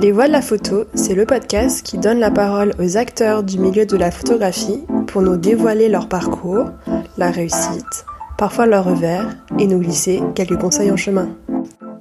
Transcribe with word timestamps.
Les 0.00 0.12
Voix 0.12 0.28
de 0.28 0.32
la 0.32 0.40
photo, 0.40 0.86
c'est 0.94 1.14
le 1.14 1.26
podcast 1.26 1.82
qui 1.84 1.98
donne 1.98 2.20
la 2.20 2.30
parole 2.30 2.72
aux 2.78 2.96
acteurs 2.96 3.42
du 3.42 3.58
milieu 3.58 3.84
de 3.84 3.98
la 3.98 4.10
photographie 4.10 4.80
pour 5.06 5.20
nous 5.20 5.36
dévoiler 5.36 5.90
leur 5.90 6.08
parcours, 6.08 6.70
la 7.18 7.30
réussite, 7.30 8.06
parfois 8.38 8.64
leur 8.64 8.86
revers 8.86 9.36
et 9.58 9.66
nous 9.66 9.78
glisser 9.78 10.22
quelques 10.34 10.58
conseils 10.58 10.90
en 10.90 10.96
chemin. 10.96 11.28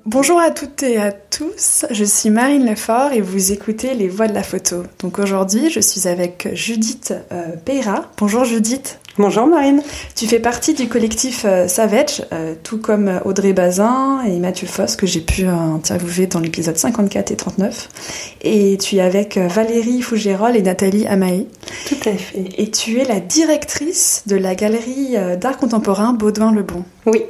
Bonjour 0.05 0.39
à 0.39 0.49
toutes 0.49 0.81
et 0.81 0.97
à 0.97 1.12
tous, 1.12 1.85
je 1.92 2.06
suis 2.06 2.29
Marine 2.29 2.65
Lefort 2.65 3.12
et 3.12 3.20
vous 3.20 3.51
écoutez 3.51 3.94
Les 3.96 4.08
Voix 4.08 4.29
de 4.29 4.34
la 4.34 4.44
photo. 4.44 4.84
Donc 5.02 5.20
aujourd'hui, 5.20 5.70
je 5.70 5.81
suis 5.81 6.08
avec 6.08 6.47
Judith 6.54 7.13
euh, 7.34 7.58
Peyra. 7.66 8.06
Bonjour 8.18 8.46
Judith. 8.46 8.97
Bonjour 9.20 9.46
Marine. 9.46 9.83
Tu 10.15 10.26
fais 10.26 10.40
partie 10.40 10.74
du 10.74 10.88
collectif 10.88 11.46
euh, 11.46 11.67
Savage, 11.67 12.24
euh, 12.33 12.56
tout 12.63 12.79
comme 12.79 13.22
Audrey 13.26 13.53
Bazin 13.53 14.24
et 14.26 14.40
Mathieu 14.40 14.65
Foss 14.65 14.96
que 14.96 15.06
j'ai 15.06 15.22
pu 15.22 15.46
interviewer 15.46 16.26
dans 16.26 16.40
l'épisode 16.40 16.77
54 16.77 17.30
et 17.30 17.35
39. 17.35 17.90
Et 18.41 18.77
tu 18.77 18.95
es 18.95 19.02
avec 19.02 19.38
Valérie 19.38 20.02
Fougérol 20.02 20.55
et 20.55 20.63
Nathalie 20.63 21.05
Amaï. 21.05 21.45
Tout 21.88 22.09
à 22.09 22.13
fait. 22.13 22.45
Et 22.57 22.71
tu 22.71 22.99
es 22.99 23.05
la 23.05 23.20
directrice 23.20 24.23
de 24.26 24.35
la 24.38 24.55
galerie 24.55 25.16
d'art 25.40 25.57
contemporain 25.57 26.13
Baudouin-Lebon. 26.13 26.84
Oui, 27.05 27.23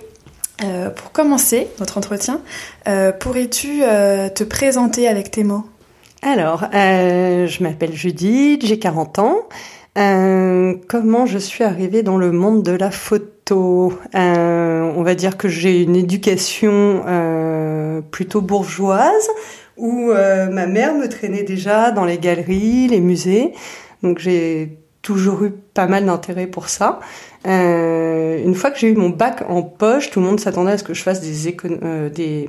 euh, 0.64 0.90
pour 0.90 1.12
commencer 1.12 1.68
notre 1.80 1.98
entretien, 1.98 2.42
euh, 2.88 3.14
pourrais-tu 3.14 3.82
euh, 3.84 4.28
te 4.30 4.44
présenter 4.44 5.08
avec 5.08 5.32
tes 5.32 5.46
mots? 5.46 5.66
Alors, 6.22 6.66
je 6.74 7.64
m'appelle 7.64 7.94
Judith, 7.94 8.66
j'ai 8.66 8.78
40 8.78 9.20
ans. 9.20 9.38
Comment 10.88 11.26
je 11.26 11.38
suis 11.38 11.64
arrivée 11.64 12.04
dans 12.04 12.18
le 12.18 12.32
monde 12.32 12.64
de 12.64 12.72
la 12.72 12.92
photo 12.92 13.94
On 14.12 15.04
va 15.04 15.16
dire 15.16 15.38
que 15.38 15.48
j'ai 15.48 15.82
une 15.82 15.96
éducation 15.96 17.04
plutôt 18.12 18.42
bourgeoise, 18.42 19.30
où 19.78 20.12
ma 20.14 20.68
mère 20.68 20.96
me 20.96 21.08
traînait 21.08 21.44
déjà 21.44 21.92
dans 21.92 22.06
les 22.06 22.18
galeries, 22.18 22.88
les 22.88 23.02
musées. 23.02 23.54
Donc 24.04 24.20
j'ai 24.20 24.78
toujours 25.02 25.44
eu 25.44 25.52
pas 25.52 25.88
mal 25.88 26.06
d'intérêt 26.06 26.48
pour 26.48 26.70
ça. 26.70 27.00
Euh, 27.48 28.44
une 28.44 28.54
fois 28.54 28.72
que 28.72 28.80
j'ai 28.80 28.90
eu 28.90 28.96
mon 28.96 29.10
bac 29.10 29.44
en 29.48 29.62
poche, 29.62 30.10
tout 30.12 30.20
le 30.20 30.26
monde 30.26 30.40
s'attendait 30.40 30.74
à 30.74 30.78
ce 30.78 30.84
que 30.84 30.94
je 30.94 31.02
fasse 31.02 31.22
euh, 31.24 32.10
des 32.10 32.48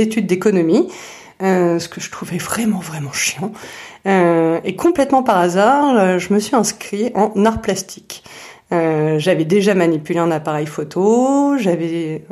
études 0.00 0.26
d'économie, 0.26 0.88
euh, 1.42 1.78
ce 1.78 1.88
que 1.88 2.00
je 2.00 2.10
trouvais 2.10 2.38
vraiment 2.38 2.78
vraiment 2.78 3.12
chiant. 3.12 3.52
Euh, 4.06 4.60
et 4.64 4.76
complètement 4.76 5.22
par 5.22 5.38
hasard, 5.38 5.96
euh, 5.96 6.18
je 6.18 6.32
me 6.32 6.38
suis 6.38 6.54
inscrit 6.54 7.10
en 7.14 7.44
art 7.44 7.60
plastique. 7.60 8.24
j'avais 8.70 9.44
déjà 9.44 9.74
manipulé 9.74 10.18
un 10.18 10.30
appareil 10.30 10.66
photo, 10.66 11.58
j'avais 11.58 12.24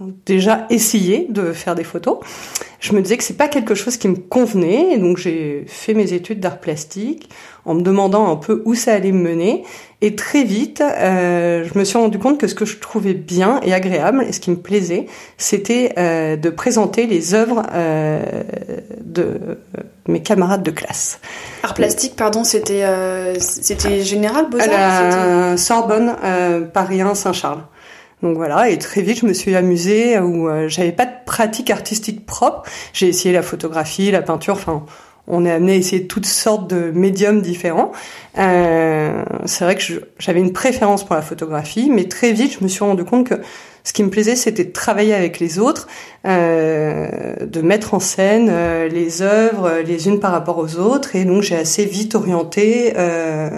déjà 0.00 0.66
essayé 0.70 1.26
de 1.30 1.52
faire 1.52 1.74
des 1.74 1.84
photos. 1.84 2.18
Je 2.80 2.92
me 2.92 3.00
disais 3.00 3.16
que 3.16 3.24
c'est 3.24 3.36
pas 3.36 3.48
quelque 3.48 3.74
chose 3.74 3.96
qui 3.96 4.08
me 4.08 4.16
convenait, 4.16 4.92
et 4.92 4.98
donc 4.98 5.16
j'ai 5.16 5.64
fait 5.66 5.94
mes 5.94 6.12
études 6.12 6.40
d'art 6.40 6.58
plastique 6.58 7.30
en 7.64 7.74
me 7.74 7.82
demandant 7.82 8.30
un 8.30 8.36
peu 8.36 8.62
où 8.64 8.74
ça 8.74 8.92
allait 8.92 9.12
me 9.12 9.22
mener. 9.22 9.64
Et 10.02 10.14
très 10.14 10.44
vite, 10.44 10.82
euh, 10.82 11.64
je 11.64 11.78
me 11.78 11.84
suis 11.84 11.96
rendu 11.96 12.18
compte 12.18 12.38
que 12.38 12.46
ce 12.46 12.54
que 12.54 12.66
je 12.66 12.78
trouvais 12.78 13.14
bien 13.14 13.60
et 13.62 13.72
agréable, 13.72 14.24
et 14.28 14.32
ce 14.32 14.40
qui 14.40 14.50
me 14.50 14.56
plaisait, 14.56 15.06
c'était 15.38 15.94
euh, 15.96 16.36
de 16.36 16.50
présenter 16.50 17.06
les 17.06 17.32
œuvres 17.34 17.62
euh, 17.72 18.20
de 19.00 19.58
mes 20.06 20.20
camarades 20.20 20.62
de 20.62 20.70
classe. 20.70 21.18
Art 21.62 21.74
plastique, 21.74 22.14
pardon, 22.14 22.44
c'était 22.44 22.84
c'était 23.40 24.02
général 24.02 24.50
beaux 24.50 24.60
À 24.60 24.66
la 24.66 25.56
Sorbonne, 25.56 26.14
Paris 26.72 27.00
1, 27.00 27.14
Saint-Charles. 27.14 27.62
Donc 28.22 28.36
voilà, 28.36 28.70
et 28.70 28.78
très 28.78 29.02
vite 29.02 29.20
je 29.20 29.26
me 29.26 29.34
suis 29.34 29.54
amusée 29.54 30.18
où 30.18 30.48
j'avais 30.68 30.92
pas 30.92 31.04
de 31.04 31.12
pratique 31.26 31.70
artistique 31.70 32.24
propre. 32.24 32.62
J'ai 32.92 33.08
essayé 33.08 33.34
la 33.34 33.42
photographie, 33.42 34.10
la 34.10 34.22
peinture, 34.22 34.54
enfin 34.54 34.84
on 35.28 35.44
est 35.44 35.50
amené 35.50 35.72
à 35.72 35.76
essayer 35.76 36.06
toutes 36.06 36.26
sortes 36.26 36.68
de 36.68 36.90
médiums 36.92 37.42
différents. 37.42 37.92
Euh, 38.38 39.24
c'est 39.44 39.64
vrai 39.64 39.76
que 39.76 39.82
j'avais 40.18 40.40
une 40.40 40.52
préférence 40.52 41.04
pour 41.04 41.16
la 41.16 41.22
photographie, 41.22 41.90
mais 41.90 42.04
très 42.04 42.32
vite, 42.32 42.56
je 42.58 42.64
me 42.64 42.68
suis 42.68 42.84
rendu 42.84 43.04
compte 43.04 43.28
que 43.28 43.34
ce 43.82 43.92
qui 43.92 44.02
me 44.02 44.10
plaisait, 44.10 44.36
c'était 44.36 44.64
de 44.64 44.72
travailler 44.72 45.14
avec 45.14 45.38
les 45.38 45.58
autres, 45.58 45.86
euh, 46.26 47.34
de 47.40 47.60
mettre 47.60 47.94
en 47.94 48.00
scène 48.00 48.48
euh, 48.50 48.88
les 48.88 49.22
œuvres 49.22 49.80
les 49.84 50.08
unes 50.08 50.20
par 50.20 50.32
rapport 50.32 50.58
aux 50.58 50.76
autres, 50.76 51.14
et 51.16 51.24
donc 51.24 51.42
j'ai 51.42 51.56
assez 51.56 51.84
vite 51.84 52.14
orienté 52.14 52.94
euh, 52.96 53.50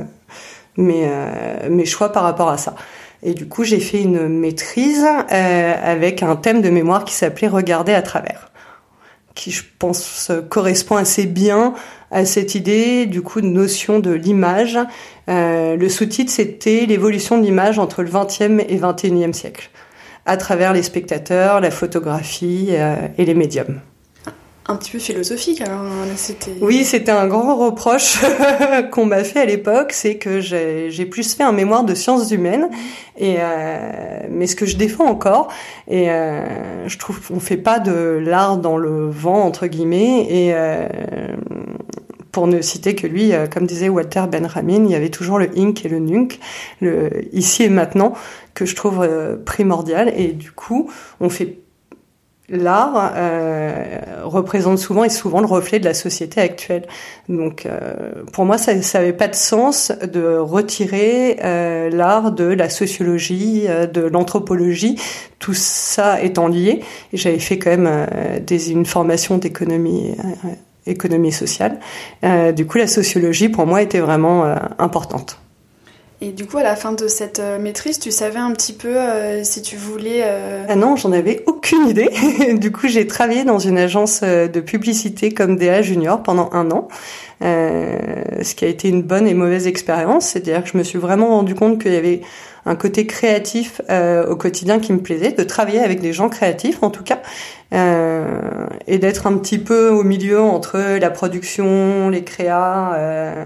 mes, 0.76 1.04
euh, 1.06 1.68
mes 1.70 1.86
choix 1.86 2.12
par 2.12 2.22
rapport 2.22 2.48
à 2.48 2.58
ça. 2.58 2.74
Et 3.22 3.34
du 3.34 3.48
coup, 3.48 3.64
j'ai 3.64 3.80
fait 3.80 4.00
une 4.02 4.28
maîtrise 4.28 5.04
avec 5.30 6.22
un 6.22 6.36
thème 6.36 6.62
de 6.62 6.70
mémoire 6.70 7.04
qui 7.04 7.14
s'appelait 7.14 7.48
Regarder 7.48 7.92
à 7.92 8.02
travers 8.02 8.48
qui 9.38 9.52
je 9.52 9.62
pense 9.78 10.32
correspond 10.50 10.96
assez 10.96 11.26
bien 11.26 11.74
à 12.10 12.24
cette 12.24 12.54
idée 12.54 13.06
du 13.06 13.22
coup 13.22 13.40
de 13.40 13.46
notion 13.46 14.00
de 14.00 14.10
l'image. 14.10 14.78
Euh, 15.28 15.76
le 15.76 15.88
sous-titre 15.88 16.32
c'était 16.32 16.86
l'évolution 16.86 17.38
de 17.38 17.44
l'image 17.44 17.78
entre 17.78 18.02
le 18.02 18.10
20e 18.10 18.64
et 18.68 18.76
21e 18.76 19.32
siècle, 19.32 19.70
à 20.26 20.36
travers 20.36 20.72
les 20.72 20.82
spectateurs, 20.82 21.60
la 21.60 21.70
photographie 21.70 22.70
euh, 22.70 22.96
et 23.16 23.24
les 23.24 23.34
médiums 23.34 23.80
un 24.68 24.76
petit 24.76 24.90
peu 24.92 24.98
philosophique. 24.98 25.60
Alors 25.62 25.84
c'était. 26.16 26.52
Oui, 26.60 26.84
c'était 26.84 27.10
un 27.10 27.26
grand 27.26 27.56
reproche 27.56 28.18
qu'on 28.90 29.06
m'a 29.06 29.24
fait 29.24 29.40
à 29.40 29.44
l'époque, 29.46 29.92
c'est 29.92 30.16
que 30.16 30.40
j'ai 30.40 31.06
plus 31.06 31.34
fait 31.34 31.42
un 31.42 31.52
mémoire 31.52 31.84
de 31.84 31.94
sciences 31.94 32.30
humaines, 32.30 32.68
et 33.16 33.36
euh, 33.38 34.20
mais 34.30 34.46
ce 34.46 34.54
que 34.54 34.66
je 34.66 34.76
défends 34.76 35.06
encore, 35.06 35.48
et 35.88 36.10
euh, 36.10 36.86
je 36.86 36.98
trouve 36.98 37.20
qu'on 37.20 37.40
fait 37.40 37.56
pas 37.56 37.80
de 37.80 38.22
l'art 38.22 38.58
dans 38.58 38.76
le 38.76 39.08
vent 39.08 39.42
entre 39.42 39.66
guillemets, 39.66 40.26
et 40.28 40.54
euh, 40.54 40.86
pour 42.32 42.46
ne 42.46 42.60
citer 42.60 42.94
que 42.94 43.06
lui, 43.06 43.32
euh, 43.32 43.46
comme 43.46 43.66
disait 43.66 43.88
Walter 43.88 44.22
Benjamin, 44.30 44.84
il 44.84 44.90
y 44.90 44.94
avait 44.94 45.08
toujours 45.08 45.38
le 45.38 45.50
ink 45.58 45.84
et 45.84 45.88
le 45.88 45.98
nunk, 45.98 46.38
le 46.80 47.10
ici 47.34 47.64
et 47.64 47.68
maintenant, 47.68 48.12
que 48.54 48.64
je 48.64 48.76
trouve 48.76 49.02
euh, 49.02 49.36
primordial, 49.36 50.12
et 50.16 50.28
du 50.28 50.52
coup, 50.52 50.90
on 51.20 51.30
fait 51.30 51.58
l'art 52.48 53.12
euh, 53.14 54.22
représente 54.24 54.78
souvent 54.78 55.04
et 55.04 55.10
souvent 55.10 55.40
le 55.40 55.46
reflet 55.46 55.78
de 55.78 55.84
la 55.84 55.94
société 55.94 56.40
actuelle. 56.40 56.86
Donc 57.28 57.66
euh, 57.66 58.24
pour 58.32 58.44
moi, 58.44 58.58
ça 58.58 58.74
n'avait 58.74 59.12
pas 59.12 59.28
de 59.28 59.34
sens 59.34 59.92
de 60.02 60.38
retirer 60.38 61.38
euh, 61.44 61.90
l'art 61.90 62.32
de 62.32 62.44
la 62.44 62.68
sociologie, 62.68 63.64
euh, 63.68 63.86
de 63.86 64.02
l'anthropologie, 64.02 64.98
tout 65.38 65.54
ça 65.54 66.22
étant 66.22 66.48
lié. 66.48 66.80
J'avais 67.12 67.38
fait 67.38 67.58
quand 67.58 67.70
même 67.70 67.88
euh, 67.88 68.40
des, 68.40 68.72
une 68.72 68.86
formation 68.86 69.38
d'économie 69.38 70.16
économie 70.86 71.32
sociale. 71.32 71.80
du 72.56 72.66
coup, 72.66 72.78
la 72.78 72.86
sociologie 72.86 73.50
pour 73.50 73.66
moi 73.66 73.82
était 73.82 74.00
vraiment 74.00 74.46
importante. 74.78 75.38
Et 76.20 76.32
du 76.32 76.46
coup, 76.46 76.58
à 76.58 76.64
la 76.64 76.74
fin 76.74 76.92
de 76.92 77.06
cette 77.06 77.38
euh, 77.38 77.60
maîtrise, 77.60 78.00
tu 78.00 78.10
savais 78.10 78.40
un 78.40 78.50
petit 78.50 78.72
peu 78.72 78.96
euh, 78.96 79.44
si 79.44 79.62
tu 79.62 79.76
voulais... 79.76 80.22
Euh... 80.24 80.64
Ah 80.68 80.74
non, 80.74 80.96
j'en 80.96 81.12
avais 81.12 81.44
aucune 81.46 81.86
idée. 81.86 82.10
du 82.54 82.72
coup, 82.72 82.88
j'ai 82.88 83.06
travaillé 83.06 83.44
dans 83.44 83.60
une 83.60 83.78
agence 83.78 84.22
euh, 84.24 84.48
de 84.48 84.58
publicité 84.58 85.30
comme 85.32 85.56
DA 85.56 85.80
Junior 85.80 86.20
pendant 86.20 86.50
un 86.52 86.72
an. 86.72 86.88
Ce 87.40 88.54
qui 88.56 88.64
a 88.64 88.68
été 88.68 88.88
une 88.88 89.02
bonne 89.02 89.28
et 89.28 89.34
mauvaise 89.34 89.68
expérience. 89.68 90.26
C'est-à-dire 90.26 90.64
que 90.64 90.70
je 90.70 90.76
me 90.76 90.82
suis 90.82 90.98
vraiment 90.98 91.28
rendu 91.28 91.54
compte 91.54 91.80
qu'il 91.80 91.92
y 91.92 91.96
avait 91.96 92.22
un 92.66 92.74
côté 92.74 93.06
créatif 93.06 93.80
au 93.88 94.34
quotidien 94.34 94.80
qui 94.80 94.92
me 94.92 94.98
plaisait, 94.98 95.30
de 95.30 95.44
travailler 95.44 95.78
avec 95.78 96.00
des 96.00 96.12
gens 96.12 96.28
créatifs 96.28 96.82
en 96.82 96.90
tout 96.90 97.04
cas, 97.04 97.22
et 97.70 98.98
d'être 98.98 99.26
un 99.26 99.36
petit 99.36 99.58
peu 99.58 99.90
au 99.90 100.02
milieu 100.02 100.40
entre 100.40 100.98
la 100.98 101.10
production, 101.10 102.08
les 102.08 102.24
créas, 102.24 102.94
euh, 102.94 103.44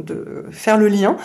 de 0.00 0.44
faire 0.50 0.76
le 0.76 0.88
lien. 0.88 1.16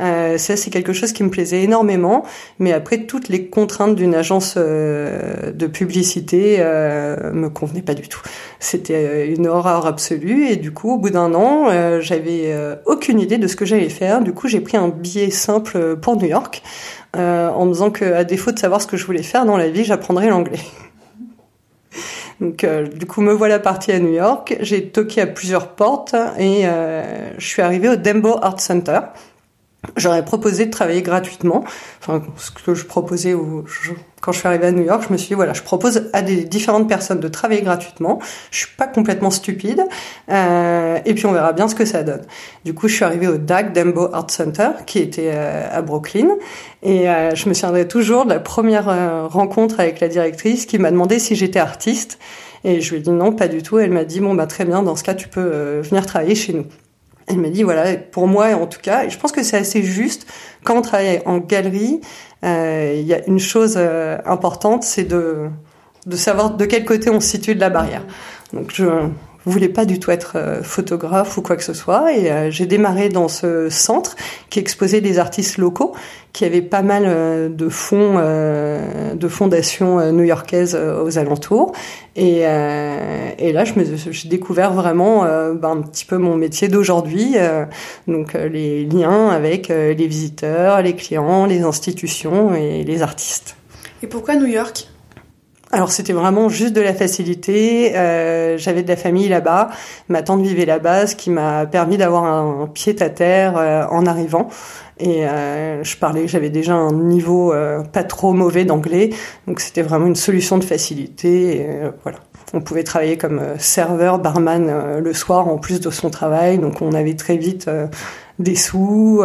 Euh, 0.00 0.36
ça, 0.38 0.56
c'est 0.56 0.70
quelque 0.70 0.92
chose 0.92 1.12
qui 1.12 1.22
me 1.22 1.30
plaisait 1.30 1.62
énormément. 1.62 2.24
Mais 2.58 2.72
après, 2.72 3.04
toutes 3.04 3.28
les 3.28 3.46
contraintes 3.46 3.94
d'une 3.94 4.14
agence 4.14 4.54
euh, 4.56 5.52
de 5.52 5.66
publicité 5.68 6.56
euh, 6.58 7.32
me 7.32 7.48
convenaient 7.48 7.82
pas 7.82 7.94
du 7.94 8.08
tout. 8.08 8.20
C'était 8.58 9.28
une 9.28 9.46
horreur 9.46 9.86
absolue. 9.86 10.48
Et 10.48 10.56
du 10.56 10.72
coup, 10.72 10.94
au 10.94 10.98
bout 10.98 11.10
d'un 11.10 11.34
an, 11.34 11.68
euh, 11.70 12.00
j'avais 12.00 12.52
aucune 12.86 13.20
idée 13.20 13.38
de 13.38 13.46
ce 13.46 13.54
que 13.54 13.64
j'allais 13.64 13.88
faire. 13.88 14.22
Du 14.22 14.32
coup, 14.32 14.48
j'ai 14.48 14.60
pris 14.60 14.76
un 14.76 14.88
billet 14.88 15.30
simple 15.30 15.96
pour 15.96 16.16
New 16.16 16.26
York, 16.26 16.62
en 17.16 17.64
me 17.64 17.72
disant 17.72 17.90
que, 17.90 18.04
à 18.04 18.24
défaut 18.24 18.50
de 18.50 18.58
savoir 18.58 18.82
ce 18.82 18.88
que 18.88 18.96
je 18.96 19.06
voulais 19.06 19.22
faire 19.22 19.46
dans 19.46 19.56
la 19.56 19.68
vie, 19.68 19.84
j'apprendrais 19.84 20.28
l'anglais. 20.28 20.58
Donc, 22.40 22.64
euh, 22.64 22.86
du 22.86 23.06
coup, 23.06 23.20
me 23.20 23.32
voilà 23.32 23.58
partie 23.58 23.92
à 23.92 23.98
New 23.98 24.12
York. 24.12 24.56
J'ai 24.60 24.88
toqué 24.88 25.20
à 25.20 25.26
plusieurs 25.26 25.68
portes 25.68 26.14
et 26.38 26.66
euh, 26.66 27.30
je 27.38 27.46
suis 27.46 27.62
arrivée 27.62 27.88
au 27.88 27.96
Dembo 27.96 28.36
Art 28.42 28.60
Center. 28.60 29.00
J'aurais 29.96 30.24
proposé 30.24 30.66
de 30.66 30.70
travailler 30.70 31.02
gratuitement. 31.02 31.64
Enfin, 32.00 32.22
ce 32.36 32.50
que 32.50 32.74
je 32.74 32.84
proposais 32.86 33.34
au, 33.34 33.64
quand 34.24 34.32
je 34.32 34.38
suis 34.38 34.48
arrivée 34.48 34.68
à 34.68 34.72
New 34.72 34.84
York, 34.84 35.04
je 35.06 35.12
me 35.12 35.18
suis 35.18 35.28
dit 35.28 35.34
voilà, 35.34 35.52
je 35.52 35.60
propose 35.60 36.08
à 36.14 36.22
des 36.22 36.44
différentes 36.44 36.88
personnes 36.88 37.20
de 37.20 37.28
travailler 37.28 37.60
gratuitement. 37.60 38.20
Je 38.50 38.58
suis 38.60 38.74
pas 38.74 38.86
complètement 38.86 39.30
stupide. 39.30 39.84
Euh, 40.30 40.98
et 41.04 41.12
puis 41.12 41.26
on 41.26 41.32
verra 41.32 41.52
bien 41.52 41.68
ce 41.68 41.74
que 41.74 41.84
ça 41.84 42.02
donne. 42.02 42.22
Du 42.64 42.72
coup, 42.72 42.88
je 42.88 42.94
suis 42.94 43.04
arrivée 43.04 43.28
au 43.28 43.36
DAC 43.36 43.74
Dembo 43.74 44.08
Art 44.14 44.30
Center, 44.30 44.70
qui 44.86 44.98
était 45.00 45.30
euh, 45.34 45.68
à 45.70 45.82
Brooklyn, 45.82 46.28
et 46.82 47.10
euh, 47.10 47.34
je 47.34 47.48
me 47.50 47.54
souviendrai 47.54 47.86
toujours 47.86 48.24
de 48.24 48.30
la 48.30 48.40
première 48.40 48.88
euh, 48.88 49.26
rencontre 49.26 49.78
avec 49.78 50.00
la 50.00 50.08
directrice 50.08 50.64
qui 50.64 50.78
m'a 50.78 50.90
demandé 50.90 51.18
si 51.18 51.36
j'étais 51.36 51.60
artiste. 51.60 52.18
Et 52.64 52.80
je 52.80 52.90
lui 52.92 52.96
ai 52.96 53.00
dit 53.00 53.10
non, 53.10 53.32
pas 53.32 53.48
du 53.48 53.62
tout. 53.62 53.78
Elle 53.78 53.90
m'a 53.90 54.04
dit 54.04 54.20
bon 54.20 54.34
bah 54.34 54.46
très 54.46 54.64
bien, 54.64 54.82
dans 54.82 54.96
ce 54.96 55.04
cas 55.04 55.14
tu 55.14 55.28
peux 55.28 55.80
venir 55.80 56.06
travailler 56.06 56.34
chez 56.34 56.54
nous. 56.54 56.64
Elle 57.26 57.38
m'a 57.38 57.48
dit 57.48 57.62
voilà, 57.62 57.96
pour 57.96 58.26
moi 58.26 58.54
en 58.54 58.66
tout 58.66 58.80
cas, 58.80 59.08
je 59.08 59.16
pense 59.16 59.32
que 59.32 59.42
c'est 59.42 59.56
assez 59.56 59.82
juste 59.82 60.26
quand 60.62 60.76
on 60.76 60.82
travaille 60.82 61.22
en 61.24 61.38
galerie, 61.38 62.00
il 62.42 63.02
y 63.02 63.14
a 63.14 63.26
une 63.26 63.38
chose 63.38 63.78
importante, 64.26 64.84
c'est 64.84 65.04
de 65.04 65.48
de 66.06 66.16
savoir 66.16 66.50
de 66.50 66.64
quel 66.66 66.84
côté 66.84 67.10
on 67.10 67.20
se 67.20 67.28
situe 67.28 67.54
de 67.54 67.60
la 67.60 67.70
barrière. 67.70 68.02
Donc 68.52 68.72
je 68.74 68.84
voulais 69.52 69.68
pas 69.68 69.84
du 69.84 69.98
tout 69.98 70.10
être 70.10 70.32
euh, 70.36 70.62
photographe 70.62 71.36
ou 71.36 71.42
quoi 71.42 71.56
que 71.56 71.64
ce 71.64 71.74
soit. 71.74 72.12
Et 72.14 72.30
euh, 72.30 72.50
j'ai 72.50 72.66
démarré 72.66 73.08
dans 73.08 73.28
ce 73.28 73.68
centre 73.68 74.16
qui 74.50 74.58
exposait 74.58 75.00
des 75.00 75.18
artistes 75.18 75.58
locaux 75.58 75.94
qui 76.32 76.44
avaient 76.44 76.62
pas 76.62 76.82
mal 76.82 77.04
euh, 77.06 77.48
de 77.48 77.68
fonds 77.68 78.14
de 78.14 79.28
fondations 79.28 80.12
new-yorkaises 80.12 80.74
aux 80.74 81.18
alentours. 81.18 81.72
Et, 82.16 82.40
et 82.40 83.52
là 83.52 83.64
je 83.64 83.72
j'ai 84.10 84.28
découvert 84.28 84.72
vraiment 84.72 85.24
ben, 85.24 85.70
un 85.70 85.82
petit 85.82 86.04
peu 86.04 86.16
mon 86.16 86.36
métier 86.36 86.68
d'aujourd'hui 86.68 87.36
donc 88.06 88.34
les 88.34 88.84
liens 88.84 89.28
avec 89.28 89.68
les 89.68 90.06
visiteurs, 90.06 90.82
les 90.82 90.94
clients, 90.94 91.46
les 91.46 91.62
institutions 91.62 92.54
et 92.54 92.84
les 92.84 93.02
artistes. 93.02 93.56
Et 94.02 94.06
pourquoi 94.06 94.36
New 94.36 94.46
York? 94.46 94.88
Alors 95.74 95.90
c'était 95.90 96.12
vraiment 96.12 96.48
juste 96.48 96.72
de 96.72 96.80
la 96.80 96.94
facilité. 96.94 97.96
Euh, 97.96 98.56
j'avais 98.56 98.82
de 98.82 98.88
la 98.88 98.96
famille 98.96 99.28
là-bas, 99.28 99.70
ma 100.08 100.22
tante 100.22 100.40
vivait 100.40 100.66
là-bas, 100.66 101.08
ce 101.08 101.16
qui 101.16 101.30
m'a 101.30 101.66
permis 101.66 101.96
d'avoir 101.96 102.24
un, 102.24 102.68
pied 102.72 102.94
à 103.02 103.10
terre 103.10 103.54
euh, 103.56 103.84
en 103.90 104.06
arrivant. 104.06 104.48
Et 105.00 105.26
euh, 105.26 105.82
je 105.82 105.96
parlais, 105.96 106.28
j'avais 106.28 106.50
déjà 106.50 106.74
un 106.74 106.92
niveau 106.92 107.52
pas 107.92 108.04
trop 108.04 108.32
mauvais 108.32 108.64
d'anglais, 108.64 109.10
donc 109.48 109.58
c'était 109.60 109.82
vraiment 109.82 110.06
une 110.06 110.14
solution 110.14 110.58
de 110.58 110.64
facilité. 110.64 111.56
Et, 111.56 111.66
voilà, 112.04 112.18
on 112.52 112.60
pouvait 112.60 112.84
travailler 112.84 113.18
comme 113.18 113.40
serveur, 113.58 114.20
barman 114.20 115.00
le 115.00 115.12
soir 115.12 115.48
en 115.48 115.58
plus 115.58 115.80
de 115.80 115.90
son 115.90 116.10
travail, 116.10 116.58
donc 116.58 116.80
on 116.80 116.92
avait 116.92 117.16
très 117.16 117.36
vite 117.36 117.68
des 118.38 118.54
sous 118.54 119.24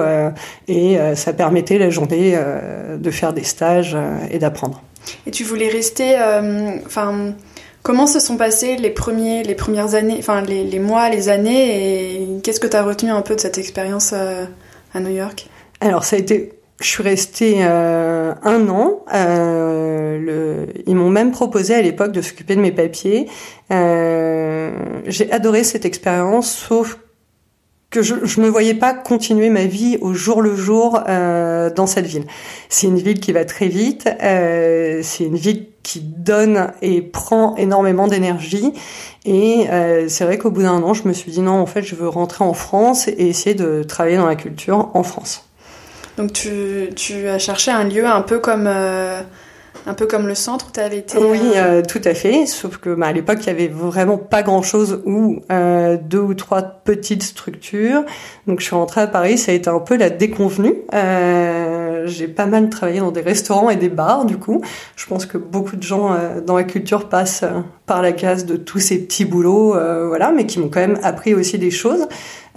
et 0.68 0.98
ça 1.13 1.34
permettait 1.34 1.78
la 1.78 1.92
journée 1.92 2.36
de 2.98 3.12
faire 3.12 3.34
des 3.34 3.44
stages 3.44 3.95
et 4.31 4.40
d'apprendre. 4.40 4.81
Et 5.25 5.31
tu 5.31 5.44
voulais 5.44 5.69
rester. 5.69 6.19
Euh, 6.19 6.78
enfin, 6.86 7.34
comment 7.84 8.07
se 8.07 8.19
sont 8.19 8.38
passées 8.38 8.78
les 8.78 8.90
premiers, 8.90 9.44
les 9.44 9.56
premières 9.56 9.96
années, 9.96 10.18
enfin 10.19 10.42
les, 10.42 10.80
mois, 10.80 11.10
les 11.10 11.30
années, 11.30 12.16
et 12.16 12.42
qu'est-ce 12.42 12.60
que 12.60 12.68
tu 12.68 12.75
as 12.75 12.84
retenu 12.84 13.12
un 13.12 13.22
peu 13.22 13.36
de 13.36 13.40
cette 13.40 13.57
expérience 13.57 14.12
euh, 14.13 14.46
à 14.94 15.00
New 15.00 15.12
York? 15.16 15.48
Alors 15.81 16.04
ça 16.04 16.16
a 16.16 16.19
été. 16.19 16.54
Je 16.81 16.88
suis 16.88 17.04
restée 17.04 17.57
euh, 17.60 18.34
un 18.42 18.69
an. 18.69 19.04
Ils 20.88 20.96
m'ont 20.96 21.10
même 21.10 21.31
proposé 21.31 21.75
à 21.75 21.81
l'époque 21.81 22.13
de 22.13 22.22
s'occuper 22.22 22.56
de 22.56 22.62
mes 22.62 22.72
papiers. 22.72 23.28
J'ai 23.69 25.31
adoré 25.31 25.66
cette 25.66 25.84
expérience, 25.84 26.50
sauf 26.50 26.98
que 27.90 28.04
je 28.04 28.14
ne 28.14 28.46
me 28.46 28.50
voyais 28.50 28.76
pas 28.76 28.94
continuer 28.94 29.50
ma 29.50 29.66
vie 29.66 29.98
au 30.02 30.14
jour 30.14 30.42
le 30.42 30.56
jour 30.56 31.02
euh, 31.08 31.72
dans 31.72 31.88
cette 31.88 32.06
ville. 32.06 32.26
C'est 32.70 32.88
une 32.88 33.00
ville 33.00 33.20
qui 33.20 33.32
va 33.32 33.46
très 33.46 33.68
vite, 33.68 34.08
euh, 34.22 35.00
c'est 35.02 35.24
une 35.24 35.38
ville 35.38 35.66
qui 35.82 36.02
donne 36.02 36.72
et 36.84 37.02
prend 37.02 37.56
énormément 37.56 38.08
d'énergie. 38.08 38.74
Et 39.26 39.68
euh, 39.72 40.08
c'est 40.08 40.24
vrai 40.24 40.38
qu'au 40.38 40.52
bout 40.52 40.62
d'un 40.62 40.84
an, 40.84 40.94
je 40.94 41.08
me 41.08 41.14
suis 41.14 41.32
dit 41.32 41.42
non, 41.42 41.54
en 41.54 41.66
fait, 41.66 41.82
je 41.82 41.96
veux 41.96 42.08
rentrer 42.08 42.44
en 42.44 42.54
France 42.54 43.08
et 43.08 43.28
essayer 43.28 43.56
de 43.56 43.82
travailler 43.82 44.18
dans 44.18 44.28
la 44.28 44.36
culture 44.36 44.92
en 44.94 45.02
France. 45.02 45.46
Donc 46.18 46.34
tu, 46.34 46.90
tu 46.96 47.28
as 47.28 47.40
cherché 47.40 47.72
un 47.72 47.86
lieu 47.86 48.06
un 48.06 48.22
peu 48.22 48.40
comme 48.40 48.66
euh, 48.68 49.22
un 49.86 49.94
peu 49.94 50.06
comme 50.06 50.27
le 50.27 50.36
centre 50.36 50.68
où 50.68 50.71
tu 50.71 50.80
avais 50.80 51.00
été 51.00 51.18
Oui, 51.18 51.39
euh, 51.56 51.80
euh, 51.80 51.81
tout 51.81 52.01
à 52.04 52.13
fait. 52.13 52.45
Sauf 52.45 52.77
que 52.77 52.94
bah, 52.94 53.07
à 53.07 53.12
l'époque, 53.12 53.39
il 53.42 53.48
y 53.48 53.50
avait 53.50 53.68
vraiment 53.68 54.18
pas 54.18 54.44
grand-chose 54.44 55.01
ou 55.06 55.42
euh, 55.51 55.98
deux 56.01 56.19
ou 56.19 56.33
trois 56.33 56.62
petites 56.62 57.24
structures. 57.24 58.04
Donc 58.48 58.60
je 58.60 58.66
suis 58.66 58.75
rentrée 58.75 59.01
à 59.01 59.07
Paris, 59.07 59.38
ça 59.38 59.51
a 59.51 59.56
été 59.56 59.69
un 59.69 59.80
peu 59.80 59.98
la 59.98 60.10
déconvenue. 60.10 60.75
Euh, 60.94 62.06
j'ai 62.06 62.27
pas 62.27 62.45
mal 62.45 62.69
travaillé 62.69 63.00
dans 63.00 63.12
des 63.12 63.21
restaurants 63.21 63.69
et 63.69 63.75
des 63.75 63.89
bars, 63.89 64.25
du 64.25 64.38
coup. 64.38 64.62
Je 64.95 65.06
pense 65.06 65.25
que 65.25 65.38
beaucoup 65.38 65.75
de 65.75 65.83
gens 65.83 66.16
dans 66.45 66.56
la 66.56 66.63
culture 66.63 67.10
passent 67.10 67.44
par 67.86 68.01
la 68.01 68.12
case 68.12 68.45
de 68.45 68.56
tous 68.56 68.80
ces 68.80 69.00
petits 69.00 69.25
boulots, 69.25 69.75
voilà, 70.07 70.31
mais 70.31 70.45
qui 70.45 70.60
m'ont 70.60 70.69
quand 70.69 70.80
même 70.80 71.00
appris 71.04 71.33
aussi 71.33 71.57
des 71.57 71.71
choses. 71.71 72.07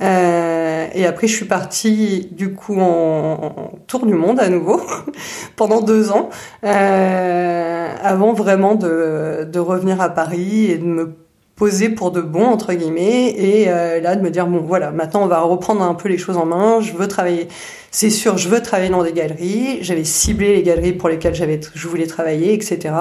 Euh, 0.03 0.87
et 0.95 1.07
après, 1.07 1.27
je 1.27 1.35
suis 1.35 1.45
partie 1.47 2.29
du 2.33 2.55
coup 2.55 2.81
en, 2.81 3.73
tour 3.87 4.07
du 4.07 4.15
monde 4.15 4.41
à 4.41 4.49
nouveau 4.49 4.81
pendant 5.57 5.81
deux 5.81 6.11
ans, 6.11 6.31
euh, 6.65 7.95
avant 8.03 8.33
vraiment 8.33 8.75
de, 8.75 9.49
de 9.51 9.59
revenir 9.59 10.01
à 10.01 10.11
Paris 10.11 10.67
et 10.67 10.79
de 10.79 10.85
me 10.85 11.22
poser 11.57 11.91
pour 11.91 12.11
de 12.11 12.21
bon 12.21 12.45
entre 12.45 12.73
guillemets 12.73 13.29
et 13.29 13.69
euh, 13.69 14.01
là 14.01 14.17
de 14.17 14.23
me 14.23 14.31
dire 14.31 14.47
bon 14.47 14.61
voilà 14.61 14.91
maintenant 14.91 15.23
on 15.23 15.27
va 15.27 15.41
reprendre 15.41 15.83
un 15.83 15.95
peu 15.95 16.09
les 16.09 16.19
choses 16.19 16.37
en 16.37 16.47
main. 16.47 16.81
Je 16.81 16.93
veux 16.93 17.09
travailler. 17.09 17.49
C'est 17.91 18.11
sûr 18.11 18.39
je 18.39 18.49
veux 18.49 18.63
travailler 18.63 18.91
dans 18.91 19.03
des 19.03 19.13
galeries. 19.13 19.79
J'avais 19.83 20.05
ciblé 20.05 20.57
les 20.57 20.63
galeries 20.63 20.93
pour 20.93 21.09
lesquelles 21.09 21.35
j'avais 21.35 21.61
je 21.75 21.89
voulais 21.89 22.07
travailler 22.07 22.55
etc 22.55 22.95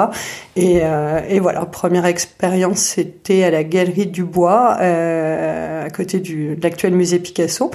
et, 0.55 0.79
euh, 0.83 1.21
et 1.29 1.39
voilà 1.39 1.65
première 1.65 2.05
expérience 2.05 2.79
c'était 2.79 3.43
à 3.43 3.51
la 3.51 3.63
galerie 3.63 4.07
du 4.07 4.23
bois 4.23 4.77
euh, 4.81 5.85
à 5.85 5.89
côté 5.89 6.19
du 6.19 6.55
de 6.55 6.61
l'actuel 6.61 6.93
musée 6.93 7.19
Picasso. 7.19 7.71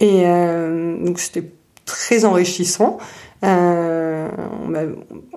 Et 0.00 0.24
donc 0.24 1.18
c'était 1.18 1.44
très 1.84 2.24
enrichissant 2.24 2.96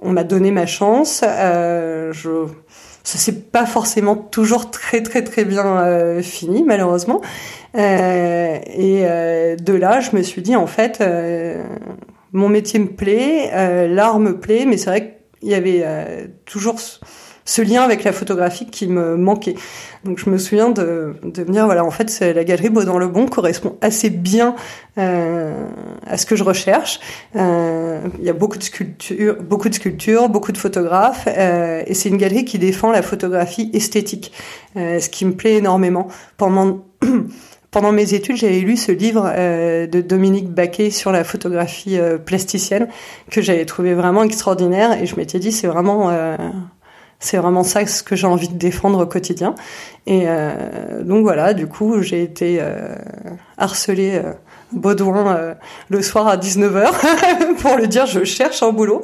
on 0.02 0.12
m'a 0.12 0.24
donné 0.24 0.52
ma 0.52 0.66
chance 0.66 1.24
je 1.24 2.48
ça 3.04 3.18
s'est 3.18 3.42
pas 3.42 3.66
forcément 3.66 4.16
toujours 4.16 4.72
très 4.72 5.04
très 5.04 5.24
très 5.24 5.44
bien 5.44 5.66
euh, 5.66 6.22
fini 6.22 6.64
malheureusement. 6.64 7.22
Euh, 7.76 8.60
et 8.66 9.02
euh, 9.04 9.56
de 9.56 9.74
là, 9.74 10.00
je 10.00 10.16
me 10.16 10.22
suis 10.22 10.42
dit 10.42 10.56
en 10.56 10.68
fait, 10.68 11.00
euh, 11.02 11.64
mon 12.32 12.50
métier 12.50 12.80
me 12.80 12.88
plaît, 12.88 13.88
l'art 13.88 14.20
me 14.20 14.40
plaît, 14.40 14.66
mais 14.66 14.78
c'est 14.78 14.90
vrai 14.90 15.20
qu'il 15.40 15.50
y 15.50 15.54
avait 15.54 15.86
toujours 16.46 16.80
ce 17.46 17.62
lien 17.62 17.82
avec 17.82 18.04
la 18.04 18.12
photographie 18.12 18.66
qui 18.66 18.88
me 18.88 19.18
manquait. 19.18 19.56
Donc 20.04 20.20
je 20.20 20.30
me 20.30 20.38
souviens 20.38 20.70
de, 20.70 21.16
de 21.24 21.44
me 21.44 21.64
voilà 21.64 21.84
en 21.86 21.92
fait 21.92 22.20
la 22.20 22.44
galerie 22.44 22.70
Beau 22.70 22.84
dans 22.84 22.98
le 22.98 23.08
Bon 23.08 23.28
correspond 23.28 23.78
assez 23.82 24.10
bien 24.10 24.56
euh, 24.98 25.66
à 26.06 26.18
ce 26.18 26.26
que 26.26 26.36
je 26.36 26.44
recherche. 26.44 27.00
Euh, 27.36 28.00
il 28.20 28.26
y 28.26 28.30
a 28.30 28.34
beaucoup 28.34 28.58
de 28.58 28.64
sculptures, 28.64 29.38
beaucoup 29.42 29.70
de 29.70 29.76
sculptures, 29.76 30.30
beaucoup 30.30 30.52
de 30.52 30.58
photographes 30.58 31.28
euh, 31.28 31.84
et 31.86 31.94
c'est 31.94 32.10
une 32.10 32.18
galerie 32.18 32.46
qui 32.46 32.60
défend 32.60 32.92
la 32.92 33.02
photographie 33.02 33.70
esthétique, 33.74 34.32
euh, 34.78 35.00
ce 35.00 35.10
qui 35.10 35.26
me 35.26 35.34
plaît 35.34 35.56
énormément. 35.56 36.08
Pendant 36.38 36.86
pendant 37.74 37.92
mes 37.92 38.14
études, 38.14 38.38
j'avais 38.38 38.60
lu 38.60 38.78
ce 38.78 38.92
livre 38.92 39.30
euh, 39.36 39.88
de 39.88 40.00
Dominique 40.00 40.50
Baquet 40.50 40.92
sur 40.92 41.12
la 41.12 41.24
photographie 41.24 41.98
euh, 41.98 42.18
plasticienne 42.18 42.88
que 43.32 43.42
j'avais 43.42 43.66
trouvé 43.66 43.96
vraiment 43.96 44.24
extraordinaire 44.24 45.02
et 45.02 45.08
je 45.08 45.16
m'étais 45.16 45.40
dit 45.40 45.52
c'est 45.52 45.68
vraiment 45.68 46.12
euh, 46.12 46.38
c'est 47.24 47.38
vraiment 47.38 47.64
ça 47.64 47.86
que 47.86 48.18
j'ai 48.18 48.28
envie 48.28 48.50
de 48.50 48.58
défendre 48.58 49.02
au 49.02 49.06
quotidien. 49.06 49.56
Et 50.08 50.24
euh, 50.26 51.04
donc 51.04 51.24
voilà, 51.24 51.54
du 51.54 51.68
coup, 51.68 52.02
j'ai 52.02 52.22
été 52.22 52.58
euh, 52.60 52.96
harcelée 53.58 54.16
euh, 54.16 54.34
Baudouin 54.74 55.38
euh, 55.38 55.54
le 55.88 56.02
soir 56.02 56.28
à 56.28 56.36
19h 56.36 56.92
pour 57.62 57.78
lui 57.78 57.88
dire 57.88 58.08
je 58.08 58.26
cherche 58.26 58.62
un 58.62 58.74
boulot. 58.74 59.04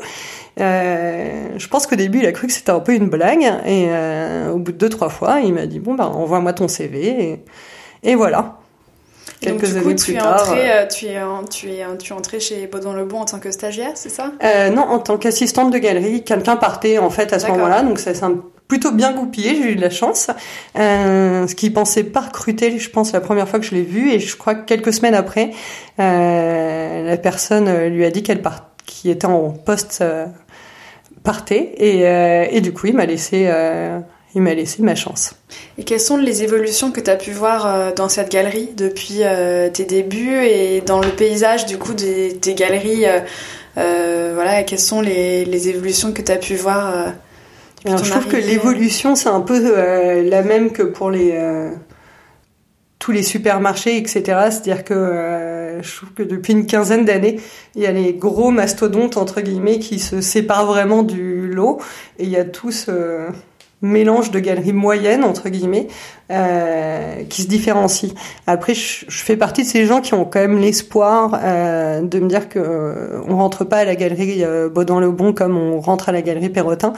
je 0.57 1.67
pense 1.67 1.88
qu'au 1.88 1.95
début, 1.95 2.19
il 2.19 2.25
a 2.25 2.33
cru 2.33 2.47
que 2.47 2.53
c'était 2.53 2.71
un 2.71 2.81
peu 2.81 2.93
une 2.93 3.07
blague. 3.07 3.45
Et 3.65 3.88
au 4.51 4.57
bout 4.57 4.73
de 4.73 4.77
deux, 4.77 4.89
trois 4.89 5.09
fois, 5.09 5.39
il 5.39 5.53
m'a 5.53 5.65
dit 5.65 5.79
bon, 5.79 5.95
bah, 5.95 6.07
envoie-moi 6.07 6.51
ton 6.51 6.67
CV. 6.67 7.41
Et 8.03 8.15
voilà. 8.15 8.59
Quelques 9.41 9.75
années 9.77 9.96
plus 9.96 10.15
tard. 10.15 10.51
Euh, 10.51 10.86
tu, 10.89 11.05
es, 11.05 11.10
tu, 11.48 11.69
es, 11.69 11.98
tu 11.98 12.12
es 12.12 12.15
entré 12.15 12.39
chez 12.39 12.67
Baudouin 12.67 12.96
Lebon 12.96 13.19
en 13.19 13.25
tant 13.25 13.39
que 13.39 13.51
stagiaire, 13.51 13.91
c'est 13.96 14.10
ça? 14.10 14.31
Euh, 14.43 14.69
Non, 14.69 14.84
en 14.84 15.00
tant 15.00 15.17
qu'assistante 15.17 15.72
de 15.72 15.77
galerie. 15.77 16.24
Quelqu'un 16.24 16.58
partait 16.58 16.98
en 16.98 17.10
fait 17.10 17.31
à 17.34 17.39
ce 17.39 17.48
moment-là, 17.48 17.84
donc 17.84 18.00
ça 18.00 18.13
s'est 18.13 18.25
plutôt 18.67 18.91
bien 18.91 19.13
goupillé, 19.13 19.55
j'ai 19.55 19.72
eu 19.72 19.75
de 19.75 19.81
la 19.81 19.89
chance. 19.89 20.29
Euh, 20.77 21.48
ce 21.48 21.55
qui 21.55 21.69
pensait 21.72 22.03
pas 22.03 22.19
recruter, 22.19 22.77
je 22.77 22.89
pense, 22.89 23.13
la 23.13 23.22
première 23.22 23.48
fois 23.50 23.60
que 23.60 23.65
je 23.65 23.74
l'ai 23.74 23.81
vu, 23.81 24.12
et 24.12 24.19
je 24.19 24.36
crois 24.38 24.55
que 24.55 24.65
quelques 24.65 24.93
semaines 24.93 25.15
après, 25.15 25.51
euh, 26.00 27.10
la 27.10 27.17
personne 27.17 27.88
lui 27.88 28.05
a 28.05 28.12
dit 28.12 28.22
qu'elle 28.22 28.41
part, 28.41 28.67
qui 28.86 29.10
était 29.10 29.25
en 29.25 29.50
poste 29.50 30.00
euh, 30.01 30.25
partait, 31.24 31.74
et, 31.77 32.08
euh, 32.08 32.46
et 32.51 32.62
du 32.62 32.72
coup, 32.74 32.88
il 32.88 32.96
m'a 32.96 33.05
laissé 33.05 33.50
il 34.36 34.41
m'a 34.41 34.53
laissé 34.53 34.83
ma 34.83 34.95
chance. 34.95 35.33
Et 35.77 35.83
quelles 35.83 36.00
sont 36.00 36.17
les 36.17 36.43
évolutions 36.43 36.91
que 36.91 37.01
tu 37.01 37.09
as 37.09 37.15
pu 37.15 37.31
voir 37.31 37.65
euh, 37.65 37.91
dans 37.91 38.09
cette 38.09 38.31
galerie 38.31 38.69
depuis 38.75 39.19
euh, 39.21 39.69
tes 39.69 39.86
débuts 39.86 40.43
et 40.43 40.81
dans 40.81 41.00
le 41.00 41.09
paysage 41.09 41.65
du 41.65 41.77
coup 41.77 41.93
des, 41.93 42.33
des 42.33 42.53
galeries 42.53 43.05
euh, 43.77 44.31
voilà, 44.36 44.63
quelles 44.63 44.79
sont 44.79 45.01
les, 45.01 45.45
les, 45.45 45.69
évolutions 45.69 46.12
que 46.12 46.21
tu 46.21 46.31
as 46.31 46.38
pu 46.38 46.55
voir 46.55 47.13
Alors, 47.86 48.03
Je 48.03 48.09
trouve 48.12 48.27
que 48.27 48.38
l'évolution 48.38 49.15
c'est 49.15 49.29
un 49.29 49.41
peu 49.41 49.59
la 50.24 50.41
même 50.41 50.71
que 50.71 50.83
pour 50.83 51.12
les 51.12 51.38
tous 52.98 53.13
les 53.13 53.24
supermarchés, 53.24 53.95
etc. 53.95 54.21
C'est-à-dire 54.50 54.83
que 54.83 55.79
je 55.81 55.95
trouve 55.95 56.12
que 56.13 56.24
depuis 56.24 56.51
une 56.51 56.65
quinzaine 56.65 57.05
d'années, 57.05 57.39
il 57.75 57.83
y 57.83 57.86
a 57.86 57.91
les 57.91 58.13
gros 58.13 58.51
mastodontes 58.51 59.15
entre 59.15 59.39
guillemets 59.39 59.79
qui 59.79 60.00
se 60.00 60.19
séparent 60.19 60.65
vraiment 60.65 61.03
du 61.03 61.48
lot 61.48 61.79
et 62.17 62.24
il 62.24 62.29
y 62.29 62.38
a 62.38 62.43
tous 62.43 62.89
mélange 63.81 64.31
de 64.31 64.39
galeries 64.39 64.74
moyennes 64.74 65.24
entre 65.24 65.50
guillemets 65.50 65.88
euh, 66.31 67.24
qui 67.29 67.43
se 67.43 67.48
différencient. 67.48 68.09
Après, 68.45 68.74
je, 68.74 69.05
fais 69.09 69.38
partie 69.38 69.63
de 69.63 69.67
ces 69.67 69.86
gens 69.86 70.01
qui 70.01 70.13
ont 70.13 70.25
quand 70.25 70.39
même 70.39 70.59
l'espoir 70.59 71.39
euh, 71.41 72.01
de 72.01 72.19
me 72.19 72.27
dire 72.27 72.50
que 72.50 72.59
euh, 72.59 73.21
on 73.27 73.38
rentre 73.38 73.63
pas 73.63 73.77
à 73.77 73.86
la 73.86 73.95
galerie 73.95 74.43
euh, 74.43 74.69
Baudouin 74.69 75.07
Bon 75.09 75.33
comme 75.33 75.57
on 75.57 75.79
rentre 75.79 76.09
à 76.09 76.12
la 76.12 76.21
galerie 76.21 76.50
Perrotin. 76.50 76.93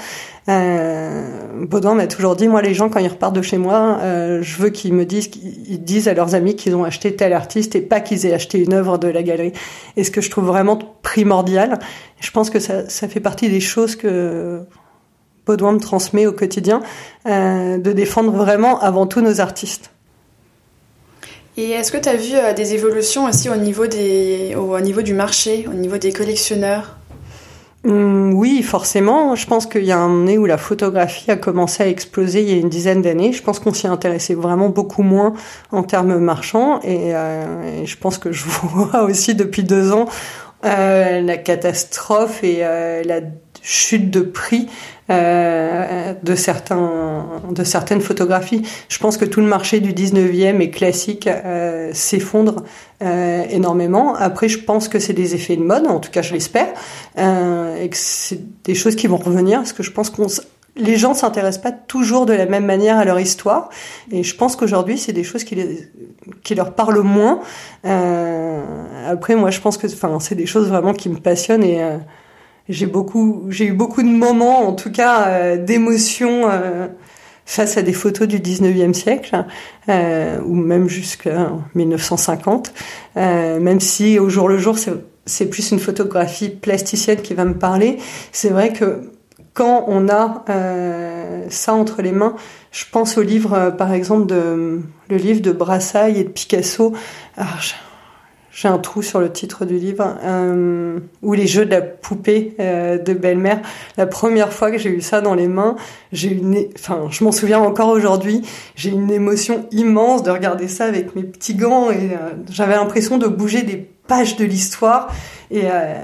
Euh, 0.50 1.24
Baudouin 1.62 1.94
m'a 1.94 2.08
toujours 2.08 2.36
dit, 2.36 2.48
moi, 2.48 2.62
les 2.62 2.74
gens 2.74 2.90
quand 2.90 3.00
ils 3.00 3.08
repartent 3.08 3.36
de 3.36 3.42
chez 3.42 3.58
moi, 3.58 4.00
euh, 4.02 4.42
je 4.42 4.58
veux 4.58 4.70
qu'ils 4.70 4.94
me 4.94 5.06
disent, 5.06 5.28
qu'ils 5.28 5.84
disent 5.84 6.08
à 6.08 6.14
leurs 6.14 6.36
amis 6.36 6.56
qu'ils 6.56 6.76
ont 6.76 6.84
acheté 6.84 7.16
tel 7.16 7.34
artiste 7.34 7.76
et 7.76 7.82
pas 7.82 8.02
qu'ils 8.02 8.26
aient 8.26 8.34
acheté 8.34 8.60
une 8.60 8.74
œuvre 8.74 8.98
de 8.98 9.08
la 9.08 9.22
galerie. 9.22 9.54
Et 9.98 10.04
ce 10.04 10.12
que 10.12 10.22
je 10.22 10.30
trouve 10.30 10.46
vraiment 10.46 10.80
primordial, 11.04 11.80
je 12.20 12.32
pense 12.32 12.50
que 12.50 12.60
ça, 12.60 12.90
ça 12.90 13.08
fait 13.08 13.20
partie 13.20 13.50
des 13.50 13.60
choses 13.60 13.96
que 13.96 14.66
Baudouin 15.46 15.74
me 15.74 15.80
transmet 15.80 16.28
au 16.28 16.34
quotidien, 16.34 16.82
euh, 17.28 17.78
de 17.78 17.92
défendre 17.92 18.32
vraiment 18.32 18.80
avant 18.80 19.08
tout 19.08 19.22
nos 19.22 19.42
artistes. 19.42 19.92
Et 21.58 21.72
est-ce 21.72 21.92
que 21.92 21.98
tu 21.98 22.10
as 22.10 22.16
vu 22.16 22.34
euh, 22.36 22.54
des 22.54 22.74
évolutions 22.74 23.26
aussi 23.26 23.50
au 23.50 23.56
niveau, 23.56 23.88
des, 23.88 24.56
au, 24.56 24.80
niveau 24.80 25.02
du 25.02 25.14
marché, 25.14 25.66
au 25.68 25.74
niveau 25.74 25.98
des 25.98 26.14
collectionneurs? 26.14 26.98
Hum, 27.84 28.34
oui, 28.36 28.62
forcément. 28.62 29.34
Je 29.36 29.48
pense 29.48 29.66
qu'il 29.66 29.84
y 29.84 29.92
a 29.92 29.98
un 29.98 30.08
moment 30.08 30.32
où 30.34 30.46
la 30.46 30.60
photographie 30.60 31.32
a 31.32 31.36
commencé 31.36 31.82
à 31.82 31.88
exploser 31.88 32.44
il 32.44 32.50
y 32.50 32.54
a 32.54 32.58
une 32.58 32.70
dizaine 32.70 33.02
d'années. 33.02 33.34
Je 33.34 33.42
pense 33.42 33.60
qu'on 33.60 33.74
s'y 33.74 33.88
intéressait 33.88 34.36
vraiment 34.36 34.70
beaucoup 34.70 35.02
moins 35.02 35.34
en 35.72 35.82
termes 35.82 36.20
marchands. 36.20 36.80
Et, 36.84 37.16
euh, 37.16 37.84
je 37.84 37.98
pense 37.98 38.20
que 38.20 38.32
je 38.32 38.46
vois 38.64 39.02
aussi 39.02 39.34
depuis 39.34 39.64
deux 39.64 39.92
ans 39.92 40.06
la 40.64 41.38
catastrophe 41.38 42.44
et 42.44 42.60
la 42.60 43.22
chute 43.64 44.12
de 44.12 44.22
prix 44.22 44.68
euh, 45.12 46.14
de 46.24 46.36
certains 46.36 47.26
de 47.50 47.64
certaines 47.64 48.02
photographies. 48.02 48.62
Je 48.88 48.98
pense 49.00 49.18
que 49.18 49.26
tout 49.26 49.42
le 49.42 49.48
marché 49.48 49.80
du 49.80 49.94
19e 49.94 50.62
et 50.62 50.70
classique 50.70 51.28
euh, 51.28 51.90
s'effondre 51.94 52.64
euh, 53.04 53.44
énormément. 53.50 54.16
Après, 54.16 54.48
je 54.48 54.60
pense 54.60 54.88
que 54.88 55.00
c'est 55.00 55.14
des 55.14 55.36
effets 55.36 55.58
de 55.58 55.64
mode, 55.64 55.88
en 55.88 56.00
tout 56.00 56.12
cas, 56.12 56.22
je 56.22 56.34
l'espère, 56.34 56.68
et 57.18 57.90
que 57.90 57.98
c'est 57.98 58.40
des 58.64 58.76
choses 58.76 58.96
qui 58.96 59.08
vont 59.08 59.18
revenir, 59.18 59.60
parce 59.60 59.74
que 59.74 59.84
je 59.84 59.92
pense 59.92 60.10
qu'on 60.10 60.28
les 60.78 60.96
gens 60.96 61.14
s'intéressent 61.14 61.62
pas 61.62 61.74
toujours 61.74 62.26
de 62.26 62.32
la 62.32 62.46
même 62.46 62.66
manière 62.66 62.98
à 62.98 63.04
leur 63.04 63.20
histoire, 63.20 63.70
et 64.12 64.24
je 64.24 64.36
pense 64.36 64.56
qu'aujourd'hui, 64.56 64.98
c'est 64.98 65.12
des 65.12 65.26
choses 65.26 65.44
qui, 65.44 65.56
les, 65.56 65.90
qui 66.44 66.56
leur 66.56 66.74
parlent 66.74 67.02
moins. 67.02 67.42
après, 67.84 69.36
moi, 69.36 69.50
je 69.50 69.60
pense 69.60 69.78
que, 69.78 69.88
enfin, 69.88 70.20
c'est 70.22 70.36
des 70.36 70.46
choses 70.46 70.70
vraiment 70.70 70.94
qui 70.94 71.10
me 71.10 71.18
passionnent 71.18 71.64
et 71.64 71.82
j'ai 72.72 72.86
beaucoup, 72.86 73.46
j'ai 73.50 73.66
eu 73.66 73.74
beaucoup 73.74 74.02
de 74.02 74.08
moments, 74.08 74.68
en 74.68 74.74
tout 74.74 74.92
cas, 74.92 75.28
euh, 75.28 75.58
d'émotions 75.58 76.50
euh, 76.50 76.88
face 77.46 77.78
à 77.78 77.82
des 77.82 77.94
photos 77.94 78.28
du 78.28 78.40
19e 78.40 78.94
siècle, 78.94 79.46
euh, 79.90 80.40
ou 80.46 80.56
même 80.56 80.88
jusqu'à 80.88 81.52
1950. 81.76 82.74
même 83.16 83.80
si 83.80 84.20
au 84.20 84.30
jour 84.30 84.48
le 84.48 84.58
jour, 84.58 84.78
c'est 85.26 85.46
plus 85.48 85.72
une 85.72 85.80
photographie 85.80 86.50
plasticienne 86.50 87.22
qui 87.22 87.34
va 87.34 87.44
me 87.44 87.56
parler. 87.56 87.98
C'est 88.32 88.50
vrai 88.50 88.72
que 88.72 89.12
quand 89.54 89.84
on 89.88 90.08
a 90.08 90.46
ça 91.50 91.74
entre 91.74 92.02
les 92.02 92.14
mains, 92.14 92.36
je 92.72 92.86
pense 92.90 93.18
au 93.18 93.22
livre, 93.22 93.76
par 93.78 93.92
exemple, 93.94 94.28
de 94.28 94.82
le 95.10 95.18
livre 95.18 95.42
de 95.42 95.52
Brassailles 95.52 96.20
et 96.20 96.24
de 96.24 96.30
Picasso. 96.30 96.94
Ah, 97.36 97.48
j'ai 98.54 98.68
un 98.68 98.78
trou 98.78 99.02
sur 99.02 99.20
le 99.20 99.32
titre 99.32 99.66
du 99.66 99.78
livre, 99.78 100.18
euh, 100.24 101.00
ou 101.22 101.34
les 101.34 101.48
jeux 101.48 101.66
de 101.66 101.72
la 101.72 101.82
poupée 101.82 102.56
euh, 102.60 102.98
de 102.98 103.14
belle-mère. 103.14 103.62
La 103.98 104.06
première 104.06 104.52
fois 104.52 104.72
que 104.72 104.78
j'ai 104.78 104.90
eu 104.90 105.02
ça 105.02 105.22
dans 105.22 105.36
les 105.36 105.48
mains, 105.48 105.76
j'ai 106.12 106.32
une, 106.32 106.66
enfin, 106.76 107.08
je 107.10 107.24
m'en 107.24 107.32
souviens 107.32 107.60
encore 107.60 107.90
aujourd'hui. 107.90 108.42
J'ai 108.76 108.90
une 108.90 109.12
émotion 109.12 109.68
immense 109.72 110.24
de 110.24 110.32
regarder 110.32 110.68
ça 110.68 110.86
avec 110.86 111.16
mes 111.16 111.24
petits 111.24 111.56
gants 111.56 111.92
et 111.92 112.12
euh, 112.12 112.32
j'avais 112.50 112.76
l'impression 112.76 113.18
de 113.18 113.28
bouger 113.28 113.64
des 113.64 113.78
pages 113.78 114.36
de 114.36 114.46
l'histoire 114.46 115.08
et 115.50 115.64
euh, 115.66 115.96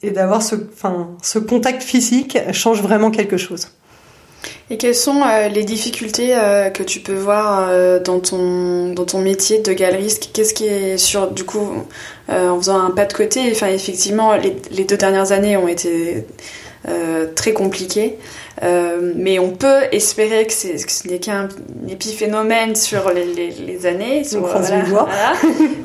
et 0.00 0.12
d'avoir 0.12 0.42
ce, 0.42 0.54
enfin, 0.54 1.16
ce 1.22 1.40
contact 1.40 1.82
physique 1.82 2.38
change 2.52 2.80
vraiment 2.82 3.10
quelque 3.10 3.36
chose. 3.36 3.72
Et 4.70 4.76
quelles 4.76 4.94
sont 4.94 5.22
euh, 5.22 5.48
les 5.48 5.64
difficultés 5.64 6.36
euh, 6.36 6.68
que 6.70 6.82
tu 6.82 7.00
peux 7.00 7.14
voir 7.14 7.68
euh, 7.70 7.98
dans, 8.00 8.20
ton, 8.20 8.92
dans 8.92 9.04
ton 9.04 9.20
métier 9.20 9.60
de 9.60 9.72
galeriste? 9.72 10.30
Qu'est-ce 10.32 10.52
qui 10.52 10.66
est 10.66 10.98
sur, 10.98 11.30
du 11.30 11.44
coup, 11.44 11.84
en 12.28 12.58
faisant 12.58 12.78
un 12.78 12.90
pas 12.90 13.06
de 13.06 13.12
côté? 13.12 13.40
Enfin, 13.50 13.68
effectivement, 13.68 14.36
les, 14.36 14.56
les 14.70 14.84
deux 14.84 14.96
dernières 14.96 15.32
années 15.32 15.56
ont 15.56 15.68
été 15.68 16.24
très 17.34 17.52
compliquées. 17.52 18.18
Euh, 18.62 19.12
mais 19.16 19.38
on 19.38 19.50
peut 19.50 19.82
espérer 19.92 20.46
que, 20.46 20.52
que 20.52 20.92
ce 20.92 21.08
n'est 21.08 21.18
qu'un 21.20 21.48
épiphénomène 21.88 22.74
sur 22.74 23.10
les, 23.12 23.24
les, 23.24 23.50
les 23.50 23.86
années. 23.86 24.24
Sur, 24.24 24.40
voilà, 24.40 24.82
voilà. 24.84 25.32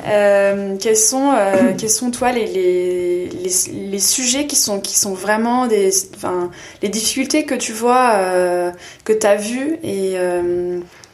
euh, 0.08 0.76
quels 0.80 0.96
sont, 0.96 1.32
euh, 1.32 1.72
quels 1.78 1.90
sont 1.90 2.10
toi 2.10 2.32
les, 2.32 2.46
les, 2.46 3.28
les, 3.28 3.98
sujets 3.98 4.46
qui 4.46 4.56
sont, 4.56 4.80
qui 4.80 4.96
sont 4.98 5.14
vraiment 5.14 5.66
des, 5.66 5.90
enfin, 6.16 6.50
les 6.82 6.88
difficultés 6.88 7.44
que 7.44 7.54
tu 7.54 7.72
vois, 7.72 8.12
euh, 8.14 8.70
que 9.04 9.12
tu 9.12 9.26
as 9.26 9.36
vues 9.36 9.78
et 9.82 10.16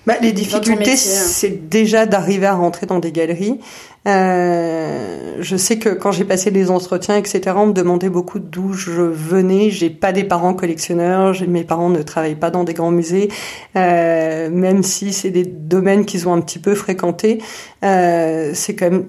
bah, 0.07 0.15
les 0.23 0.33
difficultés, 0.33 0.97
c'est 0.97 1.69
déjà 1.69 2.07
d'arriver 2.07 2.47
à 2.47 2.55
rentrer 2.55 2.87
dans 2.87 2.99
des 2.99 3.13
galeries. 3.13 3.61
Euh, 4.09 5.37
je 5.41 5.57
sais 5.57 5.79
que 5.79 5.91
quand 5.91 6.11
j'ai 6.11 6.25
passé 6.25 6.51
des 6.51 6.71
entretiens, 6.71 7.17
etc., 7.17 7.55
on 7.57 7.67
me 7.67 7.73
demandait 7.73 8.09
beaucoup 8.09 8.39
d'où 8.39 8.73
je 8.73 9.03
venais. 9.03 9.71
J'ai 9.71 9.91
pas 9.91 10.13
des 10.13 10.25
parents 10.25 10.55
collectionneurs, 10.55 11.35
mes 11.47 11.65
parents 11.65 11.91
ne 11.91 12.03
travaillent 12.03 12.35
pas 12.35 12.51
dans 12.51 12.65
des 12.65 12.75
grands 12.75 12.91
musées, 12.91 13.29
euh, 13.77 14.49
même 14.51 14.83
si 14.83 15.13
c'est 15.13 15.31
des 15.31 15.45
domaines 15.45 16.07
qu'ils 16.07 16.29
ont 16.29 16.33
un 16.33 16.41
petit 16.41 16.59
peu 16.59 16.75
fréquentés. 16.75 17.43
Euh, 17.85 18.53
c'est 18.55 18.75
quand 18.75 18.91
même 18.91 19.07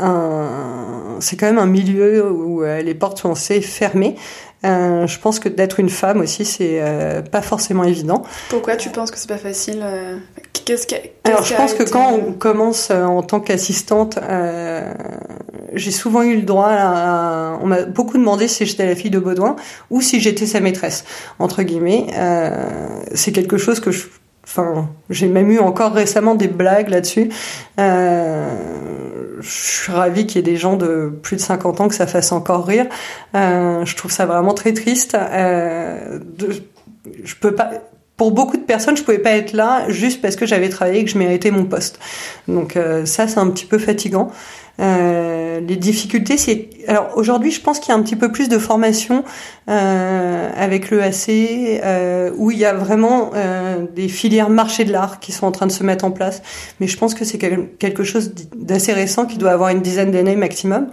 un, 0.00 1.16
c'est 1.20 1.36
quand 1.36 1.46
même 1.46 1.58
un 1.58 1.66
milieu 1.66 2.30
où 2.30 2.62
les 2.62 2.94
portes 2.94 3.18
sont 3.18 3.32
assez 3.32 3.60
fermées. 3.60 4.14
Euh, 4.64 5.06
je 5.06 5.18
pense 5.18 5.38
que 5.38 5.48
d'être 5.48 5.78
une 5.78 5.88
femme 5.88 6.20
aussi, 6.20 6.44
c'est 6.44 6.80
euh, 6.82 7.22
pas 7.22 7.42
forcément 7.42 7.84
évident. 7.84 8.24
Pourquoi 8.48 8.76
tu 8.76 8.90
penses 8.90 9.10
que 9.10 9.18
c'est 9.18 9.28
pas 9.28 9.38
facile 9.38 9.80
euh, 9.82 10.16
Qu'est-ce 10.64 10.86
qu 10.86 10.96
Alors, 11.24 11.44
je 11.44 11.54
pense 11.54 11.74
que 11.74 11.84
quand 11.84 12.12
on 12.12 12.32
commence 12.32 12.90
en 12.90 13.22
tant 13.22 13.40
qu'assistante, 13.40 14.18
j'ai 15.74 15.90
souvent 15.90 16.22
eu 16.22 16.36
le 16.36 16.42
droit 16.42 16.70
à, 16.70 17.58
on 17.62 17.66
m'a 17.66 17.82
beaucoup 17.84 18.18
demandé 18.18 18.48
si 18.48 18.66
j'étais 18.66 18.86
la 18.86 18.96
fille 18.96 19.10
de 19.10 19.18
Baudouin 19.18 19.56
ou 19.90 20.00
si 20.00 20.20
j'étais 20.20 20.46
sa 20.46 20.60
maîtresse 20.60 21.04
entre 21.38 21.62
guillemets. 21.62 22.06
c'est 23.14 23.32
quelque 23.32 23.56
chose 23.56 23.80
que 23.80 23.90
je 23.90 24.06
Enfin, 24.48 24.88
j'ai 25.10 25.28
même 25.28 25.50
eu 25.50 25.58
encore 25.58 25.92
récemment 25.92 26.34
des 26.34 26.48
blagues 26.48 26.88
là-dessus. 26.88 27.28
Euh, 27.78 28.48
je 29.40 29.50
suis 29.50 29.92
ravie 29.92 30.26
qu'il 30.26 30.36
y 30.36 30.38
ait 30.38 30.52
des 30.52 30.56
gens 30.56 30.76
de 30.76 31.12
plus 31.22 31.36
de 31.36 31.40
50 31.42 31.82
ans 31.82 31.88
que 31.88 31.94
ça 31.94 32.06
fasse 32.06 32.32
encore 32.32 32.66
rire. 32.66 32.86
Euh, 33.34 33.84
je 33.84 33.94
trouve 33.94 34.10
ça 34.10 34.24
vraiment 34.24 34.54
très 34.54 34.72
triste. 34.72 35.14
Euh, 35.14 36.18
je 37.22 37.34
peux 37.34 37.54
pas. 37.54 37.70
Pour 38.16 38.32
beaucoup 38.32 38.56
de 38.56 38.62
personnes, 38.62 38.96
je 38.96 39.04
pouvais 39.04 39.20
pas 39.20 39.32
être 39.32 39.52
là 39.52 39.88
juste 39.90 40.20
parce 40.20 40.34
que 40.34 40.44
j'avais 40.44 40.70
travaillé 40.70 41.00
et 41.00 41.04
que 41.04 41.10
je 41.10 41.18
méritais 41.18 41.52
mon 41.52 41.64
poste. 41.64 42.00
Donc 42.48 42.76
euh, 42.76 43.04
ça, 43.04 43.28
c'est 43.28 43.38
un 43.38 43.48
petit 43.50 43.66
peu 43.66 43.78
fatigant. 43.78 44.32
Euh, 44.80 45.60
les 45.60 45.76
difficultés, 45.76 46.36
c'est 46.36 46.68
alors 46.88 47.10
aujourd'hui, 47.16 47.50
je 47.50 47.60
pense 47.60 47.80
qu'il 47.80 47.90
y 47.90 47.96
a 47.96 47.98
un 47.98 48.02
petit 48.02 48.16
peu 48.16 48.32
plus 48.32 48.48
de 48.48 48.58
formation 48.58 49.22
euh, 49.68 50.50
avec 50.56 50.90
le 50.90 51.02
AC, 51.02 51.28
euh, 51.28 52.30
où 52.36 52.50
il 52.50 52.58
y 52.58 52.64
a 52.64 52.72
vraiment 52.72 53.30
euh, 53.34 53.84
des 53.94 54.08
filières 54.08 54.48
marché 54.48 54.84
de 54.84 54.92
l'art 54.92 55.20
qui 55.20 55.32
sont 55.32 55.46
en 55.46 55.52
train 55.52 55.66
de 55.66 55.72
se 55.72 55.84
mettre 55.84 56.06
en 56.06 56.10
place. 56.10 56.42
Mais 56.80 56.86
je 56.86 56.96
pense 56.96 57.14
que 57.14 57.26
c'est 57.26 57.38
quelque 57.38 58.04
chose 58.04 58.32
d'assez 58.56 58.94
récent 58.94 59.26
qui 59.26 59.36
doit 59.36 59.50
avoir 59.50 59.68
une 59.68 59.82
dizaine 59.82 60.10
d'années 60.10 60.34
maximum. 60.34 60.88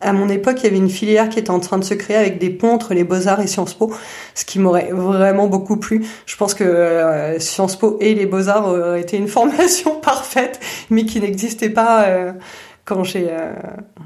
À 0.00 0.12
mon 0.12 0.28
époque, 0.28 0.56
il 0.58 0.64
y 0.64 0.66
avait 0.66 0.76
une 0.76 0.90
filière 0.90 1.28
qui 1.28 1.38
était 1.38 1.50
en 1.50 1.60
train 1.60 1.78
de 1.78 1.84
se 1.84 1.94
créer 1.94 2.16
avec 2.16 2.38
des 2.38 2.50
ponts 2.50 2.72
entre 2.72 2.94
les 2.94 3.04
Beaux-Arts 3.04 3.40
et 3.40 3.46
Sciences 3.46 3.74
Po, 3.74 3.92
ce 4.34 4.44
qui 4.44 4.58
m'aurait 4.58 4.90
vraiment 4.92 5.46
beaucoup 5.46 5.76
plu. 5.76 6.04
Je 6.26 6.36
pense 6.36 6.52
que 6.52 6.64
euh, 6.64 7.38
Sciences 7.38 7.76
Po 7.76 7.96
et 8.00 8.14
les 8.14 8.26
Beaux-Arts 8.26 8.68
auraient 8.68 9.00
été 9.00 9.16
une 9.16 9.28
formation 9.38 9.96
parfaite, 10.00 10.60
mais 10.90 11.04
qui 11.04 11.20
n'existait 11.20 11.70
pas 11.70 12.04
euh, 12.04 12.32
quand 12.84 13.02
j'ai 13.02 13.28
euh, 13.30 13.52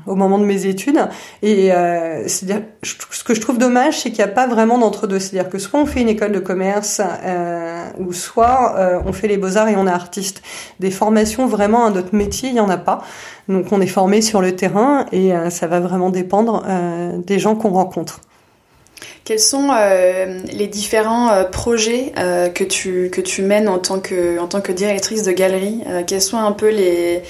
au 0.06 0.14
moment 0.14 0.38
de 0.38 0.44
mes 0.44 0.66
études. 0.66 1.00
Et 1.42 1.72
euh, 1.72 2.26
c'est-à-dire 2.28 2.62
ce 2.82 3.24
que 3.24 3.34
je 3.34 3.40
trouve 3.40 3.58
dommage 3.58 4.00
c'est 4.00 4.10
qu'il 4.10 4.24
n'y 4.24 4.30
a 4.30 4.32
pas 4.32 4.46
vraiment 4.46 4.78
d'entre-deux. 4.78 5.18
C'est-à-dire 5.18 5.50
que 5.50 5.58
soit 5.58 5.80
on 5.80 5.86
fait 5.86 6.00
une 6.00 6.08
école 6.08 6.32
de 6.32 6.38
commerce 6.38 7.00
euh, 7.24 7.86
ou 7.98 8.12
soit 8.12 8.76
euh, 8.78 9.00
on 9.04 9.12
fait 9.12 9.28
les 9.28 9.36
beaux-arts 9.36 9.68
et 9.68 9.76
on 9.76 9.86
est 9.86 9.90
artiste. 9.90 10.42
Des 10.80 10.90
formations 10.90 11.46
vraiment 11.46 11.86
à 11.86 11.90
notre 11.90 12.14
métier 12.14 12.50
il 12.50 12.56
y 12.56 12.60
en 12.60 12.68
a 12.68 12.78
pas. 12.78 13.02
Donc 13.48 13.72
on 13.72 13.80
est 13.80 13.86
formé 13.86 14.22
sur 14.22 14.40
le 14.40 14.54
terrain 14.54 15.06
et 15.10 15.32
euh, 15.32 15.50
ça 15.50 15.66
va 15.66 15.80
vraiment 15.80 16.10
dépendre 16.10 16.64
des 17.26 17.38
gens 17.38 17.56
qu'on 17.56 17.70
rencontre. 17.70 18.20
Quels 19.24 19.40
sont 19.40 19.70
les 20.52 20.66
différents 20.68 21.44
projets 21.50 22.12
que 22.54 22.64
tu 22.64 23.10
que 23.10 23.20
tu 23.20 23.42
mènes 23.42 23.68
en 23.68 23.78
tant 23.78 24.00
que 24.00 24.38
en 24.38 24.46
tant 24.46 24.60
que 24.60 24.72
directrice 24.72 25.22
de 25.22 25.32
galerie? 25.32 25.82
Quels 26.06 26.22
sont 26.22 26.38
un 26.38 26.52
peu 26.52 26.70
les 26.70 27.22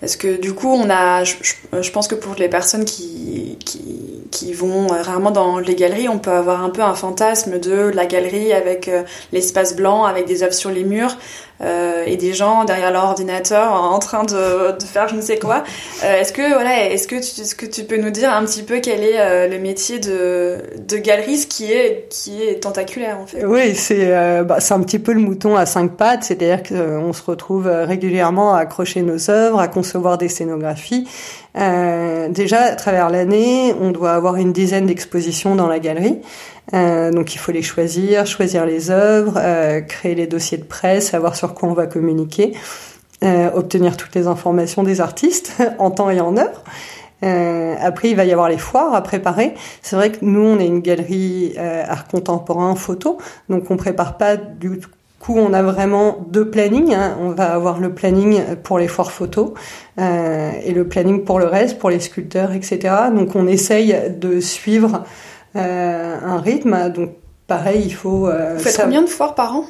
parce 0.00 0.16
que 0.16 0.36
du 0.40 0.52
coup, 0.52 0.68
on 0.68 0.90
a, 0.90 1.24
je, 1.24 1.90
pense 1.90 2.08
que 2.08 2.14
pour 2.14 2.34
les 2.34 2.48
personnes 2.48 2.84
qui, 2.84 3.58
qui, 3.64 4.24
qui 4.30 4.52
vont 4.52 4.88
rarement 4.88 5.30
dans 5.30 5.58
les 5.58 5.74
galeries, 5.74 6.08
on 6.08 6.18
peut 6.18 6.32
avoir 6.32 6.62
un 6.62 6.70
peu 6.70 6.82
un 6.82 6.94
fantasme 6.94 7.58
de 7.58 7.90
la 7.94 8.06
galerie 8.06 8.52
avec 8.52 8.90
l'espace 9.32 9.74
blanc, 9.74 10.04
avec 10.04 10.26
des 10.26 10.42
œuvres 10.42 10.52
sur 10.52 10.70
les 10.70 10.84
murs. 10.84 11.16
Euh, 11.62 12.04
et 12.06 12.16
des 12.18 12.34
gens 12.34 12.64
derrière 12.64 12.92
leur 12.92 13.04
ordinateur 13.04 13.72
en 13.72 13.98
train 13.98 14.24
de, 14.24 14.78
de 14.78 14.84
faire 14.84 15.08
je 15.08 15.16
ne 15.16 15.22
sais 15.22 15.38
quoi. 15.38 15.64
Euh, 16.04 16.20
est-ce 16.20 16.32
que 16.32 16.52
voilà, 16.52 16.90
est-ce 16.90 17.08
que 17.08 17.14
tu, 17.14 17.40
est-ce 17.40 17.54
que 17.54 17.64
tu 17.64 17.84
peux 17.84 17.96
nous 17.96 18.10
dire 18.10 18.30
un 18.30 18.44
petit 18.44 18.62
peu 18.62 18.80
quel 18.80 19.02
est 19.02 19.18
euh, 19.18 19.48
le 19.48 19.58
métier 19.58 19.98
de, 19.98 20.58
de 20.86 20.96
galeriste 20.98 21.50
qui 21.50 21.72
est 21.72 22.08
qui 22.10 22.42
est 22.42 22.62
tentaculaire 22.62 23.18
en 23.18 23.26
fait? 23.26 23.44
Oui, 23.46 23.74
c'est 23.74 24.12
bah, 24.44 24.60
c'est 24.60 24.74
un 24.74 24.80
petit 24.80 24.98
peu 24.98 25.12
le 25.12 25.20
mouton 25.20 25.56
à 25.56 25.64
cinq 25.64 25.92
pattes, 25.92 26.24
c'est-à-dire 26.24 26.62
qu'on 26.62 27.12
se 27.14 27.22
retrouve 27.22 27.66
régulièrement 27.66 28.54
à 28.54 28.58
accrocher 28.58 29.00
nos 29.00 29.30
œuvres, 29.30 29.58
à 29.58 29.68
concevoir 29.68 30.18
des 30.18 30.28
scénographies. 30.28 31.08
Déjà 31.56 32.62
à 32.62 32.76
travers 32.76 33.08
l'année, 33.10 33.74
on 33.80 33.90
doit 33.90 34.12
avoir 34.12 34.36
une 34.36 34.52
dizaine 34.52 34.86
d'expositions 34.86 35.54
dans 35.54 35.68
la 35.68 35.78
galerie. 35.78 36.20
Euh, 36.74 37.12
donc 37.12 37.34
il 37.34 37.38
faut 37.38 37.52
les 37.52 37.62
choisir, 37.62 38.26
choisir 38.26 38.66
les 38.66 38.90
œuvres, 38.90 39.34
euh, 39.36 39.80
créer 39.80 40.14
les 40.14 40.26
dossiers 40.26 40.58
de 40.58 40.64
presse, 40.64 41.10
savoir 41.10 41.36
sur 41.36 41.54
quoi 41.54 41.68
on 41.68 41.74
va 41.74 41.86
communiquer, 41.86 42.54
euh, 43.22 43.50
obtenir 43.54 43.96
toutes 43.96 44.14
les 44.14 44.26
informations 44.26 44.82
des 44.82 45.00
artistes 45.00 45.52
en 45.78 45.90
temps 45.90 46.10
et 46.10 46.20
en 46.20 46.36
heure. 46.36 46.64
Euh, 47.22 47.74
après, 47.80 48.10
il 48.10 48.16
va 48.16 48.24
y 48.24 48.32
avoir 48.32 48.48
les 48.48 48.58
foires 48.58 48.94
à 48.94 49.02
préparer. 49.02 49.54
C'est 49.80 49.96
vrai 49.96 50.12
que 50.12 50.18
nous, 50.22 50.42
on 50.42 50.58
est 50.58 50.66
une 50.66 50.80
galerie 50.80 51.54
euh, 51.56 51.82
art 51.88 52.08
contemporain 52.08 52.74
photo, 52.74 53.16
donc 53.48 53.70
on 53.70 53.76
prépare 53.76 54.18
pas 54.18 54.36
du 54.36 54.80
coup. 55.18 55.36
On 55.38 55.52
a 55.52 55.62
vraiment 55.62 56.24
deux 56.28 56.50
plannings. 56.50 56.94
Hein. 56.94 57.16
On 57.20 57.30
va 57.30 57.52
avoir 57.52 57.80
le 57.80 57.92
planning 57.92 58.42
pour 58.62 58.78
les 58.78 58.88
foires 58.88 59.12
photos 59.12 59.52
euh, 59.98 60.50
et 60.64 60.72
le 60.72 60.86
planning 60.86 61.24
pour 61.24 61.38
le 61.38 61.46
reste, 61.46 61.78
pour 61.78 61.90
les 61.90 62.00
sculpteurs, 62.00 62.52
etc. 62.52 62.94
Donc 63.14 63.34
on 63.36 63.46
essaye 63.46 63.96
de 64.18 64.40
suivre 64.40 65.04
euh, 65.56 66.16
un 66.22 66.38
rythme. 66.38 66.90
Donc 66.90 67.10
pareil, 67.46 67.82
il 67.84 67.94
faut. 67.94 68.28
Euh, 68.28 68.54
Vous 68.56 68.62
faites 68.62 68.80
combien 68.82 69.02
de 69.02 69.08
foires 69.08 69.34
par 69.34 69.56
an? 69.56 69.64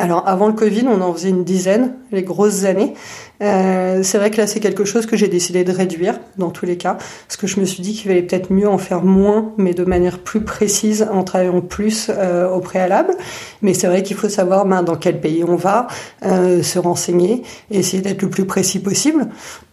Alors 0.00 0.26
avant 0.26 0.48
le 0.48 0.54
Covid, 0.54 0.86
on 0.88 1.00
en 1.02 1.12
faisait 1.12 1.28
une 1.28 1.44
dizaine, 1.44 1.94
les 2.10 2.22
grosses 2.22 2.64
années. 2.64 2.94
Euh, 3.42 4.02
c'est 4.02 4.16
vrai 4.16 4.30
que 4.30 4.38
là, 4.38 4.46
c'est 4.46 4.58
quelque 4.58 4.84
chose 4.86 5.04
que 5.04 5.14
j'ai 5.14 5.28
décidé 5.28 5.62
de 5.62 5.72
réduire 5.72 6.18
dans 6.38 6.50
tous 6.50 6.64
les 6.64 6.78
cas, 6.78 6.96
parce 7.28 7.36
que 7.36 7.46
je 7.46 7.60
me 7.60 7.66
suis 7.66 7.82
dit 7.82 7.92
qu'il 7.92 8.08
valait 8.08 8.22
peut-être 8.22 8.50
mieux 8.50 8.68
en 8.68 8.78
faire 8.78 9.02
moins, 9.02 9.52
mais 9.58 9.74
de 9.74 9.84
manière 9.84 10.18
plus 10.18 10.40
précise, 10.40 11.06
en 11.12 11.22
travaillant 11.22 11.60
plus 11.60 12.10
euh, 12.10 12.48
au 12.48 12.60
préalable. 12.60 13.14
Mais 13.60 13.74
c'est 13.74 13.88
vrai 13.88 14.02
qu'il 14.02 14.16
faut 14.16 14.30
savoir 14.30 14.64
ben, 14.64 14.82
dans 14.82 14.96
quel 14.96 15.20
pays 15.20 15.44
on 15.44 15.56
va, 15.56 15.86
euh, 16.24 16.62
se 16.62 16.78
renseigner, 16.78 17.42
essayer 17.70 18.02
d'être 18.02 18.22
le 18.22 18.30
plus 18.30 18.46
précis 18.46 18.78
possible. 18.78 19.28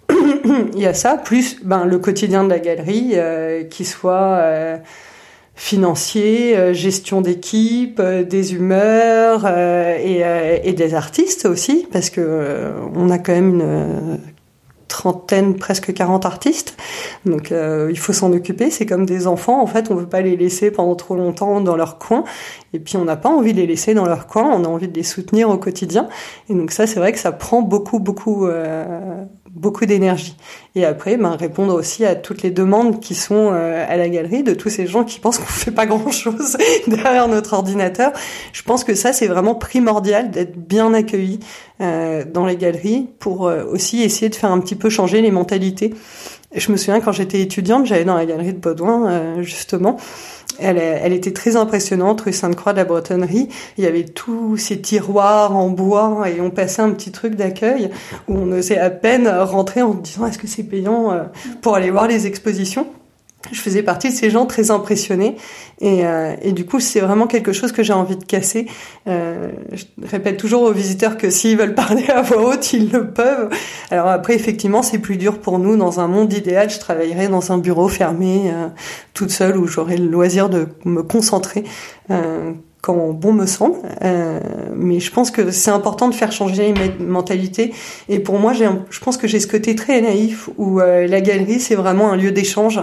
Il 0.74 0.80
y 0.80 0.88
a 0.88 0.94
ça, 0.94 1.16
plus 1.16 1.58
ben, 1.64 1.86
le 1.86 2.00
quotidien 2.00 2.44
de 2.44 2.50
la 2.50 2.60
galerie, 2.60 3.12
euh, 3.14 3.64
qui 3.64 3.86
soit 3.86 4.42
financier, 5.58 6.56
euh, 6.56 6.72
gestion 6.72 7.20
d'équipe, 7.20 8.00
euh, 8.00 8.24
des 8.24 8.54
humeurs 8.54 9.44
euh, 9.46 9.98
et, 9.98 10.22
et, 10.70 10.74
des 10.74 10.94
artistes 10.94 11.46
aussi, 11.46 11.88
parce 11.92 12.12
que 12.12 12.72
on 12.96 13.10
a 13.10 13.18
quand 13.18 13.34
même 13.34 13.60
une 13.60 14.20
trentaine, 14.88 15.56
presque 15.56 15.94
40 15.94 16.26
artistes. 16.28 16.78
Donc 17.26 17.52
il 17.52 17.98
faut 17.98 18.14
s'en 18.14 18.32
occuper. 18.32 18.70
C'est 18.70 18.86
comme 18.86 19.06
des 19.06 19.26
enfants. 19.26 19.62
En 19.62 19.68
fait, 19.68 19.90
on 19.90 19.96
veut 19.96 20.08
pas 20.08 20.22
les 20.22 20.38
laisser 20.38 20.70
pendant 20.70 20.96
trop 20.96 21.16
longtemps 21.16 21.60
dans 21.60 21.76
leur 21.76 21.98
coin. 21.98 22.24
Et 22.74 22.80
puis 22.80 22.98
on 22.98 23.06
n'a 23.06 23.18
pas 23.18 23.30
envie 23.30 23.54
de 23.54 23.58
les 23.58 23.68
laisser 23.68 23.94
dans 23.94 24.06
leur 24.06 24.28
coin. 24.28 24.50
On 24.54 24.64
a 24.64 24.68
envie 24.68 24.88
de 24.88 24.96
les 24.96 25.04
soutenir 25.04 25.50
au 25.50 25.58
quotidien. 25.58 26.08
Et 26.50 26.54
donc 26.54 26.72
ça, 26.72 26.86
c'est 26.88 27.00
vrai 27.00 27.12
que 27.12 27.20
ça 27.20 27.32
prend 27.32 27.62
beaucoup, 27.62 28.00
beaucoup, 28.00 28.48
beaucoup 29.58 29.86
d'énergie. 29.86 30.36
Et 30.76 30.86
après, 30.86 31.18
ben, 31.18 31.32
répondre 31.32 31.74
aussi 31.74 32.06
à 32.06 32.16
toutes 32.16 32.44
les 32.44 32.52
demandes 32.52 33.00
qui 33.00 33.16
sont 33.16 33.50
euh, 33.52 33.86
à 33.88 33.98
la 33.98 34.08
galerie 34.08 34.44
de 34.44 34.54
tous 34.54 34.70
ces 34.70 34.88
gens 34.88 35.04
qui 35.04 35.20
pensent 35.20 35.40
qu'on 35.40 35.46
fait 35.46 35.72
pas 35.72 35.86
grand 35.86 36.12
chose 36.12 36.58
derrière 36.88 37.28
notre 37.28 37.54
ordinateur. 37.54 38.12
Je 38.54 38.62
pense 38.62 38.84
que 38.84 38.94
ça, 38.94 39.14
c'est 39.14 39.28
vraiment 39.28 39.56
primordial 39.56 40.32
d'être 40.32 40.58
bien 40.58 40.94
accueilli 40.94 41.40
euh, 41.82 42.24
dans 42.26 42.46
les 42.46 42.56
galeries 42.56 43.10
pour 43.20 43.48
euh, 43.48 43.66
aussi 43.66 44.04
essayer 44.04 44.30
de 44.30 44.36
faire 44.36 44.52
un 44.52 44.60
petit 44.60 44.76
peu 44.76 44.90
changer 44.90 45.22
les 45.22 45.32
mentalités. 45.32 45.94
Je 46.56 46.72
me 46.72 46.78
souviens 46.78 47.02
quand 47.02 47.12
j'étais 47.12 47.42
étudiante, 47.42 47.86
j'allais 47.86 48.06
dans 48.06 48.16
la 48.16 48.26
galerie 48.26 48.54
de 48.54 48.60
Baudouin, 48.60 49.42
justement, 49.42 49.98
elle, 50.60 51.14
était 51.14 51.34
très 51.34 51.56
impressionnante, 51.56 52.22
rue 52.22 52.34
Sainte-Croix 52.34 52.74
de 52.74 52.78
la 52.78 52.86
Bretonnerie. 52.86 53.50
Il 53.78 53.84
y 53.84 53.88
avait 53.88 54.06
tous 54.06 54.58
ces 54.58 54.82
tiroirs 54.82 55.56
en 55.56 55.70
bois 55.70 56.26
et 56.30 56.42
on 56.42 56.50
passait 56.50 56.82
un 56.82 56.92
petit 56.92 57.12
truc 57.12 57.36
d'accueil 57.36 57.90
où 58.28 58.36
on 58.38 58.52
osait 58.52 58.78
à 58.78 58.90
peine 58.90 59.28
rentrer 59.28 59.82
en 59.82 59.94
disant 59.94 60.26
est-ce 60.28 60.38
que 60.38 60.48
c'est 60.48 60.64
payant 60.64 61.12
euh, 61.12 61.24
pour 61.62 61.76
aller 61.76 61.92
voir 61.92 62.08
les 62.08 62.28
expositions 62.28 62.88
je 63.52 63.62
faisais 63.62 63.84
partie 63.84 64.10
de 64.10 64.14
ces 64.14 64.30
gens 64.30 64.46
très 64.46 64.72
impressionnés 64.72 65.36
et, 65.80 66.06
euh, 66.06 66.36
et 66.42 66.52
du 66.52 66.66
coup 66.66 66.80
c'est 66.80 67.00
vraiment 67.00 67.28
quelque 67.28 67.54
chose 67.54 67.72
que 67.72 67.84
j'ai 67.84 67.94
envie 67.94 68.18
de 68.18 68.24
casser. 68.24 68.68
Euh, 69.08 69.50
je 69.74 69.86
répète 70.08 70.38
toujours 70.38 70.64
aux 70.64 70.72
visiteurs 70.72 71.18
que 71.18 71.30
s'ils 71.30 71.58
veulent 71.58 71.76
parler 71.76 72.08
à 72.10 72.22
voix 72.22 72.54
haute, 72.54 72.74
ils 72.74 72.92
le 72.92 73.12
peuvent. 73.12 73.50
Alors 73.92 74.08
après 74.08 74.36
effectivement 74.36 74.84
c'est 74.84 75.00
plus 75.00 75.18
dur 75.18 75.40
pour 75.40 75.60
nous. 75.60 75.78
Dans 75.78 76.00
un 76.00 76.08
monde 76.08 76.34
idéal, 76.34 76.70
je 76.70 76.80
travaillerais 76.80 77.28
dans 77.28 77.52
un 77.52 77.58
bureau 77.58 77.88
fermé, 77.88 78.52
euh, 78.54 78.68
toute 79.14 79.32
seule 79.32 79.58
où 79.58 79.68
j'aurais 79.68 79.98
le 79.98 80.08
loisir 80.08 80.50
de 80.50 80.68
me 80.86 81.04
concentrer. 81.04 81.64
Euh, 82.78 82.88
quand 82.88 83.14
bon 83.14 83.34
me 83.34 83.46
semble. 83.46 83.78
Euh, 84.04 84.40
mais 84.76 85.00
je 85.00 85.12
pense 85.12 85.32
que 85.32 85.52
c'est 85.52 85.72
important 85.72 86.08
de 86.08 86.16
faire 86.16 86.32
changer 86.32 86.74
les 86.74 87.06
mentalités. 87.06 87.74
Et 88.10 88.20
pour 88.20 88.40
moi, 88.40 88.54
j'ai, 88.54 88.68
je 88.90 89.00
pense 89.00 89.18
que 89.18 89.28
j'ai 89.28 89.40
ce 89.40 89.48
côté 89.48 89.76
très 89.76 90.02
naïf 90.02 90.50
où 90.58 90.80
euh, 90.80 91.08
la 91.08 91.22
galerie, 91.22 91.60
c'est 91.60 91.76
vraiment 91.76 92.12
un 92.12 92.16
lieu 92.16 92.32
d'échange 92.32 92.82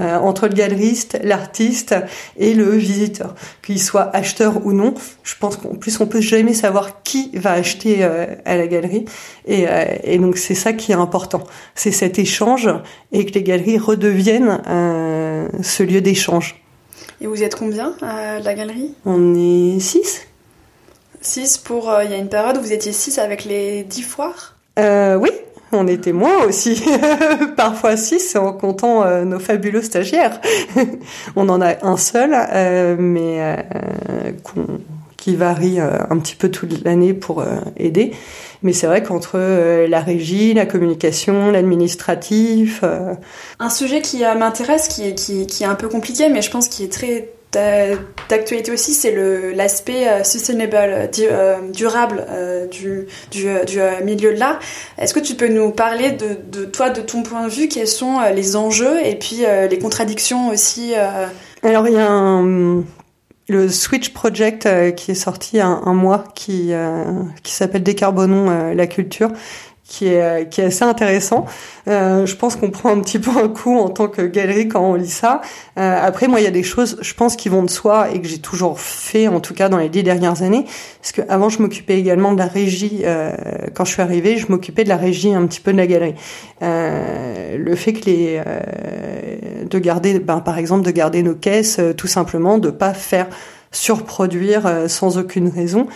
euh, 0.00 0.16
entre 0.16 0.48
le 0.48 0.54
galeriste, 0.54 1.18
l'artiste 1.22 1.94
et 2.36 2.54
le 2.54 2.70
visiteur. 2.70 3.34
Qu'il 3.62 3.80
soit 3.80 4.14
acheteur 4.14 4.66
ou 4.66 4.72
non, 4.72 4.94
je 5.22 5.34
pense 5.38 5.56
qu'en 5.56 5.74
plus, 5.76 6.00
on 6.00 6.06
peut 6.06 6.20
jamais 6.20 6.54
savoir 6.54 7.02
qui 7.02 7.30
va 7.34 7.52
acheter 7.52 8.02
à 8.02 8.56
la 8.56 8.66
galerie. 8.66 9.04
Et, 9.46 9.66
et, 10.04 10.18
donc, 10.18 10.36
c'est 10.36 10.54
ça 10.54 10.72
qui 10.72 10.92
est 10.92 10.96
important. 10.96 11.44
C'est 11.74 11.92
cet 11.92 12.18
échange 12.18 12.68
et 13.12 13.24
que 13.24 13.32
les 13.32 13.42
galeries 13.42 13.78
redeviennent 13.78 14.60
ce 15.62 15.82
lieu 15.82 16.00
d'échange. 16.00 16.63
Et 17.24 17.26
vous 17.26 17.42
êtes 17.42 17.54
combien 17.54 17.94
à 18.02 18.38
la 18.38 18.52
galerie 18.52 18.92
On 19.06 19.34
est 19.34 19.80
6. 19.80 20.26
6 21.22 21.56
pour... 21.56 21.88
Euh, 21.88 22.04
il 22.04 22.10
y 22.10 22.12
a 22.12 22.18
une 22.18 22.28
période 22.28 22.58
où 22.58 22.60
vous 22.60 22.74
étiez 22.74 22.92
6 22.92 23.18
avec 23.18 23.46
les 23.46 23.82
10 23.82 24.02
foires 24.02 24.56
euh, 24.78 25.14
Oui, 25.16 25.30
on 25.72 25.86
était 25.86 26.12
moins 26.12 26.44
aussi. 26.44 26.84
Parfois 27.56 27.96
6 27.96 28.36
en 28.36 28.52
comptant 28.52 29.04
euh, 29.04 29.24
nos 29.24 29.38
fabuleux 29.38 29.80
stagiaires. 29.80 30.38
on 31.36 31.48
en 31.48 31.62
a 31.62 31.82
un 31.82 31.96
seul, 31.96 32.34
euh, 32.34 32.94
mais 32.98 33.38
euh, 33.40 34.32
qui 35.16 35.34
varie 35.34 35.80
un 35.80 36.18
petit 36.18 36.36
peu 36.36 36.50
toute 36.50 36.84
l'année 36.84 37.14
pour 37.14 37.42
aider. 37.78 38.12
Mais 38.64 38.72
c'est 38.72 38.86
vrai 38.86 39.02
qu'entre 39.02 39.32
euh, 39.34 39.86
la 39.86 40.00
régie, 40.00 40.54
la 40.54 40.64
communication, 40.64 41.50
l'administratif... 41.50 42.80
Euh, 42.82 43.12
un 43.60 43.68
sujet 43.68 44.00
qui 44.00 44.24
euh, 44.24 44.34
m'intéresse, 44.34 44.88
qui 44.88 45.06
est, 45.06 45.14
qui, 45.14 45.46
qui 45.46 45.64
est 45.64 45.66
un 45.66 45.74
peu 45.74 45.88
compliqué, 45.88 46.30
mais 46.30 46.40
je 46.40 46.50
pense 46.50 46.68
qu'il 46.68 46.86
est 46.86 46.92
très 46.92 47.28
d'actualité 48.28 48.72
aussi, 48.72 48.94
c'est 48.94 49.14
l'aspect 49.54 50.24
sustainable, 50.24 51.08
durable 51.72 52.26
du, 52.72 53.06
du, 53.30 53.46
du 53.64 53.78
milieu 54.02 54.34
de 54.34 54.40
l'art. 54.40 54.58
Est-ce 54.98 55.14
que 55.14 55.20
tu 55.20 55.36
peux 55.36 55.46
nous 55.46 55.70
parler 55.70 56.10
de, 56.10 56.36
de, 56.50 56.64
toi, 56.64 56.90
de 56.90 57.00
ton 57.00 57.22
point 57.22 57.46
de 57.46 57.52
vue, 57.52 57.68
quels 57.68 57.86
sont 57.86 58.18
les 58.34 58.56
enjeux 58.56 59.06
et 59.06 59.14
puis 59.14 59.44
les 59.70 59.78
contradictions 59.78 60.48
aussi 60.48 60.94
Alors 61.62 61.86
il 61.86 61.94
y 61.94 61.98
a 61.98 62.10
un, 62.10 62.82
le 63.48 63.68
Switch 63.68 64.12
Project 64.12 64.66
euh, 64.66 64.90
qui 64.90 65.10
est 65.10 65.16
sorti 65.16 65.60
un, 65.60 65.82
un 65.84 65.94
mois, 65.94 66.24
qui, 66.34 66.72
euh, 66.72 67.22
qui 67.42 67.52
s'appelle 67.52 67.82
Décarbonons 67.82 68.50
euh, 68.50 68.74
la 68.74 68.86
culture, 68.86 69.30
qui 69.86 70.06
est, 70.06 70.48
qui 70.48 70.62
est 70.62 70.64
assez 70.64 70.84
intéressant. 70.84 71.44
Euh, 71.88 72.24
je 72.24 72.34
pense 72.36 72.56
qu'on 72.56 72.70
prend 72.70 72.90
un 72.90 73.00
petit 73.00 73.18
peu 73.18 73.30
un 73.30 73.48
coup 73.48 73.78
en 73.78 73.90
tant 73.90 74.08
que 74.08 74.22
galerie 74.22 74.66
quand 74.66 74.80
on 74.80 74.94
lit 74.94 75.08
ça. 75.08 75.42
Euh, 75.78 75.98
après, 76.02 76.26
moi, 76.26 76.40
il 76.40 76.44
y 76.44 76.46
a 76.46 76.50
des 76.50 76.62
choses, 76.62 76.96
je 77.02 77.12
pense, 77.14 77.36
qui 77.36 77.50
vont 77.50 77.62
de 77.62 77.70
soi 77.70 78.10
et 78.10 78.20
que 78.20 78.26
j'ai 78.26 78.38
toujours 78.38 78.80
fait, 78.80 79.28
en 79.28 79.40
tout 79.40 79.52
cas 79.52 79.68
dans 79.68 79.76
les 79.76 79.90
dix 79.90 80.02
dernières 80.02 80.42
années. 80.42 80.64
Parce 81.00 81.12
que 81.12 81.20
avant, 81.28 81.50
je 81.50 81.60
m'occupais 81.60 81.98
également 81.98 82.32
de 82.32 82.38
la 82.38 82.46
régie. 82.46 83.02
Euh, 83.04 83.32
quand 83.74 83.84
je 83.84 83.92
suis 83.92 84.02
arrivée, 84.02 84.38
je 84.38 84.46
m'occupais 84.50 84.84
de 84.84 84.88
la 84.88 84.96
régie 84.96 85.34
un 85.34 85.46
petit 85.46 85.60
peu 85.60 85.72
de 85.72 85.78
la 85.78 85.86
galerie. 85.86 86.14
le 86.62 87.74
fait 87.76 87.92
que 87.92 88.06
les, 88.06 88.42
de 89.68 89.78
garder, 89.78 90.18
ben, 90.18 90.40
par 90.40 90.56
exemple, 90.56 90.84
de 90.84 90.90
garder 90.90 91.22
nos 91.22 91.34
caisses, 91.34 91.78
tout 91.96 92.06
simplement, 92.06 92.56
de 92.56 92.70
pas 92.70 92.94
faire 92.94 93.28
surproduire 93.74 94.88
sans 94.88 95.18
aucune 95.18 95.48
raison. 95.48 95.86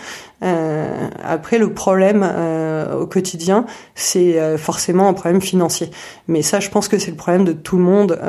Euh, 0.41 1.09
après, 1.21 1.57
le 1.57 1.73
problème 1.73 2.23
euh, 2.23 3.01
au 3.01 3.07
quotidien, 3.07 3.65
c'est 3.95 4.39
euh, 4.39 4.57
forcément 4.57 5.09
un 5.09 5.13
problème 5.13 5.41
financier. 5.41 5.91
Mais 6.27 6.41
ça, 6.41 6.59
je 6.59 6.69
pense 6.69 6.87
que 6.87 6.97
c'est 6.97 7.11
le 7.11 7.17
problème 7.17 7.43
de 7.43 7.51
tout 7.51 7.77
le 7.77 7.83
monde 7.83 8.19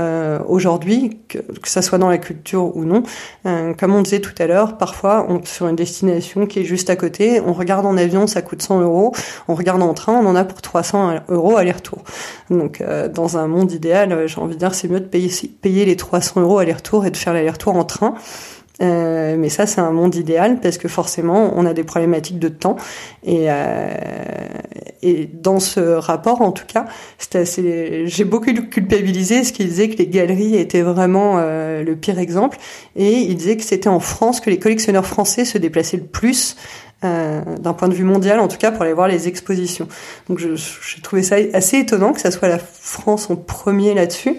aujourd'hui, 0.49 1.19
que, 1.29 1.39
que 1.39 1.69
ça 1.69 1.83
soit 1.83 1.99
dans 1.99 2.09
la 2.09 2.19
culture 2.19 2.77
ou 2.77 2.85
non. 2.85 3.03
comme 3.79 3.95
on 3.95 4.03
disait 4.03 4.21
tout 4.21 4.35
à 4.39 4.47
l'heure, 4.47 4.79
parfois, 4.79 5.27
on, 5.29 5.45
sur 5.45 5.69
une 5.69 5.77
destination 5.77 6.47
qui 6.47 6.61
est 6.61 6.65
juste 6.65 6.91
à 6.91 6.97
côté, 6.97 7.41
on 7.41 7.53
regarde 7.53 7.87
en 7.87 7.97
avion, 7.97 8.27
ça 8.27 8.43
coûte 8.43 8.63
100 8.63 8.81
euros. 8.81 9.13
On 9.49 9.55
regarde 9.55 9.83
en 9.83 9.95
train, 9.95 10.15
on 10.15 10.27
en 10.27 10.37
a 10.37 10.45
pour 10.45 10.63
300 10.63 11.21
euros 11.29 11.57
aller-retour. 11.57 12.03
Donc, 12.51 12.83
dans 13.15 13.37
un 13.37 13.47
monde 13.47 13.73
idéal, 13.73 14.27
j'ai 14.27 14.41
envie 14.41 14.55
de 14.55 14.61
dire, 14.61 14.75
c'est 14.75 14.89
mieux 14.89 15.01
de 15.01 15.07
payer, 15.07 15.31
payer 15.61 15.85
les 15.85 15.97
300 15.97 16.41
euros 16.41 16.59
aller-retour 16.59 17.07
et 17.07 17.11
de 17.11 17.17
faire 17.17 17.33
l'aller-retour 17.33 17.77
en 17.77 17.85
train. 17.85 18.15
Euh, 18.83 19.37
mais 19.39 19.49
ça, 19.49 19.67
c'est 19.67 19.81
un 19.81 19.91
monde 19.91 20.15
idéal 20.15 20.61
parce 20.61 20.79
que 20.79 20.89
forcément, 20.89 21.53
on 21.57 21.67
a 21.67 21.75
des 21.75 21.85
problématiques 21.85 22.39
de 22.39 22.49
temps. 22.49 22.77
Et, 23.25 23.47
euh, 23.49 23.89
et 25.03 25.29
dans 25.33 25.61
ce 25.61 25.81
rapport, 25.81 26.41
en 26.43 26.53
tout 26.53 26.67
cas, 26.67 26.87
assez. 27.35 28.07
J'ai 28.07 28.25
beaucoup 28.25 28.53
culpabilisé 28.53 29.45
ce 29.45 29.53
qu'il 29.53 29.69
disait 29.69 29.89
que 29.89 29.97
les 29.97 30.07
galeries 30.07 30.57
étaient 30.57 30.83
vraiment 30.83 31.37
euh, 31.39 31.83
le 31.83 31.97
pire 31.97 32.19
exemple. 32.19 32.59
Et 32.97 33.19
il 33.19 33.37
disait 33.37 33.57
que 33.57 33.63
c'était 33.63 33.89
en 33.89 34.01
France 34.01 34.41
que 34.41 34.51
les 34.51 34.59
collectionneurs 34.59 35.07
français 35.07 35.45
se 35.45 35.59
déplaçaient 35.59 35.99
le 35.99 36.05
plus 36.05 36.57
euh, 37.03 37.41
d'un 37.59 37.73
point 37.73 37.89
de 37.89 37.95
vue 37.95 38.05
mondial, 38.05 38.41
en 38.41 38.49
tout 38.49 38.59
cas 38.59 38.71
pour 38.71 38.83
aller 38.83 38.93
voir 38.93 39.09
les 39.09 39.27
expositions. 39.27 39.89
Donc 40.29 40.39
j'ai 40.39 41.03
trouvé 41.03 41.23
ça 41.23 41.37
assez 41.55 41.79
étonnant 41.79 42.13
que 42.13 42.21
ça 42.21 42.31
soit 42.31 42.49
la 42.49 42.59
France 42.59 43.31
en 43.31 43.37
premier 43.37 43.95
là-dessus. 43.95 44.37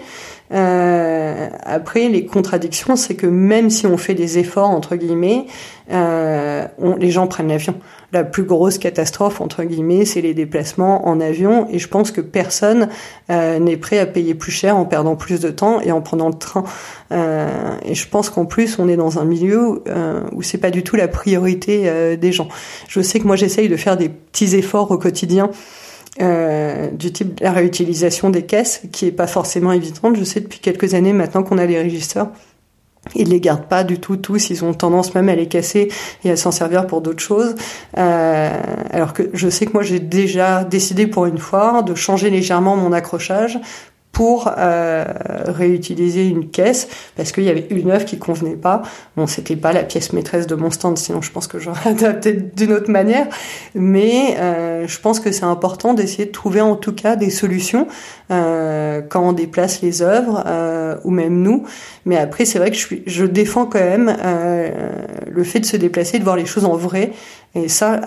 Euh, 0.52 1.48
après, 1.64 2.08
les 2.08 2.26
contradictions, 2.26 2.96
c'est 2.96 3.14
que 3.14 3.26
même 3.26 3.70
si 3.70 3.86
on 3.86 3.96
fait 3.96 4.14
des 4.14 4.38
efforts 4.38 4.70
entre 4.70 4.96
guillemets, 4.96 5.46
euh, 5.90 6.66
on, 6.78 6.96
les 6.96 7.10
gens 7.10 7.26
prennent 7.26 7.48
l'avion. 7.48 7.74
La 8.12 8.24
plus 8.24 8.44
grosse 8.44 8.78
catastrophe 8.78 9.40
entre 9.40 9.64
guillemets, 9.64 10.04
c'est 10.04 10.20
les 10.20 10.34
déplacements 10.34 11.08
en 11.08 11.20
avion, 11.20 11.66
et 11.70 11.78
je 11.78 11.88
pense 11.88 12.10
que 12.10 12.20
personne 12.20 12.88
euh, 13.30 13.58
n'est 13.58 13.78
prêt 13.78 13.98
à 13.98 14.06
payer 14.06 14.34
plus 14.34 14.52
cher 14.52 14.76
en 14.76 14.84
perdant 14.84 15.16
plus 15.16 15.40
de 15.40 15.50
temps 15.50 15.80
et 15.80 15.92
en 15.92 16.02
prenant 16.02 16.28
le 16.28 16.34
train. 16.34 16.64
Euh, 17.12 17.48
et 17.84 17.94
je 17.94 18.08
pense 18.08 18.28
qu'en 18.30 18.44
plus, 18.44 18.78
on 18.78 18.88
est 18.88 18.96
dans 18.96 19.18
un 19.18 19.24
milieu 19.24 19.82
euh, 19.88 20.22
où 20.32 20.42
c'est 20.42 20.58
pas 20.58 20.70
du 20.70 20.82
tout 20.82 20.96
la 20.96 21.08
priorité 21.08 21.84
euh, 21.86 22.16
des 22.16 22.32
gens. 22.32 22.48
Je 22.88 23.00
sais 23.00 23.18
que 23.18 23.26
moi, 23.26 23.36
j'essaye 23.36 23.68
de 23.68 23.76
faire 23.76 23.96
des 23.96 24.08
petits 24.10 24.54
efforts 24.56 24.90
au 24.90 24.98
quotidien 24.98 25.50
euh, 26.20 26.90
du 26.90 27.10
type 27.10 27.40
la 27.40 27.52
réutilisation 27.52 28.28
des 28.28 28.44
caisses, 28.44 28.82
qui 28.92 29.06
est 29.06 29.12
pas 29.12 29.26
forcément 29.26 29.72
évidente. 29.72 30.16
Je 30.16 30.24
sais 30.24 30.40
depuis 30.40 30.58
quelques 30.58 30.94
années 30.94 31.12
maintenant 31.12 31.42
qu'on 31.42 31.58
a 31.58 31.64
les 31.64 31.80
régisseurs. 31.80 32.28
Ils 33.16 33.30
les 33.30 33.40
gardent 33.40 33.66
pas 33.66 33.82
du 33.82 33.98
tout 33.98 34.16
tous, 34.16 34.50
ils 34.50 34.64
ont 34.64 34.74
tendance 34.74 35.14
même 35.14 35.28
à 35.28 35.34
les 35.34 35.48
casser 35.48 35.90
et 36.24 36.30
à 36.30 36.36
s'en 36.36 36.52
servir 36.52 36.86
pour 36.86 37.00
d'autres 37.00 37.22
choses. 37.22 37.56
Euh, 37.98 38.62
alors 38.90 39.12
que 39.12 39.24
je 39.32 39.48
sais 39.48 39.66
que 39.66 39.72
moi 39.72 39.82
j'ai 39.82 39.98
déjà 39.98 40.62
décidé 40.62 41.08
pour 41.08 41.26
une 41.26 41.38
fois 41.38 41.82
de 41.82 41.94
changer 41.96 42.30
légèrement 42.30 42.76
mon 42.76 42.92
accrochage 42.92 43.58
pour 44.12 44.50
euh, 44.58 45.04
réutiliser 45.46 46.28
une 46.28 46.50
caisse 46.50 46.88
parce 47.16 47.32
qu'il 47.32 47.44
y 47.44 47.48
avait 47.48 47.66
une 47.70 47.90
œuvre 47.90 48.04
qui 48.04 48.18
convenait 48.18 48.56
pas. 48.56 48.82
Bon, 49.16 49.26
c'était 49.26 49.56
pas 49.56 49.72
la 49.72 49.82
pièce 49.82 50.12
maîtresse 50.12 50.46
de 50.46 50.54
mon 50.54 50.70
stand, 50.70 50.98
sinon 50.98 51.22
je 51.22 51.32
pense 51.32 51.46
que 51.46 51.58
j'aurais 51.58 51.90
adapté 51.90 52.34
d'une 52.34 52.72
autre 52.74 52.90
manière. 52.90 53.26
Mais 53.74 54.36
euh, 54.38 54.86
je 54.86 55.00
pense 55.00 55.18
que 55.18 55.32
c'est 55.32 55.44
important 55.44 55.94
d'essayer 55.94 56.26
de 56.26 56.30
trouver 56.30 56.60
en 56.60 56.76
tout 56.76 56.92
cas 56.92 57.16
des 57.16 57.30
solutions 57.30 57.88
euh, 58.32 59.02
quand 59.06 59.28
on 59.28 59.32
déplace 59.32 59.82
les 59.82 60.00
œuvres 60.00 60.44
euh, 60.46 60.96
ou 61.04 61.10
même 61.10 61.42
nous. 61.42 61.64
Mais 62.06 62.16
après, 62.16 62.44
c'est 62.44 62.58
vrai 62.58 62.70
que 62.70 62.76
je, 62.76 62.86
suis, 62.86 63.02
je 63.06 63.24
défends 63.24 63.66
quand 63.66 63.80
même 63.80 64.14
euh, 64.24 64.70
le 65.30 65.44
fait 65.44 65.60
de 65.60 65.66
se 65.66 65.76
déplacer, 65.76 66.18
de 66.18 66.24
voir 66.24 66.36
les 66.36 66.46
choses 66.46 66.64
en 66.64 66.76
vrai. 66.76 67.12
Et 67.54 67.68
ça, 67.68 68.00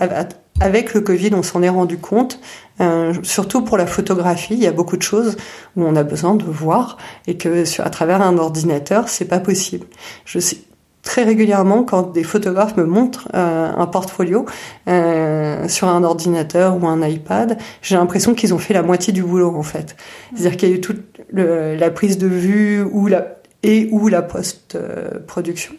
avec 0.59 0.93
le 0.93 1.01
Covid, 1.01 1.31
on 1.33 1.43
s'en 1.43 1.61
est 1.61 1.69
rendu 1.69 1.97
compte. 1.97 2.39
Euh, 2.81 3.13
surtout 3.23 3.63
pour 3.63 3.77
la 3.77 3.87
photographie, 3.87 4.53
il 4.53 4.63
y 4.63 4.67
a 4.67 4.71
beaucoup 4.71 4.97
de 4.97 5.01
choses 5.01 5.37
où 5.75 5.83
on 5.83 5.95
a 5.95 6.03
besoin 6.03 6.35
de 6.35 6.43
voir 6.43 6.97
et 7.27 7.37
que 7.37 7.65
sur, 7.65 7.85
à 7.85 7.89
travers 7.89 8.21
un 8.21 8.37
ordinateur, 8.37 9.09
c'est 9.09 9.25
pas 9.25 9.39
possible. 9.39 9.87
Je 10.25 10.39
sais 10.39 10.57
très 11.03 11.23
régulièrement 11.23 11.83
quand 11.83 12.11
des 12.13 12.23
photographes 12.23 12.75
me 12.77 12.83
montrent 12.83 13.29
euh, 13.35 13.71
un 13.77 13.85
portfolio 13.85 14.45
euh, 14.89 15.67
sur 15.69 15.87
un 15.87 16.03
ordinateur 16.03 16.81
ou 16.81 16.87
un 16.87 17.07
iPad, 17.07 17.57
j'ai 17.81 17.95
l'impression 17.95 18.33
qu'ils 18.33 18.53
ont 18.53 18.57
fait 18.57 18.73
la 18.73 18.81
moitié 18.81 19.13
du 19.13 19.23
boulot 19.23 19.55
en 19.55 19.63
fait. 19.63 19.95
C'est-à-dire 20.33 20.57
qu'il 20.57 20.69
y 20.69 20.71
a 20.71 20.75
eu 20.75 20.81
toute 20.81 21.03
le, 21.29 21.75
la 21.75 21.91
prise 21.91 22.17
de 22.17 22.27
vue 22.27 22.81
ou 22.81 23.07
la 23.07 23.35
et 23.65 23.89
ou 23.91 24.07
la 24.07 24.21
post-production. 24.21 25.73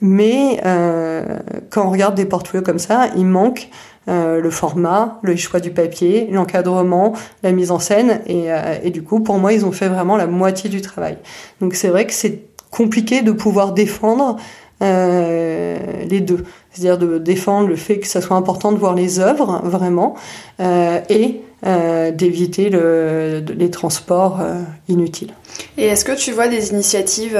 Mais 0.00 0.60
euh, 0.64 1.38
quand 1.70 1.86
on 1.86 1.90
regarde 1.90 2.14
des 2.14 2.24
portfolios 2.24 2.62
comme 2.62 2.78
ça, 2.78 3.08
il 3.16 3.26
manque 3.26 3.68
euh, 4.08 4.40
le 4.40 4.50
format, 4.50 5.18
le 5.22 5.34
choix 5.34 5.58
du 5.58 5.72
papier, 5.72 6.28
l'encadrement, 6.30 7.14
la 7.42 7.50
mise 7.50 7.72
en 7.72 7.80
scène. 7.80 8.20
Et, 8.26 8.52
euh, 8.52 8.76
et, 8.84 8.90
du 8.90 9.02
coup, 9.02 9.20
pour 9.20 9.38
moi, 9.38 9.52
ils 9.52 9.66
ont 9.66 9.72
fait 9.72 9.88
vraiment 9.88 10.16
la 10.16 10.28
moitié 10.28 10.70
du 10.70 10.80
travail. 10.80 11.18
Donc 11.60 11.74
c'est 11.74 11.88
vrai 11.88 12.06
que 12.06 12.12
c'est 12.12 12.44
compliqué 12.70 13.22
de 13.22 13.32
pouvoir 13.32 13.72
défendre 13.72 14.36
euh, 14.82 15.78
les 16.08 16.20
deux. 16.20 16.44
C'est-à-dire 16.70 16.98
de 16.98 17.18
défendre 17.18 17.68
le 17.68 17.76
fait 17.76 17.98
que 17.98 18.06
ça 18.06 18.20
soit 18.20 18.36
important 18.36 18.72
de 18.72 18.78
voir 18.78 18.94
les 18.94 19.18
œuvres, 19.18 19.60
vraiment, 19.64 20.14
euh, 20.60 21.00
et 21.08 21.42
euh, 21.64 22.10
d'éviter 22.10 22.70
le, 22.70 23.44
les 23.56 23.70
transports 23.70 24.40
inutiles. 24.88 25.32
Et 25.78 25.86
est-ce 25.86 26.04
que 26.04 26.12
tu 26.12 26.32
vois 26.32 26.48
des 26.48 26.70
initiatives 26.70 27.38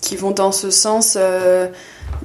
qui 0.00 0.16
vont 0.16 0.32
dans 0.32 0.52
ce 0.52 0.70
sens 0.70 1.16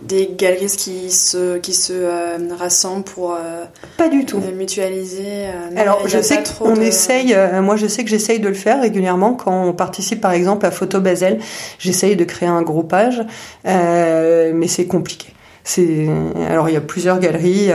des 0.02 0.30
galeries 0.38 0.68
qui 0.68 1.12
se 1.12 1.58
qui 1.58 1.74
se 1.74 1.94
euh, 1.94 2.38
rassemblent 2.58 3.04
pour 3.04 3.34
euh, 3.34 3.66
pas 3.98 4.10
du 4.10 4.26
tout. 4.26 4.40
mutualiser 4.56 5.24
euh, 5.26 5.70
alors 5.76 6.08
je 6.08 6.22
sais 6.22 6.44
qu'on 6.58 6.76
essaye 6.76 7.36
moi 7.62 7.76
je 7.76 7.88
sais 7.88 8.04
que 8.04 8.10
j'essaye 8.10 8.40
de 8.40 8.48
le 8.48 8.54
faire 8.54 8.82
régulièrement. 8.82 9.34
Quand 9.34 9.66
on 9.66 9.74
participe 9.74 10.22
par 10.22 10.32
exemple 10.32 10.66
à 10.66 10.72
Photo 10.72 11.00
Basel 11.00 11.40
j'essaye 11.80 12.16
de 12.16 12.24
créer 12.24 12.50
un 12.50 12.62
groupage 12.62 13.24
mais 13.64 14.68
c'est 14.68 14.88
compliqué 14.88 15.34
c'est 15.68 16.08
alors 16.50 16.70
il 16.70 16.74
y 16.74 16.78
a 16.78 16.82
plusieurs 16.82 17.20
galeries 17.20 17.72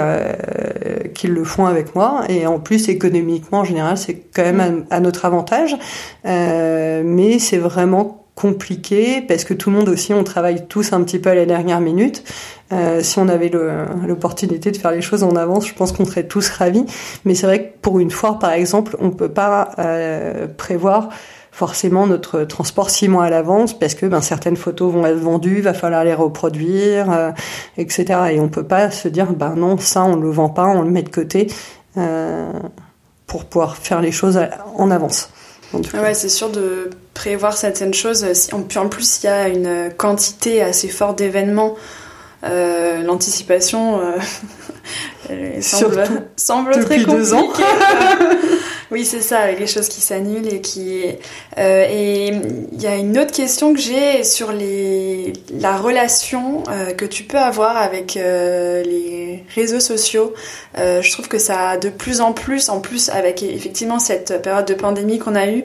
qui 1.15 1.27
le 1.29 1.45
font 1.45 1.67
avec 1.67 1.95
moi 1.95 2.25
et 2.29 2.47
en 2.47 2.59
plus 2.59 2.89
économiquement 2.89 3.61
en 3.61 3.65
général 3.65 3.99
c'est 3.99 4.23
quand 4.35 4.43
même 4.43 4.87
à, 4.91 4.97
à 4.97 5.01
notre 5.01 5.25
avantage 5.25 5.77
mais 6.25 7.39
c'est 7.39 7.59
vraiment 7.59 8.23
compliqué 8.35 9.21
parce 9.21 9.45
que 9.45 9.55
tout 9.55 9.71
le 9.71 9.77
monde 9.77 9.89
aussi 9.89 10.15
on 10.15 10.25
travaille 10.25 10.67
tous 10.67 10.93
un 10.93 11.03
petit 11.03 11.19
peu 11.19 11.31
à 11.31 11.35
la 11.35 11.47
dernière 11.47 11.81
minute. 11.81 12.25
Euh, 12.73 13.03
si 13.03 13.19
on 13.19 13.29
avait 13.29 13.51
l'opportunité 13.51 14.71
de 14.71 14.77
faire 14.77 14.91
les 14.93 15.03
choses 15.03 15.23
en 15.23 15.37
avance, 15.37 15.69
je 15.69 15.75
pense 15.75 15.93
qu'on 15.93 16.07
serait 16.07 16.27
tous 16.27 16.49
ravis. 16.49 16.85
Mais 17.25 17.35
c'est 17.35 17.47
vrai 17.47 17.65
que 17.65 17.69
pour 17.83 18.01
une 18.01 18.11
foire 18.11 18.39
par 18.39 18.53
exemple, 18.53 18.97
on 19.01 19.11
peut 19.11 19.29
pas 19.29 19.73
euh, 19.79 20.47
prévoir 20.49 21.11
forcément 21.53 22.07
notre 22.07 22.45
transport 22.45 22.89
six 22.89 23.09
mois 23.09 23.27
à 23.27 23.31
l'avance 23.31 23.79
parce 23.79 23.95
que 23.95 24.07
ben, 24.07 24.23
certaines 24.23 24.57
photos 24.57 24.93
vont 24.93 25.07
être 25.07 25.19
vendues, 25.19 25.61
va 25.61 25.75
falloir 25.75 26.03
les 26.03 26.15
reproduire, 26.15 27.13
euh, 27.13 27.31
etc. 27.77 28.05
Et 28.33 28.41
on 28.41 28.49
peut 28.49 28.65
pas 28.65 28.91
se 28.91 29.07
dire 29.07 29.33
ben 29.35 29.55
non 29.55 29.77
ça 29.77 30.03
on 30.03 30.17
le 30.17 30.31
vend 30.31 30.49
pas, 30.49 30.65
on 30.65 30.81
le 30.81 30.91
met 30.91 31.03
de 31.03 31.11
côté 31.11 31.53
euh, 31.99 32.51
pour 33.27 33.45
pouvoir 33.45 33.77
faire 33.77 34.01
les 34.01 34.13
choses 34.13 34.41
en 34.77 34.91
avance. 34.91 35.29
Ah 35.95 36.03
ouais, 36.03 36.15
c'est 36.15 36.29
sûr 36.29 36.51
de 36.51 36.91
prévoir 37.15 37.57
certaines 37.57 37.95
choses. 37.95 38.27
Puis 38.69 38.79
en 38.79 38.89
plus, 38.89 39.23
il 39.23 39.27
y 39.27 39.29
a 39.31 39.49
une 39.49 39.91
quantité 39.97 40.63
assez 40.63 40.89
forte 40.89 41.17
d'événements. 41.17 41.77
Euh, 42.45 43.03
L'anticipation 43.03 44.01
semble, 45.63 46.05
semble 46.37 46.85
très 46.85 47.03
compliquée. 47.03 47.63
Oui, 48.93 49.07
c'est 49.07 49.23
ça, 49.23 49.39
avec 49.39 49.59
les 49.59 49.67
choses 49.67 49.89
qui 49.89 50.03
s'annulent 50.03 50.53
et 50.53 50.61
qui. 50.61 51.05
Euh, 51.57 51.87
et 51.89 52.27
il 52.73 52.83
y 52.83 52.87
a 52.87 52.95
une 52.97 53.19
autre 53.19 53.33
question 53.33 53.73
que 53.73 53.81
j'ai 53.81 54.23
sur 54.23 54.53
les 54.53 55.33
la 55.59 55.79
relation 55.79 56.63
euh, 56.69 56.93
que 56.93 57.07
tu 57.07 57.23
peux 57.23 57.39
avoir 57.39 57.79
avec 57.79 58.19
euh, 58.19 58.83
les 58.83 59.45
réseaux 59.55 59.81
sociaux. 59.81 60.35
Je 60.77 61.11
trouve 61.11 61.29
que 61.29 61.39
ça 61.39 61.79
de 61.79 61.89
plus 61.89 62.21
en 62.21 62.35
plus, 62.35 62.69
en 62.69 62.81
plus 62.81 63.09
avec 63.09 63.43
effectivement 63.43 63.99
cette 63.99 64.43
période 64.43 64.67
de 64.67 64.75
pandémie 64.75 65.19
qu'on 65.19 65.37
a 65.37 65.47
eue, 65.47 65.65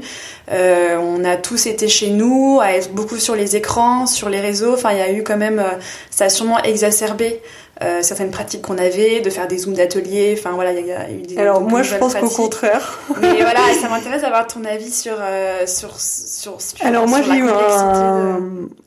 on 0.49 1.23
a 1.25 1.35
tous 1.35 1.65
été 1.67 1.89
chez 1.89 2.11
nous, 2.11 2.59
à 2.61 2.73
être 2.73 2.93
beaucoup 2.93 3.17
sur 3.17 3.35
les 3.35 3.57
écrans, 3.57 4.05
sur 4.05 4.29
les 4.29 4.39
réseaux. 4.39 4.73
Enfin, 4.73 4.91
il 4.91 4.99
y 4.99 5.01
a 5.01 5.11
eu 5.11 5.23
quand 5.23 5.37
même, 5.37 5.63
ça 6.11 6.25
a 6.25 6.29
sûrement 6.29 6.61
exacerbé 6.63 7.41
euh, 7.81 8.01
certaines 8.01 8.31
pratiques 8.31 8.63
qu'on 8.63 8.77
avait, 8.77 9.21
de 9.21 9.29
faire 9.29 9.47
des 9.47 9.59
zooms 9.59 9.73
d'atelier. 9.73 10.35
Enfin 10.37 10.51
voilà, 10.51 10.73
il 10.73 10.85
y, 10.85 10.91
a 10.91 11.11
eu 11.11 11.21
des. 11.21 11.37
Alors 11.37 11.61
moi, 11.61 11.83
je 11.83 11.95
pense 11.95 12.15
qu'au 12.15 12.29
contraire. 12.29 12.99
Mais 13.21 13.41
voilà, 13.41 13.59
ça 13.81 13.89
m'intéresse 13.89 14.21
d'avoir 14.21 14.47
ton 14.47 14.63
avis 14.65 14.91
sur 14.91 15.15
euh, 15.19 15.65
sur 15.67 15.99
sur. 15.99 16.57
Alors 16.81 17.07
moi, 17.07 17.21
j'ai 17.21 17.37
eu 17.37 17.47
un, 17.47 18.41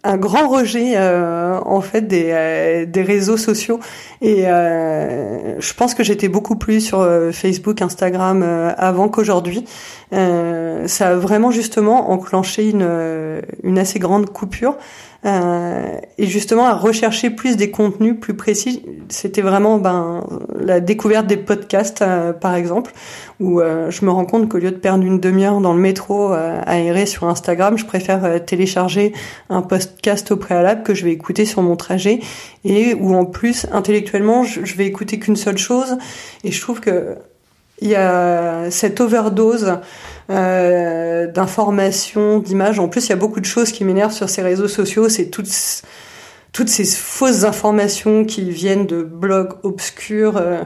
un, 0.05 0.17
grand 0.17 0.49
rejet 0.49 0.95
euh, 0.97 1.59
en 1.65 1.81
fait 1.81 2.03
des 2.03 2.31
euh, 2.31 2.87
des 2.87 3.03
réseaux 3.03 3.37
sociaux 3.37 3.81
et 4.21 4.49
euh, 4.49 5.61
je 5.61 5.73
pense 5.75 5.95
que 5.95 6.03
j'étais 6.03 6.29
beaucoup 6.29 6.57
plus 6.57 6.81
sur 6.81 7.07
Facebook, 7.33 7.83
Instagram 7.83 8.43
avant 8.77 9.09
qu'aujourd'hui. 9.09 9.65
ça 10.11 11.09
a 11.09 11.15
vraiment 11.15 11.51
justement 11.51 12.11
enclenché 12.11 12.69
une 12.69 13.41
une 13.63 13.79
assez 13.79 13.99
grande 13.99 14.31
coupure 14.31 14.77
euh, 15.27 15.99
et 16.17 16.27
justement 16.27 16.67
à 16.67 16.75
rechercher 16.75 17.29
plus 17.29 17.57
des 17.57 17.71
contenus 17.71 18.19
plus 18.19 18.35
précis. 18.35 18.83
C'était 19.11 19.43
vraiment 19.43 19.77
ben 19.77 20.25
la 20.59 20.81
découverte 20.81 21.27
des 21.27 21.37
podcasts 21.37 22.01
euh, 22.01 22.33
par 22.33 22.55
exemple, 22.55 22.93
où 23.39 23.61
euh, 23.61 23.91
je 23.91 24.05
me 24.05 24.11
rends 24.11 24.25
compte 24.25 24.49
qu'au 24.49 24.59
lieu 24.59 24.71
de 24.71 24.77
perdre 24.77 25.05
une 25.05 25.21
demi-heure 25.21 25.61
dans 25.61 25.75
le 25.75 25.81
métro 25.81 26.33
aéré 26.33 27.05
sur 27.07 27.25
Instagram, 27.29 27.77
je 27.77 27.85
préfère 27.85 28.45
télécharger 28.45 29.13
un 29.51 29.63
podcast 29.63 30.31
au 30.31 30.37
préalable 30.37 30.83
que 30.83 30.95
je 30.95 31.05
vais 31.05 31.13
écouter 31.13 31.45
sur 31.45 31.63
mon 31.63 31.77
trajet 31.77 32.21
et 32.65 32.95
où 32.95 33.15
en 33.15 33.27
plus 33.27 33.67
intellectuellement 33.73 34.43
je, 34.45 34.65
je 34.65 34.75
vais 34.77 34.87
écouter 34.87 35.19
qu'une 35.19 35.37
seule 35.37 35.59
chose 35.59 35.99
et 36.45 36.51
je 36.51 36.61
trouve 36.61 36.81
que 36.81 37.17
il 37.81 37.89
y 37.89 37.97
a 37.97 38.71
cette 38.71 39.01
overdose 39.01 39.79
euh, 40.31 41.27
d'informations, 41.27 42.39
d'images. 42.39 42.79
En 42.79 42.89
plus, 42.89 43.07
il 43.07 43.11
y 43.11 43.13
a 43.13 43.17
beaucoup 43.17 43.41
de 43.41 43.47
choses 43.47 43.73
qui 43.73 43.85
m'énervent 43.85 44.13
sur 44.13 44.29
ces 44.29 44.43
réseaux 44.43 44.69
sociaux. 44.69 45.09
C'est 45.09 45.27
toutes 45.27 45.49
toutes 46.53 46.69
ces 46.69 46.85
fausses 46.85 47.45
informations 47.45 48.25
qui 48.25 48.51
viennent 48.51 48.87
de 48.87 49.03
blogs 49.03 49.55
obscurs. 49.63 50.37
Euh, 50.37 50.65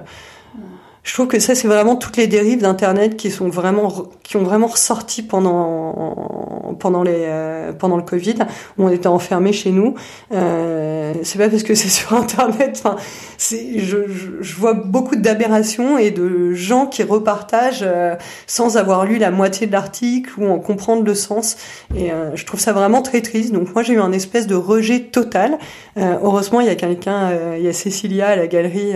je 1.05 1.13
trouve 1.13 1.29
que 1.29 1.39
ça 1.39 1.55
c'est 1.55 1.69
vraiment 1.69 1.97
toutes 1.97 2.17
les 2.17 2.27
dérives 2.27 2.63
d'internet 2.63 3.17
qui 3.17 3.31
sont 3.31 3.51
vraiment 3.51 4.07
qui 4.23 4.39
ont 4.39 4.43
vraiment 4.43 4.69
ressorti 4.69 5.23
pendant 5.23 6.75
pendant 6.81 7.03
les 7.03 7.25
euh, 7.27 7.73
pendant 7.75 7.99
le 7.99 8.03
Covid. 8.03 8.37
Où 8.79 8.85
on 8.85 8.89
était 8.89 9.07
enfermés 9.07 9.53
chez 9.53 9.71
nous. 9.71 9.95
Euh, 10.33 11.13
c'est 11.23 11.39
pas 11.39 11.51
parce 11.51 11.63
que 11.63 11.75
c'est 11.75 11.89
sur 11.89 12.15
internet 12.15 12.81
enfin 12.83 12.97
c'est 13.37 13.81
je, 13.81 13.99
je, 14.41 14.57
vois 14.57 14.73
beaucoup 14.73 15.17
d'aberrations 15.17 15.99
et 15.99 16.11
de 16.11 16.55
gens 16.55 16.87
qui 16.87 17.03
repartagent 17.03 17.85
euh, 17.87 18.17
sans 18.47 18.79
avoir 18.79 19.05
lu 19.05 19.19
la 19.19 19.31
moitié 19.31 19.67
de 19.67 19.73
l'article 19.73 20.33
ou 20.39 20.49
en 20.49 20.59
comprendre 20.59 21.05
le 21.05 21.15
sens. 21.15 21.57
Et 21.95 22.13
euh, 22.13 22.35
je 22.35 22.47
trouve 22.47 22.61
ça 22.61 22.73
vraiment 22.73 23.03
très 23.03 23.21
triste. 23.21 23.53
Donc 23.53 23.75
moi 23.75 23.83
j'ai 23.83 23.93
eu 23.93 24.01
un 24.01 24.13
espèce 24.13 24.47
de 24.47 24.55
rejet 24.55 25.01
total. 25.01 25.59
Heureusement 25.97 26.61
il 26.61 26.67
y 26.67 26.71
a 26.71 26.75
quelqu'un 26.75 27.31
il 27.57 27.63
y 27.63 27.69
a 27.69 27.73
Cécilia 27.73 28.29
à 28.29 28.37
la 28.37 28.47
galerie 28.47 28.95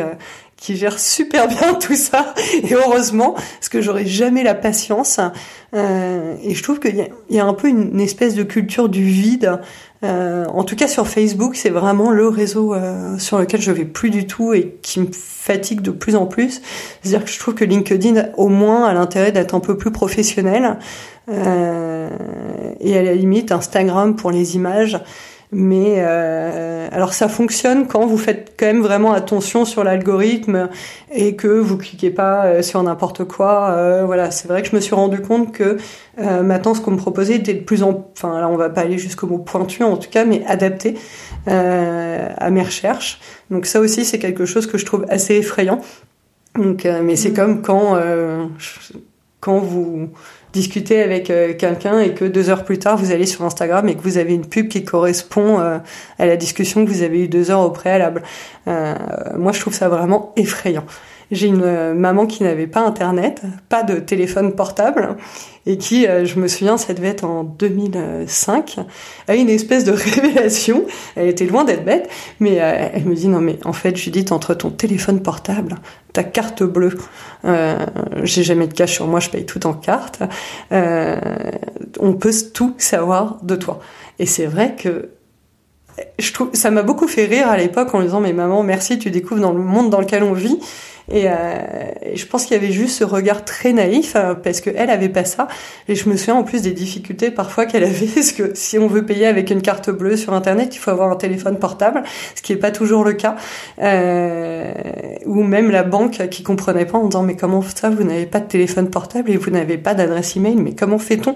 qui 0.58 0.76
gère 0.76 0.98
super 0.98 1.48
bien 1.48 1.74
tout 1.80 1.94
ça. 1.94 2.34
Et 2.62 2.74
heureusement 2.74 3.32
parce 3.32 3.68
que 3.70 3.80
j'aurais 3.80 4.06
jamais 4.06 4.42
la 4.42 4.54
patience. 4.54 5.20
Euh, 5.74 6.34
et 6.42 6.54
je 6.54 6.62
trouve 6.62 6.80
qu'il 6.80 6.96
y, 7.30 7.34
y, 7.34 7.40
a 7.40 7.46
un 7.46 7.54
peu 7.54 7.68
une, 7.68 8.00
espèce 8.00 8.34
de 8.34 8.42
culture 8.42 8.88
du 8.88 9.04
vide. 9.04 9.60
Euh, 10.04 10.44
en 10.46 10.62
tout 10.62 10.76
cas 10.76 10.86
sur 10.86 11.08
Facebook 11.08 11.56
c'est 11.56 11.70
vraiment 11.70 12.12
le 12.12 12.28
réseau 12.28 12.72
euh, 12.72 13.18
sur 13.18 13.36
lequel 13.36 13.60
je 13.60 13.72
vais 13.72 13.84
plus 13.84 14.10
du 14.10 14.28
tout 14.28 14.52
et 14.52 14.78
qui 14.80 15.00
me 15.00 15.08
fatigue 15.12 15.80
de 15.80 15.90
plus 15.90 16.16
en 16.16 16.26
plus. 16.26 16.60
C'est 17.02 17.08
à 17.08 17.18
dire 17.18 17.24
que 17.24 17.30
je 17.30 17.38
trouve 17.38 17.54
que 17.54 17.64
LinkedIn 17.64 18.28
au 18.36 18.48
moins 18.48 18.84
a 18.84 18.94
l'intérêt 18.94 19.32
d'être 19.32 19.54
un 19.54 19.60
peu 19.60 19.76
plus 19.76 19.90
professionnel. 19.90 20.78
Euh, 21.30 22.08
et 22.80 22.96
à 22.96 23.02
la 23.02 23.14
limite 23.14 23.52
Instagram 23.52 24.16
pour 24.16 24.30
les 24.30 24.56
images 24.56 24.98
mais 25.50 25.96
euh, 25.98 26.88
alors 26.92 27.14
ça 27.14 27.28
fonctionne 27.28 27.86
quand 27.86 28.06
vous 28.06 28.18
faites 28.18 28.54
quand 28.58 28.66
même 28.66 28.82
vraiment 28.82 29.12
attention 29.12 29.64
sur 29.64 29.82
l'algorithme 29.82 30.68
et 31.10 31.36
que 31.36 31.48
vous 31.48 31.78
cliquez 31.78 32.10
pas 32.10 32.44
euh, 32.44 32.62
sur 32.62 32.82
n'importe 32.82 33.24
quoi. 33.24 33.70
Euh, 33.70 34.04
voilà, 34.04 34.30
c'est 34.30 34.48
vrai 34.48 34.62
que 34.62 34.68
je 34.68 34.76
me 34.76 34.80
suis 34.80 34.94
rendu 34.94 35.22
compte 35.22 35.52
que 35.52 35.78
euh, 36.18 36.42
maintenant 36.42 36.74
ce 36.74 36.80
qu'on 36.80 36.90
me 36.90 36.98
proposait 36.98 37.36
était 37.36 37.54
de 37.54 37.64
plus 37.64 37.82
en, 37.82 38.10
enfin 38.12 38.40
là 38.40 38.48
on 38.48 38.56
va 38.56 38.68
pas 38.68 38.82
aller 38.82 38.98
jusqu'au 38.98 39.26
mot 39.26 39.38
pointu 39.38 39.82
en 39.82 39.96
tout 39.96 40.10
cas, 40.10 40.24
mais 40.24 40.44
adapté 40.46 40.96
à 41.46 42.50
mes 42.50 42.62
recherches. 42.62 43.20
Donc 43.50 43.64
ça 43.64 43.80
aussi 43.80 44.04
c'est 44.04 44.18
quelque 44.18 44.44
chose 44.44 44.66
que 44.66 44.76
je 44.76 44.84
trouve 44.84 45.06
assez 45.08 45.36
effrayant. 45.36 45.80
Donc, 46.56 46.86
mais 47.02 47.16
c'est 47.16 47.30
mmh. 47.30 47.34
comme 47.34 47.62
quand 47.62 47.98
quand 49.40 49.58
vous 49.58 50.10
discuter 50.52 51.02
avec 51.02 51.30
euh, 51.30 51.54
quelqu'un 51.54 52.00
et 52.00 52.14
que 52.14 52.24
deux 52.24 52.50
heures 52.50 52.64
plus 52.64 52.78
tard 52.78 52.96
vous 52.96 53.12
allez 53.12 53.26
sur 53.26 53.44
Instagram 53.44 53.88
et 53.88 53.94
que 53.94 54.02
vous 54.02 54.18
avez 54.18 54.34
une 54.34 54.46
pub 54.46 54.68
qui 54.68 54.84
correspond 54.84 55.60
euh, 55.60 55.78
à 56.18 56.26
la 56.26 56.36
discussion 56.36 56.84
que 56.84 56.90
vous 56.90 57.02
avez 57.02 57.24
eue 57.24 57.28
deux 57.28 57.50
heures 57.50 57.60
au 57.60 57.70
préalable. 57.70 58.22
Euh, 58.66 58.94
moi, 59.36 59.52
je 59.52 59.60
trouve 59.60 59.74
ça 59.74 59.88
vraiment 59.88 60.32
effrayant. 60.36 60.84
J'ai 61.30 61.48
une 61.48 61.62
euh, 61.62 61.94
maman 61.94 62.26
qui 62.26 62.42
n'avait 62.42 62.66
pas 62.66 62.80
internet, 62.80 63.42
pas 63.68 63.82
de 63.82 63.96
téléphone 63.98 64.54
portable, 64.54 65.16
et 65.68 65.76
qui, 65.76 66.06
euh, 66.06 66.24
je 66.24 66.40
me 66.40 66.48
souviens, 66.48 66.78
ça 66.78 66.94
devait 66.94 67.08
être 67.08 67.24
en 67.24 67.44
2005, 67.44 68.78
a 69.28 69.36
eu 69.36 69.38
une 69.38 69.50
espèce 69.50 69.84
de 69.84 69.92
révélation. 69.92 70.86
Elle 71.14 71.28
était 71.28 71.44
loin 71.44 71.64
d'être 71.64 71.84
bête, 71.84 72.08
mais 72.40 72.60
euh, 72.60 72.88
elle 72.94 73.04
me 73.04 73.14
dit 73.14 73.28
non 73.28 73.40
mais 73.40 73.58
en 73.66 73.74
fait, 73.74 73.94
Judith, 73.94 74.32
entre 74.32 74.54
ton 74.54 74.70
téléphone 74.70 75.20
portable, 75.22 75.74
ta 76.14 76.24
carte 76.24 76.62
bleue, 76.62 76.96
euh, 77.44 77.76
j'ai 78.22 78.42
jamais 78.42 78.66
de 78.66 78.72
cash 78.72 78.94
sur 78.94 79.06
moi, 79.06 79.20
je 79.20 79.28
paye 79.28 79.44
tout 79.44 79.66
en 79.66 79.74
carte. 79.74 80.22
on 80.70 82.12
peut 82.14 82.32
tout 82.54 82.74
savoir 82.78 83.38
de 83.42 83.54
toi. 83.54 83.80
Et 84.18 84.24
c'est 84.24 84.46
vrai 84.46 84.74
que 84.74 85.10
je 86.18 86.32
trouve, 86.32 86.48
ça 86.54 86.70
m'a 86.70 86.82
beaucoup 86.82 87.08
fait 87.08 87.26
rire 87.26 87.48
à 87.48 87.58
l'époque 87.58 87.94
en 87.94 88.00
disant 88.00 88.20
mais 88.20 88.32
maman 88.32 88.62
merci 88.62 88.98
tu 88.98 89.10
découvres 89.10 89.40
dans 89.40 89.52
le 89.52 89.60
monde 89.60 89.90
dans 89.90 90.00
lequel 90.00 90.22
on 90.22 90.32
vit 90.32 90.60
et, 91.10 91.24
euh, 91.26 91.32
je 92.14 92.26
pense 92.26 92.44
qu'il 92.44 92.54
y 92.54 92.58
avait 92.58 92.72
juste 92.72 92.98
ce 92.98 93.04
regard 93.04 93.44
très 93.44 93.72
naïf 93.72 94.14
euh, 94.14 94.34
parce 94.34 94.60
que 94.60 94.70
elle 94.74 94.90
avait 94.90 95.08
pas 95.08 95.24
ça. 95.24 95.48
Et 95.88 95.94
je 95.94 96.08
me 96.08 96.16
souviens 96.16 96.34
en 96.34 96.42
plus 96.42 96.62
des 96.62 96.72
difficultés 96.72 97.30
parfois 97.30 97.64
qu'elle 97.64 97.84
avait, 97.84 98.06
parce 98.14 98.32
que 98.32 98.52
si 98.54 98.78
on 98.78 98.88
veut 98.88 99.06
payer 99.06 99.26
avec 99.26 99.50
une 99.50 99.62
carte 99.62 99.90
bleue 99.90 100.16
sur 100.16 100.34
internet, 100.34 100.74
il 100.74 100.78
faut 100.78 100.90
avoir 100.90 101.10
un 101.10 101.16
téléphone 101.16 101.58
portable, 101.58 102.02
ce 102.34 102.42
qui 102.42 102.52
est 102.52 102.56
pas 102.56 102.70
toujours 102.70 103.04
le 103.04 103.14
cas. 103.14 103.36
Euh, 103.80 104.72
ou 105.24 105.42
même 105.42 105.70
la 105.70 105.82
banque 105.82 106.28
qui 106.30 106.42
comprenait 106.42 106.84
pas 106.84 106.98
en 106.98 107.06
disant 107.06 107.22
mais 107.22 107.36
comment 107.36 107.62
ça 107.62 107.90
vous 107.90 108.04
n'avez 108.04 108.26
pas 108.26 108.40
de 108.40 108.46
téléphone 108.46 108.90
portable 108.90 109.30
et 109.30 109.36
vous 109.36 109.50
n'avez 109.50 109.78
pas 109.78 109.94
d'adresse 109.94 110.36
email, 110.36 110.56
mais 110.56 110.72
comment 110.72 110.98
fait-on 110.98 111.34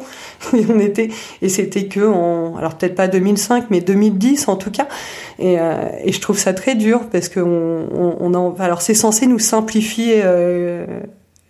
Et 0.57 0.65
on 0.69 0.79
était 0.79 1.09
et 1.41 1.49
c'était 1.49 1.87
que 1.87 2.07
en 2.07 2.57
alors 2.57 2.75
peut-être 2.75 2.95
pas 2.95 3.09
2005 3.09 3.67
mais 3.71 3.81
2010 3.81 4.49
en 4.49 4.57
tout 4.57 4.71
cas. 4.71 4.87
Et, 5.39 5.59
euh, 5.59 5.89
et 6.05 6.13
je 6.13 6.21
trouve 6.21 6.39
ça 6.39 6.53
très 6.53 6.75
dur 6.75 7.01
parce 7.11 7.29
que 7.29 7.41
on, 7.41 8.17
on, 8.21 8.55
alors 8.61 8.83
c'est 8.83 8.95
censé 8.95 9.27
nous 9.27 9.39
simplifier 9.39 9.62
simplifier 9.63 10.23
euh, 10.25 10.85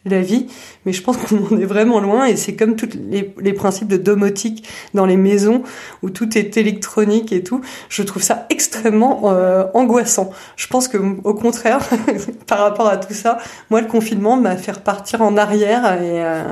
la 0.04 0.20
vie, 0.20 0.48
mais 0.84 0.92
je 0.92 1.00
pense 1.02 1.16
qu'on 1.16 1.46
en 1.46 1.58
est 1.58 1.64
vraiment 1.64 2.00
loin 2.00 2.26
et 2.26 2.36
c'est 2.36 2.56
comme 2.56 2.76
tous 2.76 2.90
les, 3.08 3.52
principes 3.52 3.88
de 3.88 3.96
domotique 3.96 4.68
dans 4.94 5.06
les 5.06 5.16
maisons 5.16 5.62
où 6.02 6.10
tout 6.10 6.36
est 6.36 6.56
électronique 6.56 7.32
et 7.32 7.42
tout. 7.42 7.62
Je 7.88 8.02
trouve 8.02 8.22
ça 8.22 8.46
extrêmement 8.50 9.32
euh, 9.32 9.64
angoissant. 9.74 10.30
Je 10.56 10.66
pense 10.66 10.88
que 10.88 10.98
au 10.98 11.34
contraire, 11.34 11.78
par 12.46 12.58
rapport 12.58 12.88
à 12.88 12.96
tout 12.96 13.14
ça, 13.14 13.38
moi 13.70 13.80
le 13.80 13.86
confinement 13.86 14.36
m'a 14.36 14.56
fait 14.56 14.72
repartir 14.72 15.22
en 15.22 15.36
arrière 15.36 16.02
et 16.02 16.22
euh, 16.22 16.42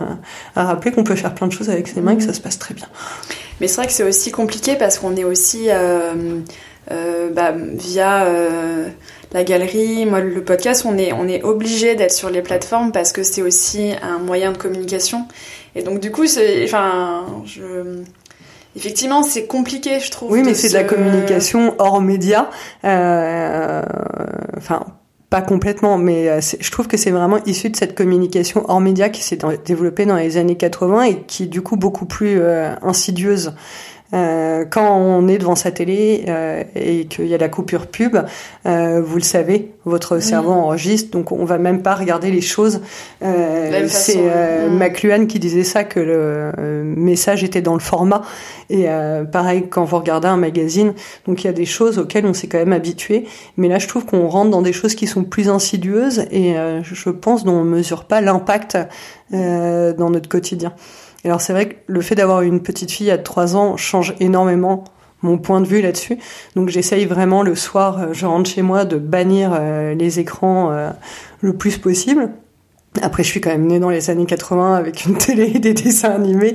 à 0.56 0.64
rappeler 0.64 0.92
qu'on 0.92 1.04
peut 1.04 1.16
faire 1.16 1.34
plein 1.34 1.48
de 1.48 1.52
choses 1.52 1.68
avec 1.68 1.88
ses 1.88 2.00
mains 2.00 2.12
et 2.12 2.16
que 2.16 2.22
ça 2.22 2.32
se 2.32 2.40
passe 2.40 2.58
très 2.58 2.74
bien. 2.74 2.86
Mais 3.60 3.68
c'est 3.68 3.76
vrai 3.76 3.86
que 3.86 3.92
c'est 3.92 4.08
aussi 4.08 4.30
compliqué 4.30 4.76
parce 4.76 4.98
qu'on 4.98 5.16
est 5.16 5.24
aussi 5.24 5.68
bah, 6.88 7.52
via 7.52 8.26
la 9.32 9.44
galerie, 9.44 10.06
moi 10.06 10.20
le 10.20 10.42
podcast, 10.42 10.84
on 10.86 10.98
est 10.98 11.12
on 11.12 11.28
est 11.28 11.42
obligé 11.42 11.94
d'être 11.94 12.12
sur 12.12 12.30
les 12.30 12.42
plateformes 12.42 12.92
parce 12.92 13.12
que 13.12 13.22
c'est 13.22 13.42
aussi 13.42 13.92
un 14.02 14.18
moyen 14.18 14.52
de 14.52 14.58
communication. 14.58 15.26
Et 15.74 15.82
donc 15.82 16.00
du 16.00 16.10
coup, 16.10 16.26
c'est 16.26 16.64
enfin 16.64 17.26
je 17.44 18.02
Effectivement, 18.76 19.22
c'est 19.22 19.46
compliqué, 19.46 19.98
je 19.98 20.10
trouve. 20.10 20.30
Oui, 20.30 20.42
mais 20.44 20.54
c'est 20.54 20.68
de 20.68 20.74
la 20.74 20.84
communication 20.84 21.74
hors 21.78 22.00
média. 22.00 22.50
Euh, 22.84 23.82
enfin, 24.56 24.86
pas 25.28 25.42
complètement, 25.42 25.98
mais 25.98 26.28
euh, 26.28 26.40
je 26.40 26.70
trouve 26.70 26.86
que 26.86 26.96
c'est 26.96 27.10
vraiment 27.10 27.38
issu 27.46 27.70
de 27.70 27.76
cette 27.76 27.96
communication 27.96 28.64
hors 28.68 28.80
média 28.80 29.08
qui 29.08 29.22
s'est 29.22 29.38
développée 29.64 30.06
dans 30.06 30.16
les 30.16 30.36
années 30.36 30.56
80 30.56 31.02
et 31.02 31.22
qui 31.22 31.44
est 31.44 31.46
du 31.46 31.62
coup 31.62 31.76
beaucoup 31.76 32.06
plus 32.06 32.38
euh, 32.40 32.74
insidieuse. 32.82 33.54
Euh, 34.12 34.64
quand 34.64 34.96
on 34.96 35.28
est 35.28 35.38
devant 35.38 35.54
sa 35.54 35.70
télé 35.70 36.24
euh, 36.28 36.64
et 36.74 37.06
qu'il 37.06 37.26
y 37.26 37.34
a 37.34 37.38
la 37.38 37.48
coupure 37.48 37.86
pub, 37.86 38.18
euh, 38.66 39.00
vous 39.00 39.16
le 39.16 39.22
savez, 39.22 39.70
votre 39.84 40.18
cerveau 40.18 40.50
enregistre, 40.50 41.10
donc 41.10 41.32
on 41.32 41.44
va 41.44 41.58
même 41.58 41.82
pas 41.82 41.94
regarder 41.94 42.30
les 42.30 42.40
choses. 42.40 42.82
Euh, 43.22 43.86
c'est 43.88 44.18
euh, 44.18 44.68
mm. 44.68 44.78
McLuhan 44.78 45.26
qui 45.26 45.38
disait 45.38 45.64
ça 45.64 45.84
que 45.84 46.00
le 46.00 46.52
euh, 46.58 46.82
message 46.84 47.44
était 47.44 47.62
dans 47.62 47.74
le 47.74 47.80
format. 47.80 48.22
Et 48.68 48.86
pareil 49.32 49.64
quand 49.68 49.82
vous 49.82 49.96
regardez 49.98 50.28
un 50.28 50.36
magazine, 50.36 50.94
donc 51.26 51.42
il 51.42 51.48
y 51.48 51.50
a 51.50 51.52
des 51.52 51.66
choses 51.66 51.98
auxquelles 51.98 52.24
on 52.24 52.32
s'est 52.32 52.46
quand 52.46 52.58
même 52.58 52.72
habitué, 52.72 53.24
mais 53.56 53.66
là 53.66 53.80
je 53.80 53.88
trouve 53.88 54.06
qu'on 54.06 54.28
rentre 54.28 54.50
dans 54.50 54.62
des 54.62 54.72
choses 54.72 54.94
qui 54.94 55.08
sont 55.08 55.24
plus 55.24 55.48
insidieuses 55.48 56.20
et 56.30 56.54
je 56.84 57.10
pense 57.10 57.42
dont 57.42 57.54
on 57.54 57.64
mesure 57.64 58.04
pas 58.04 58.20
l'impact 58.20 58.78
dans 59.32 60.10
notre 60.10 60.28
quotidien 60.28 60.72
alors 61.24 61.40
c'est 61.40 61.52
vrai 61.52 61.68
que 61.68 61.74
le 61.86 62.00
fait 62.00 62.14
d'avoir 62.14 62.42
une 62.42 62.62
petite 62.62 62.90
fille 62.90 63.10
à 63.10 63.18
3 63.18 63.56
ans 63.56 63.76
change 63.76 64.14
énormément 64.20 64.84
mon 65.22 65.38
point 65.38 65.60
de 65.60 65.66
vue 65.66 65.80
là-dessus. 65.80 66.18
Donc 66.56 66.68
j'essaye 66.68 67.04
vraiment 67.06 67.42
le 67.42 67.54
soir, 67.54 67.98
euh, 67.98 68.06
je 68.12 68.26
rentre 68.26 68.48
chez 68.48 68.62
moi, 68.62 68.84
de 68.84 68.96
bannir 68.96 69.52
euh, 69.54 69.94
les 69.94 70.18
écrans 70.18 70.72
euh, 70.72 70.90
le 71.40 71.52
plus 71.54 71.78
possible. 71.78 72.30
Après, 73.02 73.22
je 73.22 73.28
suis 73.28 73.40
quand 73.40 73.50
même 73.50 73.66
née 73.66 73.78
dans 73.78 73.90
les 73.90 74.10
années 74.10 74.26
80 74.26 74.74
avec 74.74 75.04
une 75.04 75.16
télé 75.16 75.52
et 75.54 75.58
des 75.60 75.74
dessins 75.74 76.10
animés 76.10 76.54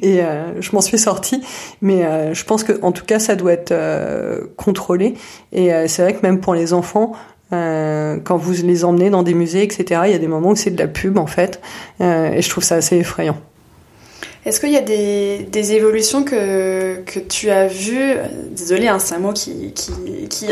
et 0.00 0.20
je 0.60 0.70
m'en 0.72 0.80
suis 0.80 0.96
sortie. 0.96 1.42
Mais 1.80 2.32
je 2.32 2.44
pense 2.44 2.62
que, 2.62 2.78
en 2.82 2.92
tout 2.92 3.04
cas, 3.04 3.18
ça 3.18 3.34
doit 3.34 3.52
être 3.52 3.74
contrôlé. 4.54 5.14
Et 5.50 5.70
c'est 5.88 6.02
vrai 6.02 6.14
que 6.14 6.22
même 6.22 6.38
pour 6.38 6.54
les 6.54 6.72
enfants, 6.72 7.14
quand 7.50 8.36
vous 8.36 8.52
les 8.62 8.84
emmenez 8.84 9.10
dans 9.10 9.24
des 9.24 9.34
musées, 9.34 9.64
etc., 9.64 10.02
il 10.04 10.12
y 10.12 10.14
a 10.14 10.18
des 10.18 10.28
moments 10.28 10.50
où 10.50 10.56
c'est 10.56 10.70
de 10.70 10.78
la 10.78 10.86
pub 10.86 11.18
en 11.18 11.26
fait. 11.26 11.60
et 11.98 12.40
je 12.40 12.48
trouve 12.48 12.62
ça 12.62 12.76
assez 12.76 12.98
effrayant. 12.98 13.36
Est-ce 14.44 14.58
qu'il 14.58 14.72
y 14.72 14.76
a 14.76 14.80
des, 14.80 15.72
évolutions 15.72 16.24
que, 16.24 17.00
tu 17.28 17.50
as 17.50 17.68
vues 17.68 18.14
Désolée, 18.50 18.88
hein, 18.88 18.98
c'est 18.98 19.14
un 19.14 19.18
mot 19.18 19.32
qui, 19.32 19.72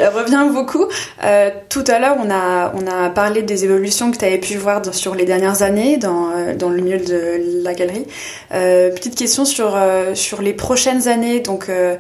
revient 0.01 0.49
beaucoup. 0.53 0.87
Euh, 1.25 1.51
tout 1.69 1.85
à 1.89 1.99
l'heure, 1.99 2.17
on 2.21 2.31
a, 2.31 3.11
parlé 3.11 3.43
des 3.43 3.65
évolutions 3.65 4.13
que 4.13 4.17
tu 4.17 4.25
avais 4.25 4.39
pu 4.39 4.57
voir 4.57 4.83
sur 4.95 5.17
les 5.17 5.25
dernières 5.25 5.63
années 5.63 5.97
dans, 5.97 6.31
euh, 6.31 6.55
dans 6.55 6.69
le 6.69 6.81
milieu 6.81 6.99
de 6.99 7.63
la 7.65 7.75
galerie. 7.75 8.07
Euh, 8.53 8.91
petite 8.91 9.17
question 9.17 9.45
sur, 9.45 9.75
euh, 9.77 10.15
les 10.41 10.53
prochaines 10.53 11.09
années. 11.09 11.41
Donc, 11.41 11.69
euh, 11.69 11.97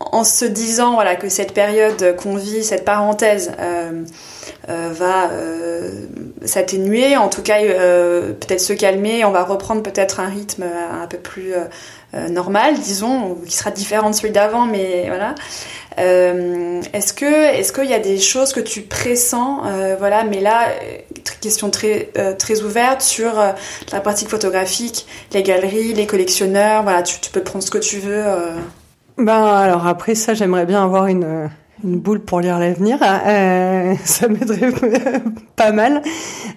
en 0.00 0.24
se 0.24 0.44
disant 0.44 0.94
voilà 0.94 1.16
que 1.16 1.28
cette 1.28 1.54
période 1.54 2.16
qu'on 2.16 2.36
vit, 2.36 2.64
cette 2.64 2.84
parenthèse, 2.84 3.52
euh, 3.60 4.04
euh, 4.68 4.90
va 4.92 5.30
euh, 5.30 5.90
s'atténuer, 6.44 7.16
en 7.16 7.28
tout 7.28 7.42
cas 7.42 7.60
euh, 7.62 8.32
peut-être 8.32 8.60
se 8.60 8.72
calmer, 8.72 9.24
on 9.24 9.32
va 9.32 9.42
reprendre 9.42 9.82
peut-être 9.82 10.20
un 10.20 10.28
rythme 10.28 10.62
un 10.62 11.06
peu 11.08 11.18
plus 11.18 11.54
normal, 12.30 12.78
disons, 12.78 13.36
qui 13.46 13.56
sera 13.56 13.70
différent 13.70 14.10
de 14.10 14.14
celui 14.14 14.30
d'avant, 14.30 14.66
mais 14.66 15.06
voilà. 15.08 15.34
est-ce 15.96 17.12
que 17.12 17.54
est-ce 17.56 17.72
qu'il 17.72 17.90
y 17.90 17.94
a 17.94 17.98
des 17.98 18.18
choses 18.18 18.52
que 18.52 18.60
tu 18.60 18.82
pressens, 18.82 19.62
voilà, 19.98 20.22
mais 20.24 20.40
là 20.40 20.68
question 21.40 21.70
très 21.70 22.10
très 22.38 22.60
ouverte 22.62 23.00
sur 23.00 23.32
la 23.92 24.00
pratique 24.00 24.28
photographique, 24.28 25.06
les 25.32 25.42
galeries, 25.42 25.94
les 25.94 26.06
collectionneurs, 26.06 26.82
voilà, 26.82 27.02
tu, 27.02 27.18
tu 27.18 27.30
peux 27.30 27.42
prendre 27.42 27.64
ce 27.64 27.70
que 27.70 27.78
tu 27.78 27.98
veux. 27.98 28.24
Ben 29.18 29.44
alors 29.44 29.86
après 29.86 30.14
ça, 30.14 30.34
j'aimerais 30.34 30.66
bien 30.66 30.82
avoir 30.82 31.06
une 31.06 31.48
boule 31.82 32.20
pour 32.20 32.40
lire 32.40 32.58
l'avenir. 32.58 32.98
Euh, 33.02 33.94
ça 34.04 34.28
m'aiderait 34.28 34.72
pas 35.56 35.72
mal. 35.72 36.02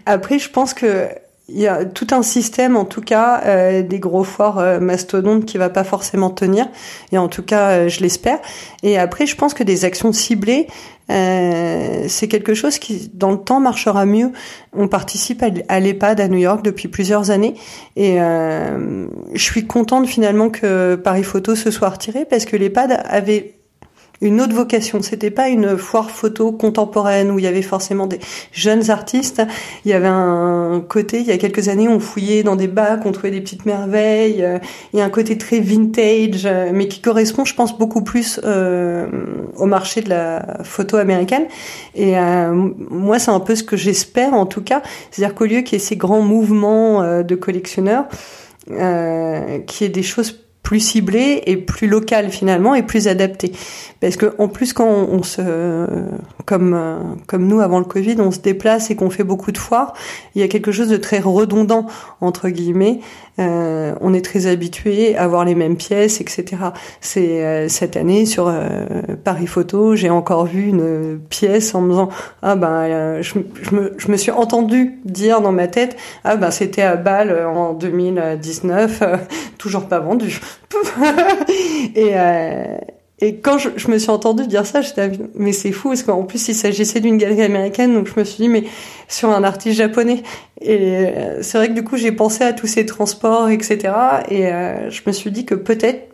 Après, 0.06 0.40
je 0.40 0.50
pense 0.50 0.74
que 0.74 1.08
il 1.48 1.60
y 1.60 1.68
a 1.68 1.86
tout 1.86 2.08
un 2.12 2.24
système, 2.24 2.76
en 2.76 2.86
tout 2.86 3.02
cas, 3.02 3.42
euh, 3.46 3.84
des 3.84 4.00
gros 4.00 4.24
forts 4.24 4.60
euh, 4.60 4.80
mastodontes 4.80 5.46
qui 5.46 5.60
va 5.60 5.70
pas 5.70 5.84
forcément 5.84 6.32
tenir. 6.32 6.68
Et 7.12 7.20
en 7.20 7.28
tout 7.28 7.44
cas, 7.44 7.70
euh, 7.70 7.90
je 7.90 8.02
l'espère. 8.02 8.40
Et 8.82 8.98
après, 8.98 9.28
je 9.28 9.36
pense 9.36 9.54
que 9.54 9.64
des 9.64 9.86
actions 9.86 10.12
ciblées, 10.12 10.68
c'est 11.08 12.28
quelque 12.28 12.56
chose 12.56 12.80
qui, 12.80 13.12
dans 13.14 13.30
le 13.30 13.38
temps, 13.38 13.60
marchera 13.60 14.08
mieux. 14.08 14.32
On 14.74 14.88
participe 14.88 15.44
à 15.68 15.80
l'EHPAD 15.80 16.20
à 16.20 16.28
New 16.28 16.40
York 16.40 16.66
depuis 16.66 16.88
plusieurs 16.88 17.30
années. 17.30 17.54
Et 17.96 18.18
je 18.18 19.08
suis 19.44 19.68
contente 19.68 20.08
finalement 20.08 20.50
que 20.50 20.96
Paris 20.96 21.22
Photo 21.22 21.54
se 21.54 21.70
soit 21.70 21.90
retiré 21.90 22.26
parce 22.26 22.46
que 22.46 22.58
l'EHPAD 22.58 23.04
avait 23.06 23.54
une 24.22 24.42
autre 24.42 24.54
vocation. 24.54 25.02
C'était 25.02 25.32
pas 25.32 25.50
une 25.50 25.78
foire 25.78 26.10
photo 26.10 26.52
contemporaine 26.52 27.32
où 27.32 27.40
il 27.40 27.46
y 27.46 27.48
avait 27.48 27.62
forcément 27.62 28.08
des 28.08 28.20
jeunes 28.52 28.90
artistes. 28.90 29.42
Il 29.84 29.92
y 29.92 29.94
avait 29.94 30.08
un 30.08 30.84
côté, 30.88 31.20
il 31.20 31.26
y 31.26 31.32
a 31.32 31.38
quelques 31.38 31.70
années, 31.70 31.88
on 31.88 32.00
fouillait 32.00 32.44
dans 32.44 32.56
des 32.56 32.68
bacs, 32.68 33.06
on 33.06 33.12
trouvait 33.12 33.32
des 33.32 33.42
petites 33.42 33.66
merveilles. 33.66 34.44
Euh, 34.44 34.60
il 34.94 35.00
y 35.00 35.02
a 35.02 35.06
un 35.06 35.10
côté 35.10 35.38
très 35.38 35.60
vintage, 35.60 36.46
euh, 36.46 36.72
mais 36.74 36.88
qui 36.88 37.02
correspond, 37.02 37.46
je 37.46 37.56
pense, 37.56 37.78
beaucoup 37.78 38.04
plus 38.04 38.40
euh, 38.44 39.08
au 39.58 39.66
marché 39.66 40.02
de 40.02 40.10
la 40.10 40.58
photo 40.64 40.98
américaine. 40.98 41.46
Et 41.96 42.16
moi, 42.90 43.20
c'est 43.20 43.32
un 43.32 43.40
peu 43.40 43.56
ce 43.56 43.64
que 43.64 43.78
j'espère, 43.78 44.34
en 44.34 44.46
tout 44.46 44.62
cas. 44.62 44.82
C'est-à-dire 45.12 45.36
qu'au 45.36 45.46
lieu 45.46 45.62
qu'il 45.62 45.74
y 45.74 45.82
ait 45.82 45.86
ces 45.86 45.96
grands 45.96 46.22
mouvements 46.22 47.24
de 47.24 47.36
collectionneurs, 47.36 48.06
euh, 48.72 49.60
qu'il 49.60 49.86
y 49.86 49.90
ait 49.90 49.94
des 49.94 50.02
choses 50.02 50.45
plus 50.66 50.80
ciblé 50.80 51.44
et 51.46 51.58
plus 51.58 51.88
local 51.88 52.32
finalement 52.32 52.74
et 52.74 52.82
plus 52.84 53.08
adapté 53.08 53.52
parce 54.02 54.18
que 54.18 54.34
en 54.40 54.48
plus 54.48 54.74
quand 54.74 54.88
on, 54.88 55.22
se 55.22 55.42
comme 56.46 56.74
euh, 56.74 56.98
comme 57.28 57.48
nous 57.48 57.62
avant 57.62 57.78
le 57.78 57.86
Covid 57.86 58.16
on 58.20 58.32
se 58.32 58.40
déplace 58.40 58.90
et 58.90 58.96
qu'on 58.96 59.12
fait 59.12 59.24
beaucoup 59.24 59.52
de 59.52 59.60
foires 59.60 59.94
il 60.34 60.42
y 60.42 60.44
a 60.44 60.48
quelque 60.48 60.72
chose 60.72 60.90
de 60.90 60.98
très 60.98 61.20
redondant 61.20 61.86
entre 62.20 62.50
guillemets 62.50 63.00
euh, 63.38 63.94
on 64.00 64.14
est 64.14 64.24
très 64.24 64.48
habitué 64.48 65.18
à 65.18 65.28
voir 65.28 65.44
les 65.44 65.56
mêmes 65.56 65.76
pièces, 65.76 66.22
etc. 66.22 66.46
C'est 67.02 67.44
euh, 67.44 67.68
cette 67.68 67.98
année 67.98 68.26
sur 68.26 68.48
euh, 68.48 68.86
Paris 69.24 69.48
Photo, 69.48 69.96
j'ai 69.96 70.10
encore 70.10 70.46
vu 70.46 70.68
une 70.68 71.20
pièce 71.30 71.76
en 71.76 71.82
me 71.82 71.90
disant 71.90 72.10
ah 72.42 72.56
ben 72.56 73.22
je, 73.22 73.34
je, 73.62 73.76
me, 73.76 73.94
je 73.98 74.10
me 74.10 74.16
suis 74.16 74.32
entendu 74.32 75.00
dire 75.04 75.42
dans 75.42 75.52
ma 75.52 75.68
tête 75.68 75.98
ah 76.24 76.38
ben 76.38 76.50
c'était 76.50 76.82
à 76.82 76.96
Bâle 76.96 77.46
en 77.46 77.74
2019, 77.74 79.04
toujours 79.58 79.88
pas 79.88 80.00
vendu. 80.00 80.40
et 81.96 82.14
et 83.20 83.38
quand 83.38 83.58
je, 83.58 83.90
me 83.90 83.98
suis 83.98 84.10
entendue 84.10 84.46
dire 84.46 84.66
ça, 84.66 84.82
j'étais 84.82 85.10
mais 85.36 85.54
c'est 85.54 85.72
fou 85.72 85.90
parce 85.90 86.04
qu'en 86.04 86.24
plus 86.24 86.50
il 86.50 86.56
s'agissait 86.56 87.00
d'une 87.00 87.18
galerie 87.18 87.44
américaine, 87.44 87.94
donc 87.94 88.08
je 88.14 88.20
me 88.20 88.26
suis 88.26 88.44
dit 88.44 88.50
mais 88.50 88.66
sur 89.08 89.30
un 89.30 89.44
artiste 89.46 89.78
japonais. 89.78 90.22
Et 90.60 90.78
euh, 91.08 91.42
c'est 91.42 91.58
vrai 91.58 91.70
que 91.70 91.74
du 91.74 91.84
coup 91.84 91.96
j'ai 91.96 92.12
pensé 92.12 92.44
à 92.44 92.52
tous 92.52 92.68
ces 92.68 92.86
transports, 92.86 93.50
etc. 93.50 93.94
Et 94.30 94.48
euh, 94.48 94.90
je 94.90 95.02
me 95.08 95.14
suis 95.14 95.32
dit 95.32 95.46
que 95.46 95.56
peut-être 95.56 96.10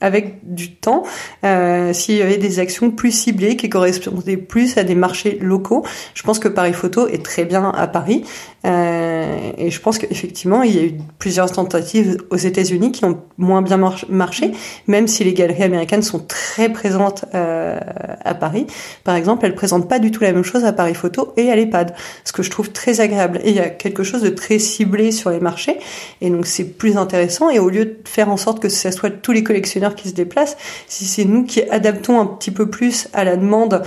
avec 0.00 0.54
du 0.54 0.74
temps, 0.74 1.04
euh, 1.44 1.92
s'il 1.92 2.16
y 2.16 2.22
avait 2.22 2.36
des 2.36 2.58
actions 2.58 2.90
plus 2.90 3.10
ciblées 3.10 3.56
qui 3.56 3.68
correspondaient 3.68 4.36
plus 4.36 4.76
à 4.76 4.84
des 4.84 4.94
marchés 4.94 5.38
locaux. 5.40 5.84
Je 6.14 6.22
pense 6.22 6.38
que 6.38 6.48
Paris 6.48 6.74
Photo 6.74 7.08
est 7.08 7.24
très 7.24 7.44
bien 7.44 7.70
à 7.70 7.86
Paris 7.86 8.22
euh, 8.66 9.52
et 9.58 9.70
je 9.70 9.80
pense 9.80 9.98
qu'effectivement 9.98 10.62
il 10.62 10.74
y 10.74 10.78
a 10.78 10.82
eu 10.82 10.94
plusieurs 11.18 11.50
tentatives 11.50 12.18
aux 12.30 12.36
États-Unis 12.36 12.92
qui 12.92 13.04
ont 13.04 13.20
moins 13.36 13.62
bien 13.62 13.78
marché, 14.08 14.52
même 14.86 15.06
si 15.06 15.24
les 15.24 15.34
galeries 15.34 15.64
américaines 15.64 16.02
sont 16.02 16.20
très 16.20 16.70
présentes 16.70 17.24
euh, 17.34 17.78
à 18.24 18.34
Paris. 18.34 18.66
Par 19.04 19.16
exemple, 19.16 19.44
elles 19.44 19.54
présentent 19.54 19.88
pas 19.88 19.98
du 19.98 20.10
tout 20.10 20.22
la 20.22 20.32
même 20.32 20.44
chose 20.44 20.64
à 20.64 20.72
Paris 20.72 20.94
Photo 20.94 21.32
et 21.36 21.50
à 21.50 21.56
l'EHPAD, 21.56 21.94
ce 22.24 22.32
que 22.32 22.42
je 22.42 22.50
trouve 22.50 22.70
très 22.70 23.00
agréable. 23.00 23.40
Et 23.44 23.50
il 23.50 23.56
y 23.56 23.60
a 23.60 23.68
quelque 23.68 24.02
chose 24.02 24.22
de 24.22 24.30
très 24.30 24.58
ciblé 24.58 25.12
sur 25.12 25.30
les 25.30 25.40
marchés 25.40 25.78
et 26.20 26.30
donc 26.30 26.46
c'est 26.46 26.64
plus 26.64 26.96
intéressant. 26.96 27.50
Et 27.50 27.58
au 27.58 27.68
lieu 27.68 27.84
de 27.84 27.96
faire 28.04 28.30
en 28.30 28.36
sorte 28.36 28.60
que 28.60 28.68
ce 28.68 28.90
soit 28.90 29.10
tous 29.10 29.32
les 29.32 29.42
collectionneurs 29.42 29.94
qui 29.94 30.08
se 30.08 30.14
déplacent, 30.14 30.56
si 30.88 31.04
c'est 31.04 31.24
nous 31.24 31.44
qui 31.44 31.62
adaptons 31.62 32.20
un 32.20 32.26
petit 32.26 32.50
peu 32.50 32.70
plus 32.70 33.08
à 33.12 33.24
la 33.24 33.36
demande 33.36 33.82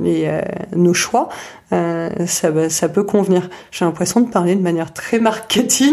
les, 0.00 0.26
euh, 0.26 0.40
nos 0.74 0.94
choix, 0.94 1.28
euh, 1.72 2.10
ça, 2.26 2.70
ça 2.70 2.88
peut 2.88 3.04
convenir. 3.04 3.48
J'ai 3.70 3.84
l'impression 3.84 4.20
de 4.20 4.30
parler 4.30 4.54
de 4.54 4.62
manière 4.62 4.92
très 4.92 5.18
marketing. 5.18 5.92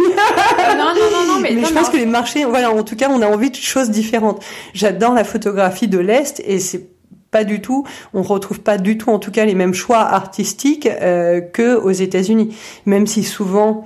non, 0.78 0.78
non, 0.78 0.93
non, 1.12 1.34
non, 1.34 1.39
mais, 1.41 1.52
je 1.63 1.73
pense 1.73 1.89
que 1.89 1.97
les 1.97 2.06
marchés, 2.06 2.45
voilà, 2.45 2.71
en 2.71 2.84
tout 2.84 2.95
cas, 2.95 3.10
on 3.10 3.21
a 3.21 3.28
envie 3.28 3.52
de 3.52 3.56
choses 3.56 3.89
différentes. 3.89 4.43
J'adore 4.73 5.13
la 5.13 5.23
photographie 5.23 5.88
de 5.88 5.99
l'Est 5.99 6.41
et 6.45 6.60
c'est 6.60 6.89
pas 7.32 7.43
du 7.43 7.62
tout, 7.62 7.84
on 8.13 8.21
retrouve 8.21 8.60
pas 8.60 8.78
du 8.78 8.97
tout, 8.97 9.10
en 9.10 9.17
tout 9.17 9.32
cas, 9.32 9.45
les 9.45 9.56
mêmes 9.56 9.73
choix 9.73 10.02
artistiques 10.02 10.86
euh, 10.86 11.41
que 11.41 11.76
aux 11.76 11.91
États-Unis. 11.91 12.56
Même 12.86 13.08
si 13.08 13.23
souvent, 13.23 13.86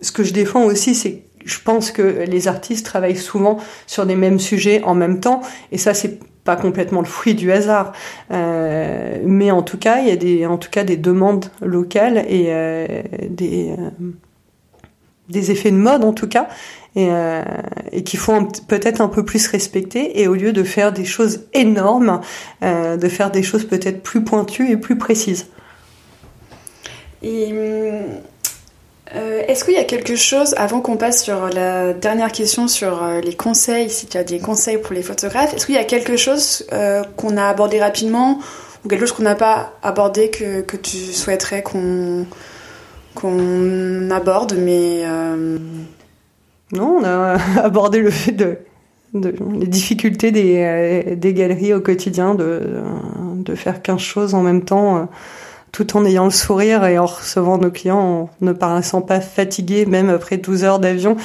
ce 0.00 0.12
que 0.12 0.22
je 0.22 0.32
défends 0.32 0.64
aussi, 0.64 0.94
c'est 0.94 1.24
je 1.44 1.58
pense 1.58 1.90
que 1.90 2.02
les 2.02 2.46
artistes 2.46 2.86
travaillent 2.86 3.16
souvent 3.16 3.58
sur 3.88 4.06
des 4.06 4.14
mêmes 4.14 4.38
sujets 4.38 4.80
en 4.84 4.94
même 4.94 5.18
temps, 5.18 5.40
et 5.72 5.78
ça 5.78 5.92
c'est 5.92 6.20
pas 6.44 6.56
complètement 6.56 7.00
le 7.00 7.06
fruit 7.06 7.34
du 7.34 7.52
hasard, 7.52 7.92
euh, 8.32 9.18
mais 9.24 9.50
en 9.50 9.62
tout 9.62 9.78
cas 9.78 10.00
il 10.00 10.08
y 10.08 10.10
a 10.10 10.16
des, 10.16 10.46
en 10.46 10.58
tout 10.58 10.70
cas 10.70 10.84
des 10.84 10.96
demandes 10.96 11.46
locales 11.60 12.18
et 12.28 12.46
euh, 12.48 13.02
des 13.28 13.74
euh, 13.78 13.90
des 15.28 15.50
effets 15.50 15.70
de 15.70 15.76
mode 15.76 16.04
en 16.04 16.12
tout 16.12 16.28
cas, 16.28 16.48
et, 16.94 17.08
et 17.90 18.02
qu'il 18.02 18.18
faut 18.18 18.34
peut-être 18.68 19.00
un 19.00 19.08
peu 19.08 19.24
plus 19.24 19.46
respecter, 19.46 20.20
et 20.20 20.28
au 20.28 20.34
lieu 20.34 20.52
de 20.52 20.62
faire 20.62 20.92
des 20.92 21.06
choses 21.06 21.46
énormes, 21.54 22.20
de 22.60 23.08
faire 23.08 23.30
des 23.30 23.42
choses 23.42 23.64
peut-être 23.64 24.02
plus 24.02 24.24
pointues 24.24 24.70
et 24.70 24.76
plus 24.76 24.98
précises. 24.98 25.46
Et 27.22 27.52
hum, 27.52 28.20
euh, 29.14 29.42
est-ce 29.46 29.64
qu'il 29.64 29.74
y 29.74 29.78
a 29.78 29.84
quelque 29.84 30.16
chose, 30.16 30.54
avant 30.56 30.80
qu'on 30.80 30.96
passe 30.96 31.22
sur 31.22 31.48
la 31.50 31.92
dernière 31.92 32.32
question 32.32 32.66
sur 32.66 33.02
euh, 33.02 33.20
les 33.20 33.34
conseils, 33.34 33.90
si 33.90 34.06
tu 34.06 34.16
as 34.16 34.24
des 34.24 34.38
conseils 34.38 34.78
pour 34.78 34.94
les 34.94 35.02
photographes, 35.02 35.52
est-ce 35.54 35.66
qu'il 35.66 35.74
y 35.74 35.78
a 35.78 35.84
quelque 35.84 36.16
chose 36.16 36.64
euh, 36.72 37.02
qu'on 37.16 37.36
a 37.36 37.44
abordé 37.44 37.78
rapidement 37.78 38.38
ou 38.84 38.88
quelque 38.88 39.00
chose 39.00 39.12
qu'on 39.12 39.24
n'a 39.24 39.34
pas 39.34 39.74
abordé 39.82 40.30
que, 40.30 40.76
tu 40.76 40.96
souhaiterais 40.96 41.62
qu'on 41.62 42.26
aborde, 44.10 44.56
mais... 44.58 45.04
Non, 46.72 46.96
on 47.00 47.04
a 47.04 47.36
abordé 47.62 48.00
le 48.00 48.10
fait 48.10 48.32
de, 48.32 48.56
les 49.12 49.66
difficultés 49.66 50.32
des, 50.32 51.16
des 51.16 51.34
galeries 51.34 51.74
au 51.74 51.80
quotidien, 51.80 52.34
de, 52.34 52.82
de 53.36 53.54
faire 53.54 53.82
15 53.82 54.00
choses 54.00 54.34
en 54.34 54.42
même 54.42 54.64
temps 54.64 55.06
tout 55.72 55.96
en 55.96 56.04
ayant 56.04 56.26
le 56.26 56.30
sourire 56.30 56.84
et 56.84 56.98
en 56.98 57.06
recevant 57.06 57.56
nos 57.58 57.70
clients 57.70 57.98
en 57.98 58.30
ne 58.42 58.52
paraissant 58.52 59.00
pas 59.00 59.20
fatigués 59.20 59.86
même 59.86 60.10
après 60.10 60.36
12 60.36 60.64
heures 60.64 60.78
d'avion. 60.78 61.16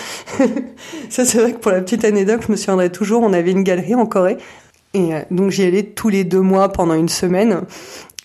ça 1.10 1.26
c'est 1.26 1.40
vrai 1.40 1.54
que 1.54 1.60
pour 1.60 1.72
la 1.72 1.82
petite 1.82 2.06
anecdote, 2.06 2.42
je 2.48 2.52
me 2.52 2.58
souviendrai 2.58 2.90
toujours, 2.90 3.22
on 3.22 3.34
avait 3.34 3.52
une 3.52 3.64
galerie 3.64 3.96
en 3.96 4.06
Corée 4.06 4.38
et 4.94 5.14
euh, 5.14 5.20
donc 5.32 5.52
j'y 5.52 5.64
allais 5.64 5.84
tous 5.84 6.10
les 6.10 6.24
deux 6.24 6.40
mois 6.40 6.70
pendant 6.70 6.94
une 6.94 7.10
semaine 7.10 7.62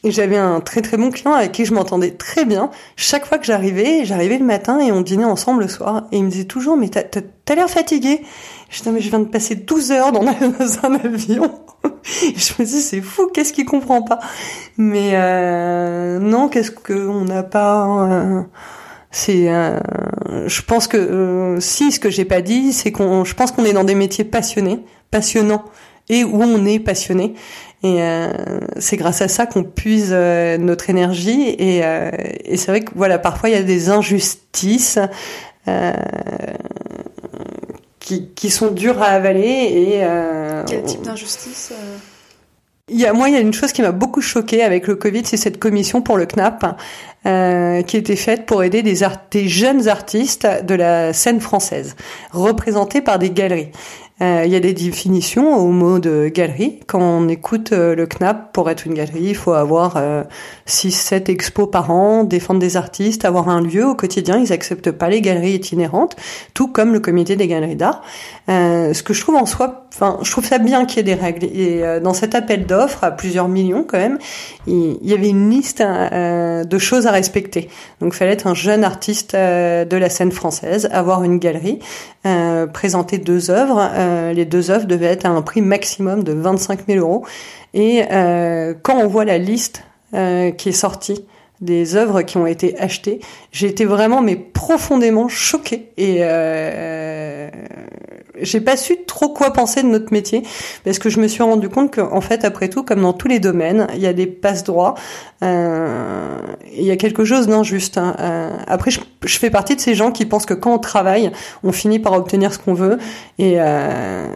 et 0.04 0.10
j'avais 0.10 0.36
un 0.36 0.60
très 0.60 0.82
très 0.82 0.96
bon 0.96 1.10
client 1.10 1.32
avec 1.32 1.52
qui 1.52 1.64
je 1.64 1.72
m'entendais 1.74 2.10
très 2.10 2.44
bien. 2.44 2.70
Chaque 2.96 3.24
fois 3.24 3.38
que 3.38 3.46
j'arrivais, 3.46 4.04
j'arrivais 4.04 4.38
le 4.38 4.44
matin 4.44 4.80
et 4.80 4.90
on 4.90 5.00
dînait 5.00 5.24
ensemble 5.24 5.62
le 5.62 5.68
soir. 5.68 6.08
Et 6.10 6.18
il 6.18 6.24
me 6.24 6.30
disait 6.30 6.44
toujours, 6.44 6.76
mais 6.76 6.88
t'as, 6.88 7.04
t'as, 7.52 7.60
l'air 7.60 7.70
fatigué. 7.70 8.22
Je 8.70 8.78
disais, 8.78 8.90
mais 8.90 9.00
je 9.00 9.10
viens 9.10 9.20
de 9.20 9.26
passer 9.26 9.54
12 9.54 9.92
heures 9.92 10.12
dans, 10.12 10.22
un 10.22 10.94
avion. 10.94 11.50
Je 12.04 12.52
me 12.58 12.64
dis, 12.64 12.80
c'est 12.80 13.00
fou, 13.00 13.28
qu'est-ce 13.32 13.52
qu'il 13.52 13.64
comprend 13.64 14.02
pas 14.02 14.18
Mais 14.78 15.10
euh, 15.14 16.18
non, 16.18 16.48
qu'est-ce 16.48 16.70
qu'on 16.70 17.24
n'a 17.24 17.42
pas... 17.42 18.08
Euh, 18.08 18.42
C'est, 19.10 19.46
je 20.46 20.62
pense 20.62 20.88
que 20.88 21.58
si 21.60 21.92
ce 21.92 22.00
que 22.00 22.08
j'ai 22.10 22.24
pas 22.24 22.40
dit, 22.40 22.72
c'est 22.72 22.92
qu'on, 22.92 23.24
je 23.24 23.34
pense 23.34 23.52
qu'on 23.52 23.64
est 23.64 23.72
dans 23.72 23.84
des 23.84 23.94
métiers 23.94 24.24
passionnés, 24.24 24.80
passionnants 25.10 25.64
et 26.08 26.24
où 26.24 26.42
on 26.42 26.64
est 26.64 26.78
passionné. 26.78 27.34
Et 27.84 28.00
c'est 28.78 28.96
grâce 28.96 29.20
à 29.22 29.28
ça 29.28 29.46
qu'on 29.46 29.64
puise 29.64 30.12
notre 30.12 30.88
énergie. 30.88 31.54
Et 31.58 31.82
c'est 32.56 32.68
vrai 32.68 32.80
que 32.80 32.92
voilà, 32.94 33.18
parfois 33.18 33.50
il 33.50 33.52
y 33.52 33.58
a 33.58 33.62
des 33.62 33.90
injustices 33.90 34.98
qui, 38.02 38.28
qui 38.34 38.50
sont 38.50 38.70
dures 38.70 39.00
à 39.00 39.06
avaler. 39.06 39.40
Et, 39.40 40.00
euh, 40.02 40.64
Quel 40.66 40.82
type 40.84 41.02
d'injustice 41.02 41.72
euh 41.72 41.96
il 42.88 43.00
y 43.00 43.06
a, 43.06 43.12
moi, 43.12 43.28
il 43.28 43.34
y 43.34 43.38
a 43.38 43.40
une 43.40 43.54
chose 43.54 43.72
qui 43.72 43.80
m'a 43.80 43.92
beaucoup 43.92 44.20
choquée 44.20 44.62
avec 44.62 44.86
le 44.86 44.96
Covid, 44.96 45.22
c'est 45.24 45.36
cette 45.36 45.58
commission 45.58 46.02
pour 46.02 46.16
le 46.16 46.26
CNAP 46.26 46.76
euh, 47.24 47.80
qui 47.82 47.96
était 47.96 48.16
faite 48.16 48.44
pour 48.44 48.64
aider 48.64 48.82
des, 48.82 48.98
des 49.30 49.48
jeunes 49.48 49.88
artistes 49.88 50.46
de 50.64 50.74
la 50.74 51.12
scène 51.12 51.40
française, 51.40 51.96
représentés 52.32 53.00
par 53.00 53.20
des 53.20 53.30
galeries. 53.30 53.70
Euh, 54.20 54.42
il 54.44 54.52
y 54.52 54.56
a 54.56 54.60
des 54.60 54.74
définitions 54.74 55.56
au 55.56 55.68
mot 55.68 55.98
de 55.98 56.30
galerie. 56.32 56.78
Quand 56.86 57.00
on 57.00 57.28
écoute 57.28 57.72
euh, 57.72 57.96
le 57.96 58.06
CNAP, 58.06 58.52
pour 58.52 58.70
être 58.70 58.86
une 58.86 58.94
galerie, 58.94 59.24
il 59.24 59.34
faut 59.34 59.52
avoir 59.52 60.00
6-7 60.68 61.14
euh, 61.14 61.24
expos 61.28 61.68
par 61.70 61.90
an, 61.90 62.22
défendre 62.22 62.60
des 62.60 62.76
artistes, 62.76 63.24
avoir 63.24 63.48
un 63.48 63.60
lieu 63.60 63.86
au 63.86 63.94
quotidien. 63.94 64.38
Ils 64.38 64.52
acceptent 64.52 64.92
pas 64.92 65.08
les 65.08 65.22
galeries 65.22 65.54
itinérantes, 65.54 66.14
tout 66.54 66.68
comme 66.68 66.92
le 66.92 67.00
comité 67.00 67.36
des 67.36 67.48
galeries 67.48 67.74
d'art. 67.74 68.02
ce 68.48 69.02
que 69.02 69.14
je 69.14 69.20
trouve 69.22 69.36
en 69.36 69.46
soi, 69.46 69.86
enfin, 69.92 70.18
je 70.22 70.30
trouve 70.30 70.44
ça 70.44 70.58
bien 70.58 70.84
qu'il 70.84 70.98
y 70.98 71.00
ait 71.00 71.14
des 71.14 71.20
règles. 71.20 71.44
Et 71.46 71.82
dans 72.00 72.14
cet 72.14 72.34
appel 72.34 72.66
d'offres 72.66 73.02
à 73.04 73.10
plusieurs 73.10 73.48
millions 73.48 73.84
quand 73.86 73.98
même, 73.98 74.18
il, 74.66 74.98
y 75.02 75.14
avait 75.14 75.30
une 75.30 75.50
liste 75.50 75.82
de 75.82 76.78
choses 76.78 77.06
à 77.06 77.10
respecter. 77.10 77.68
Donc, 78.00 78.14
fallait 78.14 78.32
être 78.32 78.46
un 78.46 78.54
jeune 78.54 78.84
artiste 78.84 79.34
de 79.34 79.96
la 79.96 80.10
scène 80.10 80.32
française, 80.32 80.88
avoir 80.92 81.24
une 81.24 81.38
galerie, 81.38 81.78
présenter 82.72 83.18
deux 83.18 83.50
œuvres 83.50 83.90
euh, 84.02 84.32
les 84.32 84.44
deux 84.44 84.70
œuvres 84.70 84.86
devaient 84.86 85.06
être 85.06 85.26
à 85.26 85.30
un 85.30 85.42
prix 85.42 85.62
maximum 85.62 86.24
de 86.24 86.32
25 86.32 86.86
000 86.86 86.98
euros. 86.98 87.24
Et 87.74 88.02
euh, 88.10 88.74
quand 88.82 88.96
on 88.96 89.06
voit 89.06 89.24
la 89.24 89.38
liste 89.38 89.84
euh, 90.14 90.50
qui 90.50 90.70
est 90.70 90.72
sortie 90.72 91.24
des 91.60 91.94
œuvres 91.94 92.22
qui 92.22 92.36
ont 92.36 92.46
été 92.46 92.78
achetées, 92.78 93.20
j'ai 93.52 93.68
été 93.68 93.84
vraiment 93.84 94.20
mais 94.20 94.36
profondément 94.36 95.28
choquée 95.28 95.90
j'ai 98.42 98.60
pas 98.60 98.76
su 98.76 99.04
trop 99.06 99.30
quoi 99.30 99.52
penser 99.52 99.82
de 99.82 99.88
notre 99.88 100.12
métier 100.12 100.42
parce 100.84 100.98
que 100.98 101.10
je 101.10 101.20
me 101.20 101.28
suis 101.28 101.42
rendu 101.42 101.68
compte 101.68 101.94
qu'en 101.94 102.20
fait 102.20 102.44
après 102.44 102.68
tout 102.68 102.82
comme 102.82 103.02
dans 103.02 103.12
tous 103.12 103.28
les 103.28 103.40
domaines 103.40 103.86
il 103.94 104.00
y 104.00 104.06
a 104.06 104.12
des 104.12 104.26
passe 104.26 104.64
droits 104.64 104.94
euh, 105.42 106.38
il 106.72 106.84
y 106.84 106.90
a 106.90 106.96
quelque 106.96 107.24
chose 107.24 107.46
d'injuste 107.46 107.98
hein. 107.98 108.14
euh, 108.20 108.50
après 108.66 108.90
je, 108.90 109.00
je, 109.24 109.38
fais 109.38 109.50
partie 109.50 109.76
de 109.76 109.80
ces 109.80 109.94
gens 109.94 110.12
qui 110.12 110.26
pensent 110.26 110.46
que 110.46 110.54
quand 110.54 110.74
on 110.74 110.78
travaille 110.78 111.32
on 111.64 111.72
finit 111.72 111.98
par 111.98 112.12
obtenir 112.12 112.52
ce 112.52 112.58
qu'on 112.58 112.74
veut 112.74 112.98
et 113.38 113.54
euh, 113.58 114.26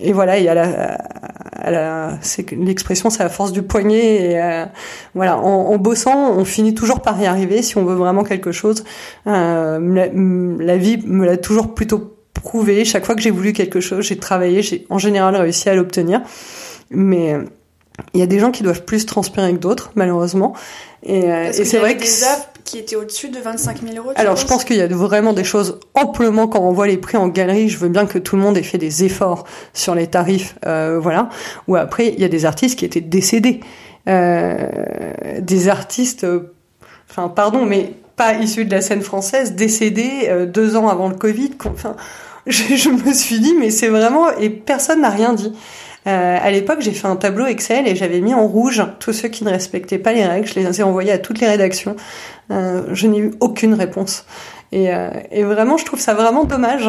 et 0.00 0.12
voilà 0.12 0.38
il 0.38 0.44
y 0.44 0.48
a 0.48 0.54
la, 0.54 0.98
la 1.70 2.18
c'est 2.20 2.50
l'expression 2.52 3.10
c'est 3.10 3.22
la 3.22 3.28
force 3.28 3.52
du 3.52 3.62
poignet 3.62 4.30
et 4.30 4.40
euh, 4.40 4.64
voilà 5.14 5.38
en, 5.38 5.72
en 5.72 5.76
bossant 5.78 6.32
on 6.32 6.44
finit 6.44 6.74
toujours 6.74 7.00
par 7.00 7.20
y 7.20 7.26
arriver 7.26 7.62
si 7.62 7.76
on 7.76 7.84
veut 7.84 7.94
vraiment 7.94 8.24
quelque 8.24 8.52
chose. 8.52 8.84
Euh, 9.26 9.78
la, 9.78 10.06
la, 10.64 10.76
vie 10.76 10.98
me 11.06 11.24
l'a 11.24 11.36
toujours 11.36 11.74
plutôt 11.74 12.16
prouvé. 12.34 12.84
Chaque 12.84 13.04
fois 13.04 13.14
que 13.14 13.22
j'ai 13.22 13.30
voulu 13.30 13.52
quelque 13.52 13.80
chose, 13.80 14.04
j'ai 14.04 14.18
travaillé, 14.18 14.62
j'ai 14.62 14.86
en 14.90 14.98
général 14.98 15.36
réussi 15.36 15.68
à 15.68 15.74
l'obtenir. 15.74 16.22
Mais 16.90 17.34
euh, 17.34 17.44
il 18.14 18.20
y 18.20 18.22
a 18.22 18.26
des 18.26 18.38
gens 18.38 18.50
qui 18.50 18.62
doivent 18.62 18.84
plus 18.84 19.06
transpirer 19.06 19.52
que 19.52 19.58
d'autres, 19.58 19.92
malheureusement. 19.94 20.54
Et, 21.02 21.30
euh, 21.30 21.48
et 21.50 21.64
c'est 21.64 21.78
vrai 21.78 21.96
que 21.96 22.02
des 22.02 22.08
qui 22.64 22.78
étaient 22.78 22.96
au-dessus 22.96 23.28
de 23.28 23.38
25 23.38 23.82
000 23.82 23.96
euros. 23.96 24.12
Alors 24.16 24.36
je 24.36 24.46
pense 24.46 24.64
qu'il 24.64 24.76
y 24.76 24.80
a 24.80 24.86
vraiment 24.86 25.32
des 25.32 25.44
choses 25.44 25.80
amplement 25.94 26.46
quand 26.46 26.60
on 26.60 26.72
voit 26.72 26.86
les 26.86 26.96
prix 26.96 27.16
en 27.16 27.28
galerie. 27.28 27.68
Je 27.68 27.78
veux 27.78 27.88
bien 27.88 28.06
que 28.06 28.18
tout 28.18 28.36
le 28.36 28.42
monde 28.42 28.56
ait 28.56 28.62
fait 28.62 28.78
des 28.78 29.04
efforts 29.04 29.44
sur 29.74 29.94
les 29.94 30.06
tarifs, 30.06 30.56
euh, 30.64 30.98
voilà. 31.00 31.28
Ou 31.66 31.76
après 31.76 32.08
il 32.08 32.20
y 32.20 32.24
a 32.24 32.28
des 32.28 32.44
artistes 32.44 32.78
qui 32.78 32.84
étaient 32.84 33.00
décédés, 33.00 33.60
euh, 34.08 34.68
des 35.40 35.68
artistes 35.68 36.26
enfin 37.10 37.28
pardon, 37.28 37.66
mais 37.66 37.94
pas 38.16 38.34
issu 38.34 38.64
de 38.64 38.70
la 38.70 38.80
scène 38.80 39.02
française, 39.02 39.54
décédé 39.54 40.26
euh, 40.28 40.46
deux 40.46 40.76
ans 40.76 40.88
avant 40.88 41.08
le 41.08 41.14
Covid. 41.14 41.52
Enfin, 41.66 41.96
je, 42.46 42.88
me 42.88 43.12
suis 43.12 43.40
dit, 43.40 43.54
mais 43.58 43.70
c'est 43.70 43.88
vraiment 43.88 44.30
et 44.38 44.50
personne 44.50 45.00
n'a 45.02 45.10
rien 45.10 45.32
dit. 45.32 45.52
Euh, 46.06 46.38
à 46.40 46.50
l'époque, 46.50 46.78
j'ai 46.80 46.90
fait 46.90 47.06
un 47.06 47.16
tableau 47.16 47.46
Excel 47.46 47.86
et 47.86 47.94
j'avais 47.94 48.20
mis 48.20 48.34
en 48.34 48.46
rouge 48.46 48.82
tous 48.98 49.12
ceux 49.12 49.28
qui 49.28 49.44
ne 49.44 49.50
respectaient 49.50 49.98
pas 49.98 50.12
les 50.12 50.24
règles. 50.24 50.48
Je 50.48 50.58
les 50.58 50.80
ai 50.80 50.82
envoyés 50.82 51.12
à 51.12 51.18
toutes 51.18 51.40
les 51.40 51.46
rédactions. 51.46 51.94
Euh, 52.50 52.82
je 52.92 53.06
n'ai 53.06 53.18
eu 53.18 53.30
aucune 53.40 53.74
réponse. 53.74 54.26
Et, 54.72 54.88
et, 55.30 55.42
vraiment, 55.42 55.76
je 55.76 55.84
trouve 55.84 56.00
ça 56.00 56.14
vraiment 56.14 56.44
dommage 56.44 56.88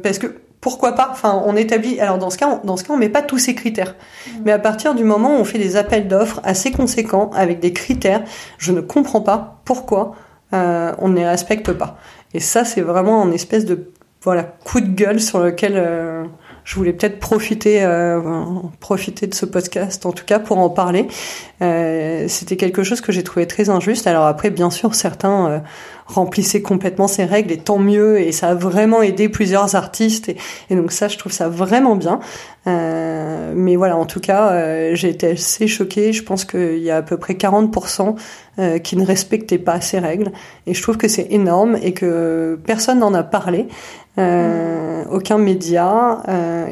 parce 0.00 0.18
que 0.18 0.36
pourquoi 0.60 0.92
pas 0.92 1.08
Enfin, 1.10 1.42
on 1.46 1.56
établit. 1.56 2.00
Alors 2.00 2.18
dans 2.18 2.30
ce 2.30 2.38
cas, 2.38 2.60
on, 2.62 2.66
dans 2.66 2.76
ce 2.76 2.84
cas, 2.84 2.92
on 2.92 2.96
met 2.96 3.08
pas 3.08 3.22
tous 3.22 3.38
ces 3.38 3.54
critères. 3.54 3.94
Mmh. 3.94 4.30
Mais 4.44 4.52
à 4.52 4.58
partir 4.58 4.94
du 4.94 5.04
moment 5.04 5.36
où 5.36 5.40
on 5.40 5.44
fait 5.44 5.58
des 5.58 5.76
appels 5.76 6.08
d'offres 6.08 6.40
assez 6.44 6.70
conséquents 6.72 7.30
avec 7.34 7.60
des 7.60 7.72
critères, 7.72 8.22
je 8.58 8.72
ne 8.72 8.80
comprends 8.80 9.20
pas 9.20 9.60
pourquoi 9.64 10.14
euh, 10.52 10.92
on 10.98 11.08
ne 11.08 11.16
les 11.16 11.26
respecte 11.26 11.72
pas. 11.72 11.98
Et 12.34 12.40
ça, 12.40 12.64
c'est 12.64 12.80
vraiment 12.80 13.22
un 13.22 13.30
espèce 13.32 13.64
de 13.64 13.90
voilà 14.22 14.42
coup 14.42 14.80
de 14.80 14.88
gueule 14.88 15.20
sur 15.20 15.38
lequel 15.38 15.74
euh, 15.76 16.24
je 16.64 16.74
voulais 16.74 16.92
peut-être 16.92 17.20
profiter 17.20 17.84
euh, 17.84 18.20
profiter 18.80 19.26
de 19.26 19.34
ce 19.34 19.46
podcast 19.46 20.04
en 20.06 20.12
tout 20.12 20.24
cas 20.24 20.38
pour 20.38 20.58
en 20.58 20.70
parler. 20.70 21.06
Euh, 21.62 22.26
C'était 22.28 22.56
quelque 22.56 22.82
chose 22.82 23.00
que 23.00 23.12
j'ai 23.12 23.22
trouvé 23.22 23.46
très 23.46 23.70
injuste. 23.70 24.06
Alors 24.06 24.26
après, 24.26 24.50
bien 24.50 24.70
sûr, 24.70 24.94
certains 24.94 25.62
euh, 26.08 26.12
remplissaient 26.12 26.62
complètement 26.62 27.08
ces 27.08 27.24
règles 27.24 27.52
et 27.52 27.58
tant 27.58 27.78
mieux. 27.78 28.20
Et 28.20 28.32
ça 28.32 28.48
a 28.48 28.54
vraiment 28.54 29.02
aidé 29.02 29.28
plusieurs 29.28 29.74
artistes. 29.74 30.28
Et, 30.28 30.36
et 30.70 30.76
donc 30.76 30.92
ça, 30.92 31.08
je 31.08 31.18
trouve 31.18 31.32
ça 31.32 31.48
vraiment 31.48 31.96
bien. 31.96 32.20
Euh, 32.68 33.52
mais 33.54 33.76
voilà, 33.76 33.96
en 33.96 34.06
tout 34.06 34.20
cas, 34.20 34.50
euh, 34.50 34.94
j'ai 34.94 35.08
été 35.08 35.32
assez 35.32 35.66
choquée. 35.66 36.12
Je 36.12 36.22
pense 36.22 36.44
qu'il 36.44 36.78
y 36.78 36.90
a 36.90 36.98
à 36.98 37.02
peu 37.02 37.16
près 37.16 37.34
40% 37.34 38.16
euh, 38.58 38.78
qui 38.78 38.96
ne 38.96 39.04
respectaient 39.04 39.58
pas 39.58 39.80
ces 39.80 39.98
règles. 39.98 40.32
Et 40.66 40.74
je 40.74 40.82
trouve 40.82 40.96
que 40.96 41.08
c'est 41.08 41.28
énorme 41.30 41.78
et 41.82 41.92
que 41.92 42.58
personne 42.66 43.00
n'en 43.00 43.14
a 43.14 43.22
parlé. 43.22 43.68
aucun 45.10 45.38
média. 45.38 46.22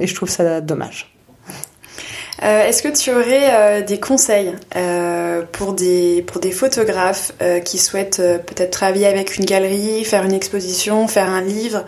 et 0.01 0.07
je 0.07 0.15
trouve 0.15 0.29
ça 0.29 0.61
dommage. 0.61 1.16
Euh, 2.43 2.67
Est-ce 2.67 2.83
que 2.83 2.89
tu 2.89 3.11
aurais 3.13 3.81
euh, 3.81 3.83
des 3.83 3.99
conseils 3.99 4.53
euh, 4.77 5.43
pour, 5.53 5.73
des, 5.73 6.25
photographes 6.53 7.33
qui 7.65 7.79
souhaitent 7.79 8.23
peut-être 8.47 8.71
travailler 8.71 9.07
avec 9.07 9.37
une 9.37 9.45
galerie, 9.45 10.05
faire 10.05 10.25
une 10.25 10.33
exposition, 10.33 11.09
faire 11.09 11.29
un 11.29 11.43
livre 11.43 11.85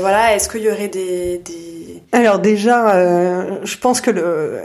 Voilà, 0.00 0.34
est-ce 0.34 0.48
qu'il 0.48 0.62
y 0.62 0.70
aurait 0.70 0.88
des... 0.88 1.40
Alors 2.12 2.38
déjà, 2.38 2.94
je 3.64 3.76
pense 3.76 4.00
que 4.00 4.10
le, 4.10 4.60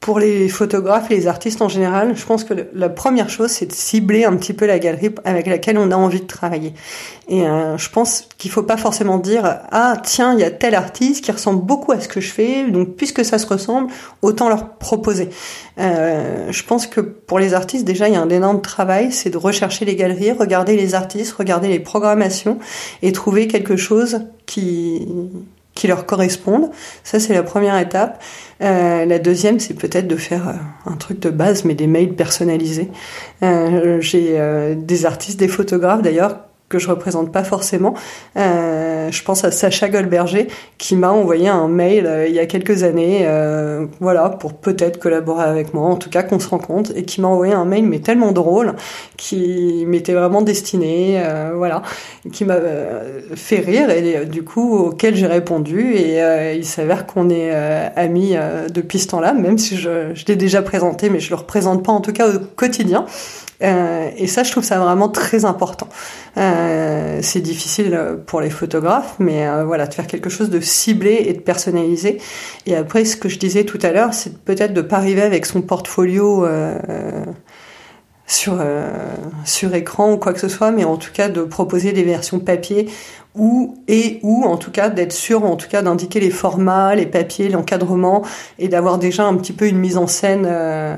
pour 0.00 0.20
les 0.20 0.48
photographes 0.48 1.10
et 1.10 1.16
les 1.16 1.26
artistes 1.26 1.60
en 1.60 1.68
général, 1.68 2.16
je 2.16 2.24
pense 2.24 2.44
que 2.44 2.54
la 2.72 2.88
première 2.88 3.28
chose, 3.28 3.50
c'est 3.50 3.66
de 3.66 3.72
cibler 3.72 4.24
un 4.24 4.36
petit 4.36 4.52
peu 4.52 4.64
la 4.64 4.78
galerie 4.78 5.10
avec 5.24 5.46
laquelle 5.48 5.76
on 5.76 5.90
a 5.90 5.96
envie 5.96 6.20
de 6.20 6.26
travailler. 6.26 6.72
Et 7.28 7.42
euh, 7.42 7.76
je 7.76 7.90
pense 7.90 8.28
qu'il 8.38 8.50
faut 8.50 8.62
pas 8.62 8.76
forcément 8.76 9.18
dire 9.18 9.58
ah 9.72 9.96
tiens 10.02 10.34
il 10.34 10.40
y 10.40 10.44
a 10.44 10.52
tel 10.52 10.76
artiste 10.76 11.24
qui 11.24 11.32
ressemble 11.32 11.64
beaucoup 11.64 11.90
à 11.90 12.00
ce 12.00 12.06
que 12.06 12.20
je 12.20 12.30
fais, 12.30 12.70
donc 12.70 12.94
puisque 12.94 13.24
ça 13.24 13.38
se 13.38 13.46
ressemble, 13.46 13.90
autant 14.22 14.48
leur 14.48 14.76
proposer. 14.76 15.30
Euh, 15.78 16.52
je 16.52 16.62
pense 16.62 16.86
que 16.86 17.00
pour 17.00 17.40
les 17.40 17.52
artistes 17.52 17.84
déjà 17.84 18.08
il 18.08 18.14
y 18.14 18.16
a 18.16 18.22
un 18.22 18.30
énorme 18.30 18.62
travail, 18.62 19.10
c'est 19.10 19.30
de 19.30 19.36
rechercher 19.36 19.84
les 19.84 19.96
galeries, 19.96 20.30
regarder 20.30 20.76
les 20.76 20.94
artistes, 20.94 21.32
regarder 21.32 21.68
les 21.68 21.80
programmations 21.80 22.58
et 23.02 23.10
trouver 23.10 23.48
quelque 23.48 23.76
chose 23.76 24.20
qui 24.46 25.08
qui 25.78 25.86
leur 25.86 26.06
correspondent. 26.06 26.70
Ça, 27.04 27.20
c'est 27.20 27.32
la 27.32 27.44
première 27.44 27.78
étape. 27.78 28.20
Euh, 28.62 29.04
la 29.04 29.18
deuxième, 29.20 29.60
c'est 29.60 29.74
peut-être 29.74 30.08
de 30.08 30.16
faire 30.16 30.48
euh, 30.48 30.52
un 30.90 30.96
truc 30.96 31.20
de 31.20 31.30
base, 31.30 31.64
mais 31.64 31.74
des 31.74 31.86
mails 31.86 32.14
personnalisés. 32.14 32.90
Euh, 33.44 34.00
J'ai 34.00 34.34
euh, 34.40 34.74
des 34.76 35.06
artistes, 35.06 35.38
des 35.38 35.46
photographes 35.46 36.02
d'ailleurs, 36.02 36.47
que 36.68 36.78
je 36.78 36.88
représente 36.88 37.32
pas 37.32 37.44
forcément. 37.44 37.94
Euh, 38.36 39.10
je 39.10 39.22
pense 39.22 39.44
à 39.44 39.50
Sacha 39.50 39.88
Goldberger 39.88 40.48
qui 40.76 40.96
m'a 40.96 41.10
envoyé 41.10 41.48
un 41.48 41.68
mail 41.68 42.06
euh, 42.06 42.28
il 42.28 42.34
y 42.34 42.38
a 42.38 42.46
quelques 42.46 42.82
années, 42.82 43.22
euh, 43.22 43.86
voilà, 44.00 44.28
pour 44.28 44.54
peut-être 44.54 44.98
collaborer 44.98 45.44
avec 45.44 45.72
moi, 45.74 45.88
en 45.88 45.96
tout 45.96 46.10
cas 46.10 46.22
qu'on 46.22 46.38
se 46.38 46.48
rencontre, 46.48 46.92
et 46.94 47.04
qui 47.04 47.20
m'a 47.20 47.28
envoyé 47.28 47.54
un 47.54 47.64
mail 47.64 47.84
mais 47.84 48.00
tellement 48.00 48.32
drôle, 48.32 48.74
qui 49.16 49.84
m'était 49.86 50.12
vraiment 50.12 50.42
destiné, 50.42 51.20
euh, 51.24 51.52
voilà, 51.56 51.82
qui 52.32 52.44
m'a 52.44 52.54
euh, 52.54 53.20
fait 53.34 53.60
rire 53.60 53.90
et 53.90 54.26
du 54.26 54.42
coup 54.42 54.76
auquel 54.76 55.14
j'ai 55.16 55.26
répondu 55.26 55.94
et 55.94 56.54
il 56.54 56.64
s'avère 56.64 57.06
qu'on 57.06 57.30
est 57.30 57.50
amis 57.96 58.34
depuis 58.72 58.98
ce 58.98 59.08
temps-là, 59.08 59.32
même 59.32 59.58
si 59.58 59.76
je, 59.76 60.14
je 60.14 60.24
l'ai 60.26 60.36
déjà 60.36 60.62
présenté, 60.62 61.10
mais 61.10 61.20
je 61.20 61.30
le 61.30 61.36
représente 61.36 61.84
pas 61.84 61.92
en 61.92 62.00
tout 62.00 62.12
cas 62.12 62.28
au 62.28 62.38
quotidien. 62.56 63.06
Euh, 63.62 64.10
et 64.16 64.26
ça, 64.26 64.42
je 64.42 64.52
trouve 64.52 64.64
ça 64.64 64.78
vraiment 64.78 65.08
très 65.08 65.44
important. 65.44 65.88
Euh, 66.36 67.18
c'est 67.22 67.40
difficile 67.40 67.98
pour 68.26 68.40
les 68.40 68.50
photographes, 68.50 69.16
mais 69.18 69.48
euh, 69.48 69.64
voilà, 69.64 69.86
de 69.86 69.94
faire 69.94 70.06
quelque 70.06 70.30
chose 70.30 70.50
de 70.50 70.60
ciblé 70.60 71.24
et 71.26 71.32
de 71.32 71.40
personnalisé. 71.40 72.18
Et 72.66 72.76
après, 72.76 73.04
ce 73.04 73.16
que 73.16 73.28
je 73.28 73.38
disais 73.38 73.64
tout 73.64 73.78
à 73.82 73.92
l'heure, 73.92 74.14
c'est 74.14 74.38
peut-être 74.38 74.74
de 74.74 74.82
pas 74.82 74.96
arriver 74.96 75.22
avec 75.22 75.46
son 75.46 75.62
portfolio 75.62 76.46
sur 78.28 78.62
sur 79.44 79.74
écran 79.74 80.12
ou 80.12 80.16
quoi 80.18 80.32
que 80.32 80.40
ce 80.40 80.48
soit, 80.48 80.70
mais 80.70 80.84
en 80.84 80.98
tout 80.98 81.12
cas 81.12 81.28
de 81.28 81.42
proposer 81.42 81.92
des 81.92 82.04
versions 82.04 82.38
papier 82.38 82.88
ou 83.38 83.76
et 83.86 84.18
ou 84.22 84.44
en 84.44 84.56
tout 84.56 84.70
cas 84.70 84.90
d'être 84.90 85.12
sûr 85.12 85.44
en 85.44 85.56
tout 85.56 85.68
cas 85.68 85.80
d'indiquer 85.82 86.20
les 86.20 86.30
formats, 86.30 86.94
les 86.94 87.06
papiers, 87.06 87.48
l'encadrement 87.48 88.22
et 88.58 88.68
d'avoir 88.68 88.98
déjà 88.98 89.24
un 89.24 89.34
petit 89.36 89.52
peu 89.52 89.66
une 89.66 89.78
mise 89.78 89.96
en 89.96 90.06
scène 90.06 90.46
euh, 90.46 90.96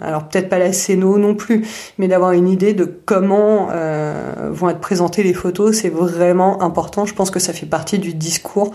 alors 0.00 0.28
peut-être 0.28 0.48
pas 0.48 0.58
la 0.58 0.72
scéno 0.72 1.18
non 1.18 1.34
plus 1.34 1.66
mais 1.98 2.08
d'avoir 2.08 2.32
une 2.32 2.48
idée 2.48 2.72
de 2.72 2.84
comment 2.84 3.68
euh, 3.70 4.48
vont 4.50 4.70
être 4.70 4.80
présentées 4.80 5.22
les 5.22 5.34
photos, 5.34 5.76
c'est 5.76 5.90
vraiment 5.90 6.62
important, 6.62 7.04
je 7.04 7.14
pense 7.14 7.30
que 7.30 7.40
ça 7.40 7.52
fait 7.52 7.66
partie 7.66 7.98
du 7.98 8.14
discours 8.14 8.72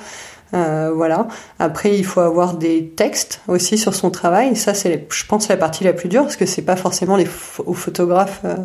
euh, 0.54 0.92
voilà. 0.94 1.28
Après, 1.60 1.96
il 1.96 2.06
faut 2.06 2.20
avoir 2.20 2.56
des 2.56 2.88
textes 2.90 3.42
aussi 3.48 3.78
sur 3.78 3.96
son 3.96 4.12
travail. 4.12 4.56
Ça, 4.56 4.74
c'est, 4.74 5.08
je 5.10 5.26
pense, 5.26 5.48
la 5.48 5.58
partie 5.58 5.84
la 5.84 5.94
plus 5.94 6.10
dure 6.10 6.24
parce 6.24 6.36
que 6.36 6.46
c'est 6.46 6.62
pas 6.62 6.76
forcément 6.76 7.16
les 7.16 7.28
aux 7.66 7.74
photographes 7.74 8.42
euh, 8.46 8.56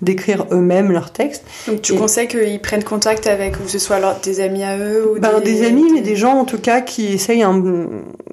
d'écrire 0.00 0.46
eux-mêmes 0.52 0.90
leurs 0.90 1.12
textes. 1.12 1.44
Donc, 1.68 1.82
tu 1.82 1.94
conseilles 1.94 2.28
qu'ils 2.28 2.60
prennent 2.60 2.84
contact 2.84 3.26
avec, 3.26 3.56
ou 3.56 3.68
ce 3.68 3.78
soit 3.78 3.96
alors 3.96 4.16
des 4.22 4.40
amis 4.40 4.64
à 4.64 4.78
eux 4.78 5.12
ou 5.12 5.20
ben, 5.20 5.40
des... 5.40 5.64
amis, 5.66 5.90
mais 5.92 6.00
des 6.00 6.16
gens 6.16 6.34
en 6.38 6.44
tout 6.44 6.58
cas 6.58 6.80
qui 6.80 7.06
essayent 7.06 7.44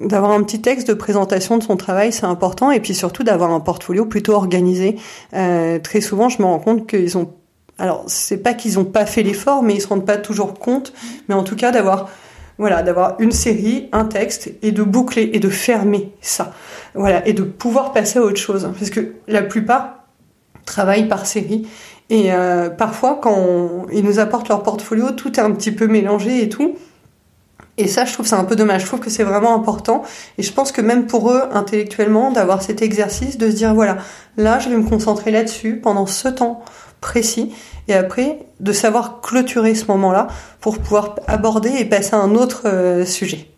d'avoir 0.00 0.30
un 0.32 0.42
petit 0.42 0.60
texte 0.60 0.88
de 0.88 0.94
présentation 0.94 1.58
de 1.58 1.62
son 1.62 1.76
travail, 1.76 2.12
c'est 2.12 2.26
important. 2.26 2.70
Et 2.70 2.80
puis 2.80 2.94
surtout 2.94 3.24
d'avoir 3.24 3.50
un 3.50 3.60
portfolio 3.60 4.06
plutôt 4.06 4.32
organisé. 4.32 4.96
Euh, 5.34 5.78
très 5.78 6.00
souvent, 6.00 6.28
je 6.28 6.40
me 6.40 6.46
rends 6.46 6.58
compte 6.58 6.86
qu'ils 6.88 7.18
ont 7.18 7.32
alors, 7.78 8.04
c'est 8.06 8.36
pas 8.36 8.54
qu'ils 8.54 8.78
ont 8.78 8.84
pas 8.84 9.06
fait 9.06 9.22
l'effort, 9.24 9.62
mais 9.62 9.74
ils 9.74 9.80
se 9.80 9.88
rendent 9.88 10.06
pas 10.06 10.18
toujours 10.18 10.54
compte. 10.54 10.92
Mais 11.28 11.34
en 11.34 11.42
tout 11.42 11.56
cas, 11.56 11.72
d'avoir 11.72 12.10
voilà, 12.62 12.84
d'avoir 12.84 13.16
une 13.18 13.32
série, 13.32 13.88
un 13.90 14.04
texte 14.04 14.52
et 14.62 14.70
de 14.70 14.84
boucler 14.84 15.30
et 15.32 15.40
de 15.40 15.48
fermer 15.48 16.12
ça. 16.20 16.52
Voilà, 16.94 17.26
et 17.26 17.32
de 17.32 17.42
pouvoir 17.42 17.92
passer 17.92 18.20
à 18.20 18.22
autre 18.22 18.36
chose. 18.36 18.70
Parce 18.78 18.88
que 18.88 19.14
la 19.26 19.42
plupart 19.42 20.04
travaillent 20.64 21.08
par 21.08 21.26
série. 21.26 21.66
Et 22.08 22.32
euh, 22.32 22.70
parfois, 22.70 23.18
quand 23.20 23.86
ils 23.92 24.04
nous 24.04 24.20
apportent 24.20 24.48
leur 24.48 24.62
portfolio, 24.62 25.10
tout 25.10 25.40
est 25.40 25.42
un 25.42 25.50
petit 25.50 25.72
peu 25.72 25.88
mélangé 25.88 26.40
et 26.40 26.48
tout. 26.48 26.76
Et 27.78 27.88
ça, 27.88 28.04
je 28.04 28.12
trouve 28.12 28.26
c'est 28.26 28.34
un 28.34 28.44
peu 28.44 28.56
dommage. 28.56 28.82
Je 28.82 28.86
trouve 28.86 29.00
que 29.00 29.10
c'est 29.10 29.24
vraiment 29.24 29.54
important. 29.54 30.02
Et 30.38 30.42
je 30.42 30.52
pense 30.52 30.72
que 30.72 30.80
même 30.80 31.06
pour 31.06 31.30
eux, 31.30 31.42
intellectuellement, 31.52 32.30
d'avoir 32.30 32.62
cet 32.62 32.82
exercice, 32.82 33.38
de 33.38 33.50
se 33.50 33.56
dire, 33.56 33.74
voilà, 33.74 33.98
là, 34.36 34.58
je 34.58 34.68
vais 34.68 34.76
me 34.76 34.88
concentrer 34.88 35.30
là-dessus 35.30 35.76
pendant 35.76 36.06
ce 36.06 36.28
temps 36.28 36.62
précis 37.00 37.52
et 37.88 37.94
après 37.94 38.38
de 38.60 38.72
savoir 38.72 39.20
clôturer 39.20 39.74
ce 39.74 39.86
moment-là 39.86 40.28
pour 40.60 40.78
pouvoir 40.78 41.16
aborder 41.26 41.70
et 41.70 41.84
passer 41.84 42.14
à 42.14 42.18
un 42.18 42.34
autre 42.34 42.62
euh, 42.66 43.04
sujet. 43.04 43.48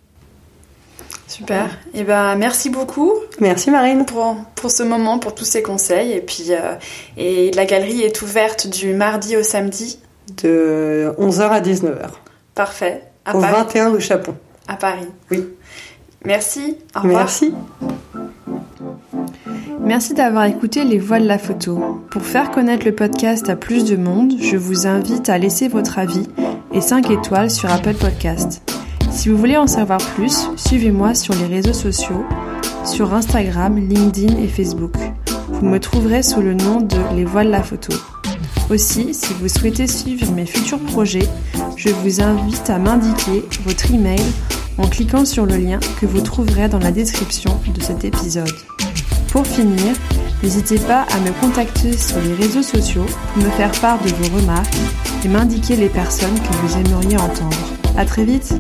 Super. 1.29 1.67
Et 1.95 2.01
eh 2.01 2.05
ben 2.05 2.37
merci 2.37 2.71
beaucoup. 2.71 3.13
Merci 3.41 3.71
Marine 3.71 4.05
pour 4.05 4.37
pour 4.55 4.71
ce 4.71 4.83
moment, 4.83 5.19
pour 5.19 5.35
tous 5.35 5.45
ces 5.45 5.63
conseils 5.63 6.13
et 6.13 6.21
puis 6.21 6.47
euh, 6.51 6.75
et 7.17 7.51
la 7.53 7.65
galerie 7.65 8.03
est 8.03 8.23
ouverte 8.23 8.69
du 8.69 8.95
mardi 8.95 9.37
au 9.37 9.43
samedi 9.43 9.99
de 10.43 11.13
11h 11.19 11.43
à 11.49 11.61
19h. 11.61 12.11
Parfait. 12.55 13.03
Au 13.33 13.39
21 13.39 13.91
rue 13.91 14.01
Chapon. 14.01 14.35
À 14.69 14.77
Paris. 14.77 15.09
Oui. 15.31 15.45
Merci. 16.25 16.77
Au 16.97 17.01
revoir. 17.01 17.21
Merci. 17.25 17.55
Merci 19.81 20.15
d'avoir 20.15 20.45
écouté 20.45 20.85
Les 20.85 20.99
Voix 20.99 21.21
de 21.21 21.27
la 21.27 21.39
photo. 21.39 22.03
Pour 22.11 22.23
faire 22.23 22.51
connaître 22.51 22.87
le 22.87 22.95
podcast 22.95 23.51
à 23.51 23.57
plus 23.57 23.85
de 23.85 23.97
monde, 23.97 24.33
je 24.41 24.57
vous 24.57 24.87
invite 24.87 25.29
à 25.29 25.37
laisser 25.37 25.69
votre 25.69 25.99
avis 25.99 26.27
et 26.73 26.81
5 26.81 27.11
étoiles 27.11 27.51
sur 27.51 27.71
Apple 27.71 27.95
Podcast. 27.95 28.63
Si 29.11 29.29
vous 29.29 29.37
voulez 29.37 29.59
en 29.59 29.67
savoir 29.67 29.99
plus, 29.99 30.49
suivez-moi 30.57 31.15
sur 31.15 31.35
les 31.35 31.47
réseaux 31.47 31.75
sociaux, 31.75 32.25
sur 32.85 33.13
Instagram, 33.13 33.77
LinkedIn 33.77 34.39
et 34.39 34.49
Facebook. 34.49 34.95
Vous 35.49 35.67
me 35.67 35.79
trouverez 35.79 36.23
sous 36.23 36.41
le 36.41 36.55
nom 36.55 36.81
de 36.81 36.97
Les 37.15 37.25
Voix 37.25 37.45
de 37.45 37.51
la 37.51 37.63
photo. 37.63 37.93
Aussi, 38.71 39.15
si 39.15 39.35
vous 39.35 39.49
souhaitez 39.49 39.87
suivre 39.87 40.31
mes 40.33 40.47
futurs 40.47 40.81
projets, 40.81 41.29
je 41.77 41.91
vous 41.91 42.21
invite 42.21 42.71
à 42.71 42.79
m'indiquer 42.79 43.45
votre 43.65 43.93
email 43.93 44.23
en 44.79 44.89
cliquant 44.89 45.25
sur 45.25 45.47
le 45.47 45.57
lien 45.57 45.79
que 46.01 46.07
vous 46.07 46.21
trouverez 46.21 46.69
dans 46.69 46.79
la 46.79 46.91
description 46.91 47.61
de 47.75 47.83
cet 47.83 48.05
épisode. 48.05 48.53
Pour 49.29 49.47
finir, 49.47 49.95
n'hésitez 50.43 50.79
pas 50.79 51.03
à 51.03 51.21
me 51.21 51.31
contacter 51.41 51.97
sur 51.97 52.21
les 52.21 52.35
réseaux 52.35 52.63
sociaux 52.63 53.07
pour 53.33 53.43
me 53.43 53.51
faire 53.51 53.73
part 53.81 54.01
de 54.03 54.09
vos 54.09 54.37
remarques 54.37 54.77
et 55.25 55.29
m'indiquer 55.29 55.77
les 55.77 55.89
personnes 55.89 56.39
que 56.39 56.57
vous 56.57 56.77
aimeriez 56.77 57.17
entendre. 57.17 57.57
À 57.97 58.05
très 58.05 58.25
vite! 58.25 58.55